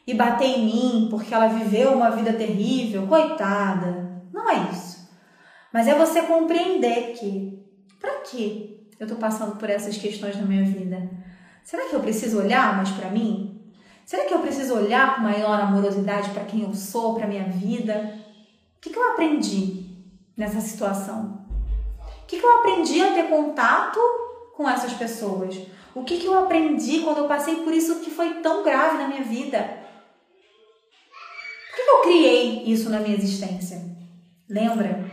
e 0.07 0.15
bater 0.15 0.47
em 0.47 0.65
mim 0.65 1.09
porque 1.11 1.35
ela 1.35 1.49
viveu 1.49 1.93
uma 1.93 2.11
vida 2.11 2.33
terrível, 2.33 3.07
coitada. 3.07 4.23
Não 4.33 4.49
é 4.49 4.71
isso. 4.71 5.09
Mas 5.73 5.89
é 5.89 5.95
você 5.95 6.23
compreender 6.23 7.13
que, 7.19 7.63
para 8.01 8.21
que 8.21 8.89
eu 8.99 9.05
estou 9.05 9.19
passando 9.19 9.57
por 9.57 9.69
essas 9.69 9.97
questões 9.99 10.37
na 10.37 10.47
minha 10.47 10.65
vida? 10.65 11.11
Será 11.65 11.89
que 11.89 11.95
eu 11.95 12.01
preciso 12.01 12.39
olhar 12.39 12.77
mais 12.77 12.91
para 12.91 13.11
mim? 13.11 13.61
Será 14.05 14.25
que 14.25 14.33
eu 14.33 14.39
preciso 14.39 14.77
olhar 14.77 15.17
com 15.17 15.23
maior 15.23 15.61
amorosidade 15.61 16.31
para 16.31 16.45
quem 16.45 16.63
eu 16.63 16.73
sou, 16.75 17.15
para 17.15 17.27
minha 17.27 17.45
vida? 17.45 18.15
O 18.77 18.81
que, 18.81 18.91
que 18.91 18.99
eu 18.99 19.11
aprendi 19.11 19.85
nessa 20.37 20.61
situação? 20.61 21.45
O 22.23 22.27
que, 22.27 22.39
que 22.39 22.47
eu 22.47 22.59
aprendi 22.59 23.03
a 23.03 23.13
ter 23.13 23.25
contato 23.25 23.99
com 24.57 24.69
essas 24.69 24.93
pessoas? 24.93 25.59
O 25.93 26.05
que, 26.05 26.19
que 26.19 26.27
eu 26.27 26.39
aprendi 26.39 27.01
quando 27.01 27.19
eu 27.19 27.27
passei 27.27 27.57
por 27.57 27.73
isso 27.73 28.01
que 28.01 28.11
foi 28.11 28.35
tão 28.35 28.63
grave 28.63 28.99
na 28.99 29.09
minha 29.09 29.23
vida? 29.23 29.86
Que 31.87 31.91
eu 31.91 32.01
criei 32.01 32.65
isso 32.65 32.91
na 32.91 32.99
minha 32.99 33.15
existência? 33.15 33.81
Lembra? 34.51 35.09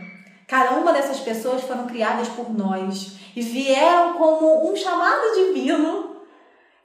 Cada 0.48 0.72
uma 0.72 0.92
dessas 0.92 1.20
pessoas 1.20 1.62
foram 1.62 1.86
criadas 1.86 2.26
por 2.30 2.52
nós 2.52 3.16
e 3.36 3.40
vieram 3.42 4.14
como 4.18 4.68
um 4.68 4.74
chamado 4.74 5.22
divino. 5.36 6.16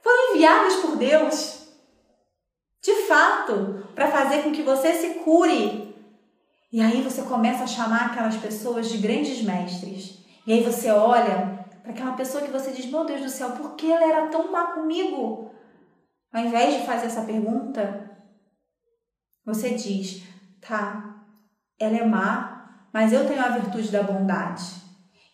Foram 0.00 0.32
enviadas 0.32 0.76
por 0.76 0.94
Deus. 0.94 1.66
De 2.80 2.94
fato, 3.08 3.84
para 3.92 4.12
fazer 4.12 4.44
com 4.44 4.52
que 4.52 4.62
você 4.62 4.92
se 4.94 5.14
cure. 5.24 5.92
E 6.72 6.80
aí 6.80 7.02
você 7.02 7.22
começa 7.22 7.64
a 7.64 7.66
chamar 7.66 8.06
aquelas 8.06 8.36
pessoas 8.36 8.88
de 8.88 8.98
grandes 8.98 9.42
mestres. 9.42 10.20
E 10.46 10.52
aí 10.52 10.62
você 10.62 10.88
olha 10.88 11.66
para 11.82 11.90
aquela 11.90 12.12
pessoa 12.12 12.44
que 12.44 12.52
você 12.52 12.70
diz: 12.70 12.86
Meu 12.86 13.04
Deus 13.04 13.22
do 13.22 13.28
céu, 13.28 13.50
por 13.50 13.74
que 13.74 13.90
ela 13.90 14.04
era 14.04 14.28
tão 14.28 14.52
má 14.52 14.68
comigo? 14.68 15.50
Ao 16.32 16.44
invés 16.44 16.74
de 16.74 16.86
fazer 16.86 17.06
essa 17.06 17.22
pergunta, 17.22 18.09
você 19.54 19.70
diz: 19.70 20.22
Tá, 20.60 21.16
ela 21.78 21.96
é 21.96 22.04
má, 22.04 22.86
mas 22.92 23.12
eu 23.12 23.26
tenho 23.26 23.44
a 23.44 23.48
virtude 23.48 23.90
da 23.90 24.02
bondade. 24.02 24.62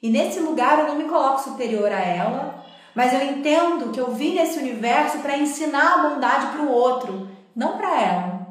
E 0.02 0.10
nesse 0.10 0.40
lugar 0.40 0.78
eu 0.78 0.88
não 0.88 0.96
me 0.96 1.04
coloco 1.04 1.42
superior 1.42 1.90
a 1.90 2.00
ela, 2.00 2.64
mas 2.94 3.12
eu 3.12 3.22
entendo 3.22 3.92
que 3.92 4.00
eu 4.00 4.12
vim 4.12 4.34
nesse 4.34 4.58
universo 4.58 5.18
para 5.18 5.36
ensinar 5.36 5.94
a 5.94 6.08
bondade 6.08 6.46
para 6.48 6.62
o 6.62 6.70
outro, 6.70 7.28
não 7.54 7.76
para 7.76 8.00
ela, 8.00 8.46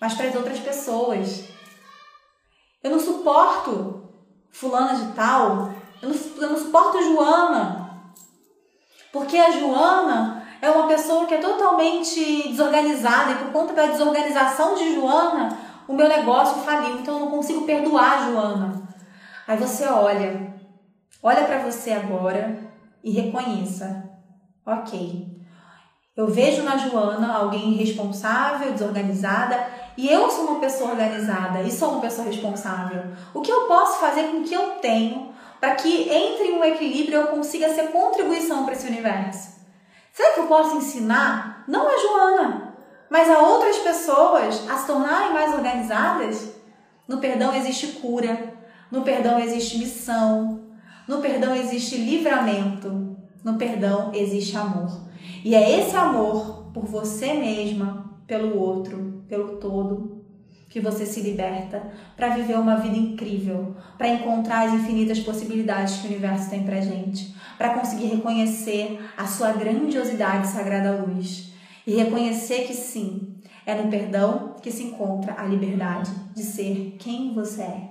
mas 0.00 0.14
para 0.14 0.28
as 0.28 0.34
outras 0.34 0.58
pessoas. 0.58 1.48
Eu 2.82 2.90
não 2.90 3.00
suporto 3.00 4.08
fulana 4.50 4.94
de 4.94 5.12
tal, 5.12 5.72
eu 6.00 6.08
não, 6.08 6.16
eu 6.36 6.50
não 6.50 6.58
suporto 6.58 7.02
Joana, 7.02 8.12
porque 9.12 9.36
a 9.36 9.50
Joana 9.50 10.41
é 10.62 10.70
uma 10.70 10.86
pessoa 10.86 11.26
que 11.26 11.34
é 11.34 11.38
totalmente 11.38 12.48
desorganizada 12.48 13.32
e 13.32 13.34
por 13.34 13.52
conta 13.52 13.72
da 13.72 13.86
desorganização 13.86 14.76
de 14.76 14.94
Joana, 14.94 15.58
o 15.88 15.92
meu 15.92 16.08
negócio 16.08 16.62
faliu, 16.62 17.00
então 17.00 17.14
eu 17.14 17.20
não 17.22 17.30
consigo 17.32 17.66
perdoar 17.66 18.30
Joana. 18.30 18.80
Aí 19.48 19.56
você 19.56 19.84
olha, 19.86 20.54
olha 21.20 21.44
para 21.44 21.58
você 21.58 21.90
agora 21.90 22.56
e 23.02 23.10
reconheça. 23.10 24.08
Ok, 24.64 25.26
eu 26.16 26.28
vejo 26.28 26.62
na 26.62 26.76
Joana 26.76 27.34
alguém 27.34 27.72
irresponsável, 27.72 28.70
desorganizada, 28.70 29.66
e 29.96 30.08
eu 30.08 30.30
sou 30.30 30.46
uma 30.46 30.60
pessoa 30.60 30.92
organizada 30.92 31.60
e 31.62 31.72
sou 31.72 31.90
uma 31.90 32.00
pessoa 32.00 32.28
responsável. 32.28 33.02
O 33.34 33.40
que 33.40 33.50
eu 33.50 33.62
posso 33.62 33.98
fazer 33.98 34.28
com 34.28 34.36
o 34.36 34.44
que 34.44 34.54
eu 34.54 34.76
tenho 34.76 35.32
para 35.58 35.74
que 35.74 36.08
entre 36.08 36.52
um 36.52 36.62
equilíbrio 36.62 37.18
e 37.18 37.22
eu 37.22 37.26
consiga 37.26 37.68
ser 37.74 37.88
contribuição 37.88 38.64
para 38.64 38.74
esse 38.74 38.86
universo? 38.86 39.51
Será 40.12 40.34
que 40.34 40.40
eu 40.40 40.46
posso 40.46 40.76
ensinar, 40.76 41.64
não 41.66 41.88
a 41.88 41.96
Joana, 41.96 42.74
mas 43.08 43.30
a 43.30 43.38
outras 43.38 43.78
pessoas 43.78 44.68
a 44.68 44.76
se 44.76 44.86
tornarem 44.86 45.32
mais 45.32 45.54
organizadas? 45.54 46.52
No 47.08 47.18
perdão 47.18 47.54
existe 47.54 47.98
cura, 48.00 48.52
no 48.90 49.00
perdão 49.02 49.38
existe 49.38 49.78
missão, 49.78 50.60
no 51.08 51.22
perdão 51.22 51.56
existe 51.56 51.96
livramento, 51.96 53.16
no 53.42 53.56
perdão 53.56 54.10
existe 54.12 54.54
amor. 54.54 55.00
E 55.42 55.54
é 55.54 55.80
esse 55.80 55.96
amor 55.96 56.70
por 56.74 56.84
você 56.84 57.32
mesma, 57.32 58.12
pelo 58.26 58.58
outro, 58.58 59.24
pelo 59.26 59.56
todo, 59.56 60.21
que 60.72 60.80
você 60.80 61.04
se 61.04 61.20
liberta 61.20 61.82
para 62.16 62.30
viver 62.30 62.58
uma 62.58 62.76
vida 62.76 62.96
incrível, 62.96 63.76
para 63.98 64.08
encontrar 64.08 64.66
as 64.66 64.72
infinitas 64.72 65.20
possibilidades 65.20 65.98
que 65.98 66.06
o 66.06 66.10
universo 66.10 66.48
tem 66.48 66.62
pra 66.62 66.80
gente, 66.80 67.34
para 67.58 67.74
conseguir 67.78 68.06
reconhecer 68.06 68.98
a 69.14 69.26
sua 69.26 69.52
grandiosidade 69.52 70.48
sagrada 70.48 71.04
luz 71.04 71.52
e 71.86 71.94
reconhecer 71.94 72.66
que 72.66 72.72
sim, 72.72 73.34
é 73.66 73.74
no 73.74 73.90
perdão 73.90 74.56
que 74.62 74.70
se 74.70 74.84
encontra 74.84 75.34
a 75.36 75.44
liberdade 75.44 76.10
de 76.34 76.42
ser 76.42 76.96
quem 76.98 77.34
você 77.34 77.60
é. 77.60 77.90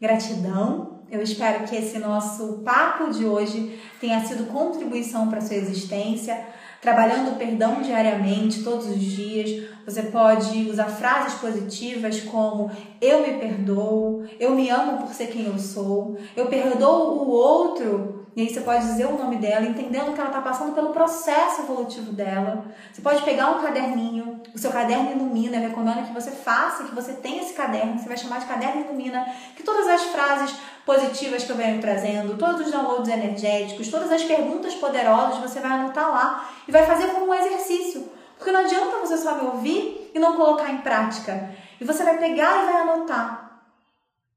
Gratidão. 0.00 1.00
Eu 1.10 1.20
espero 1.20 1.64
que 1.64 1.76
esse 1.76 1.98
nosso 1.98 2.62
papo 2.64 3.10
de 3.10 3.24
hoje 3.24 3.78
tenha 4.00 4.24
sido 4.24 4.46
contribuição 4.46 5.28
para 5.28 5.40
sua 5.40 5.56
existência 5.56 6.46
trabalhando 6.82 7.30
o 7.30 7.36
perdão 7.36 7.80
diariamente, 7.80 8.64
todos 8.64 8.88
os 8.88 9.00
dias. 9.00 9.70
Você 9.86 10.02
pode 10.02 10.68
usar 10.68 10.86
frases 10.86 11.34
positivas 11.34 12.20
como 12.22 12.70
eu 13.00 13.22
me 13.22 13.38
perdoo, 13.38 14.24
eu 14.38 14.50
me 14.50 14.68
amo 14.68 14.98
por 14.98 15.14
ser 15.14 15.28
quem 15.28 15.46
eu 15.46 15.58
sou, 15.58 16.18
eu 16.36 16.46
perdoo 16.46 17.22
o 17.22 17.30
outro. 17.30 18.26
E 18.34 18.40
aí 18.40 18.48
você 18.48 18.62
pode 18.62 18.84
dizer 18.86 19.06
o 19.06 19.18
nome 19.18 19.36
dela, 19.36 19.66
entendendo 19.66 20.14
que 20.14 20.20
ela 20.20 20.30
está 20.30 20.40
passando 20.40 20.74
pelo 20.74 20.88
processo 20.88 21.62
evolutivo 21.62 22.12
dela. 22.12 22.64
Você 22.90 23.02
pode 23.02 23.22
pegar 23.22 23.50
um 23.50 23.62
caderninho, 23.62 24.40
o 24.54 24.58
seu 24.58 24.70
caderno 24.70 25.12
ilumina, 25.12 25.58
eu 25.58 25.68
recomendo 25.68 26.06
que 26.06 26.14
você 26.14 26.30
faça, 26.30 26.84
que 26.84 26.94
você 26.94 27.12
tenha 27.12 27.42
esse 27.42 27.52
caderno, 27.52 27.98
você 27.98 28.08
vai 28.08 28.16
chamar 28.16 28.40
de 28.40 28.46
caderno 28.46 28.86
ilumina, 28.86 29.24
que 29.54 29.62
todas 29.62 29.86
as 29.86 30.02
frases 30.04 30.56
positivas 30.84 31.44
que 31.44 31.50
eu 31.50 31.56
venho 31.56 31.80
trazendo, 31.80 32.36
todos 32.36 32.66
os 32.66 32.72
downloads 32.72 33.08
energéticos, 33.08 33.88
todas 33.88 34.10
as 34.10 34.24
perguntas 34.24 34.74
poderosas, 34.74 35.38
você 35.38 35.60
vai 35.60 35.72
anotar 35.72 36.10
lá 36.10 36.50
e 36.66 36.72
vai 36.72 36.84
fazer 36.84 37.08
como 37.08 37.26
um 37.26 37.34
exercício. 37.34 38.10
Porque 38.36 38.50
não 38.50 38.60
adianta 38.60 38.98
você 38.98 39.16
só 39.16 39.36
me 39.36 39.46
ouvir 39.46 40.10
e 40.14 40.18
não 40.18 40.36
colocar 40.36 40.70
em 40.70 40.78
prática. 40.78 41.54
E 41.80 41.84
você 41.84 42.02
vai 42.02 42.18
pegar 42.18 42.62
e 42.62 42.66
vai 42.66 42.82
anotar. 42.82 43.62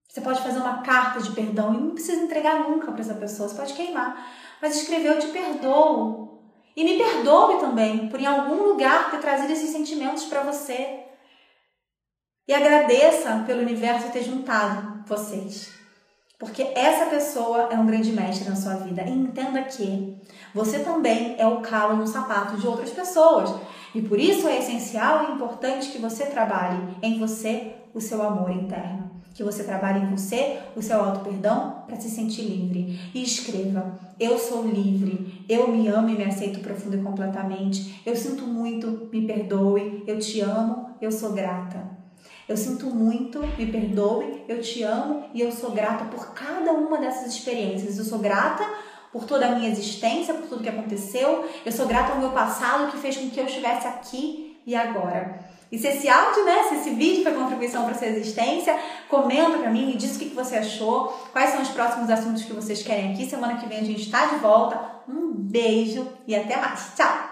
Você 0.07 0.21
pode 0.21 0.41
fazer 0.41 0.59
uma 0.59 0.81
carta 0.81 1.19
de 1.19 1.31
perdão 1.31 1.73
e 1.73 1.77
não 1.77 1.91
precisa 1.91 2.21
entregar 2.21 2.59
nunca 2.59 2.91
para 2.91 3.01
essa 3.01 3.15
pessoa, 3.15 3.49
você 3.49 3.55
pode 3.55 3.73
queimar. 3.73 4.31
Mas 4.61 4.75
escrever 4.75 5.09
eu 5.09 5.19
te 5.19 5.27
perdoo. 5.27 6.41
E 6.75 6.83
me 6.83 6.97
perdoe 6.97 7.59
também 7.59 8.07
por 8.07 8.19
em 8.19 8.25
algum 8.25 8.63
lugar 8.63 9.09
ter 9.11 9.19
trazido 9.19 9.51
esses 9.51 9.71
sentimentos 9.71 10.25
para 10.25 10.41
você. 10.41 11.03
E 12.47 12.53
agradeça 12.53 13.43
pelo 13.45 13.61
universo 13.61 14.11
ter 14.11 14.23
juntado 14.23 15.03
vocês. 15.05 15.74
Porque 16.37 16.63
essa 16.75 17.05
pessoa 17.05 17.69
é 17.71 17.75
um 17.75 17.85
grande 17.85 18.11
mestre 18.11 18.49
na 18.49 18.55
sua 18.55 18.75
vida. 18.75 19.03
E 19.03 19.11
entenda 19.11 19.61
que 19.63 20.17
você 20.53 20.79
também 20.79 21.35
é 21.37 21.47
o 21.47 21.61
calo 21.61 21.95
no 21.95 22.07
sapato 22.07 22.57
de 22.57 22.67
outras 22.67 22.91
pessoas. 22.91 23.53
E 23.93 24.01
por 24.01 24.19
isso 24.19 24.47
é 24.47 24.59
essencial 24.59 25.29
e 25.29 25.33
importante 25.33 25.89
que 25.89 25.97
você 25.97 26.25
trabalhe 26.25 26.97
em 27.01 27.17
você 27.17 27.73
o 27.93 28.01
seu 28.01 28.21
amor 28.21 28.51
interno. 28.51 29.09
Que 29.33 29.43
você 29.43 29.63
trabalhe 29.63 29.99
em 29.99 30.11
você 30.11 30.59
o 30.75 30.81
seu 30.81 31.01
auto-perdão 31.01 31.83
para 31.85 31.95
se 31.95 32.09
sentir 32.09 32.41
livre. 32.41 32.99
E 33.13 33.23
escreva: 33.23 33.97
Eu 34.19 34.37
sou 34.37 34.65
livre, 34.67 35.45
eu 35.47 35.69
me 35.69 35.87
amo 35.87 36.09
e 36.09 36.17
me 36.17 36.25
aceito 36.25 36.59
profundo 36.59 36.97
e 36.97 37.01
completamente. 37.01 38.01
Eu 38.05 38.15
sinto 38.15 38.45
muito, 38.45 39.09
me 39.11 39.25
perdoe, 39.25 40.03
eu 40.05 40.19
te 40.19 40.41
amo, 40.41 40.89
eu 41.01 41.11
sou 41.11 41.31
grata. 41.31 41.94
Eu 42.47 42.55
sinto 42.55 42.85
muito, 42.87 43.39
me 43.39 43.65
perdoe, 43.65 44.43
eu 44.47 44.61
te 44.61 44.83
amo 44.83 45.25
e 45.33 45.41
eu 45.41 45.51
sou 45.51 45.71
grata 45.71 46.05
por 46.05 46.33
cada 46.33 46.71
uma 46.73 46.99
dessas 46.99 47.33
experiências. 47.33 47.97
Eu 47.97 48.05
sou 48.05 48.19
grata 48.19 48.63
por 49.11 49.25
toda 49.25 49.47
a 49.47 49.55
minha 49.55 49.69
existência, 49.69 50.33
por 50.33 50.47
tudo 50.47 50.63
que 50.63 50.69
aconteceu. 50.69 51.49
Eu 51.65 51.71
sou 51.71 51.87
grata 51.87 52.13
ao 52.13 52.19
meu 52.19 52.31
passado 52.31 52.91
que 52.91 52.97
fez 52.97 53.17
com 53.17 53.29
que 53.29 53.39
eu 53.39 53.45
estivesse 53.45 53.87
aqui 53.87 54.61
e 54.65 54.75
agora. 54.75 55.39
E 55.71 55.79
se 55.79 55.87
esse 55.87 56.07
áudio, 56.07 56.45
né, 56.45 56.63
se 56.69 56.75
esse 56.75 56.89
vídeo 56.91 57.23
foi 57.23 57.33
contribuição 57.33 57.83
para 57.85 57.95
sua 57.95 58.07
existência, 58.07 58.77
comenta 59.09 59.57
para 59.57 59.71
mim, 59.71 59.87
me 59.87 59.97
diz 59.97 60.15
o 60.15 60.19
que 60.19 60.25
você 60.29 60.57
achou, 60.57 61.07
quais 61.31 61.49
são 61.49 61.61
os 61.61 61.69
próximos 61.69 62.09
assuntos 62.09 62.43
que 62.43 62.53
vocês 62.53 62.83
querem 62.83 63.13
aqui. 63.13 63.25
Semana 63.25 63.57
que 63.57 63.65
vem 63.67 63.79
a 63.79 63.83
gente 63.83 64.01
está 64.01 64.27
de 64.27 64.35
volta. 64.35 64.79
Um 65.09 65.33
beijo 65.33 66.07
e 66.27 66.35
até 66.35 66.57
mais. 66.57 66.93
Tchau! 66.95 67.24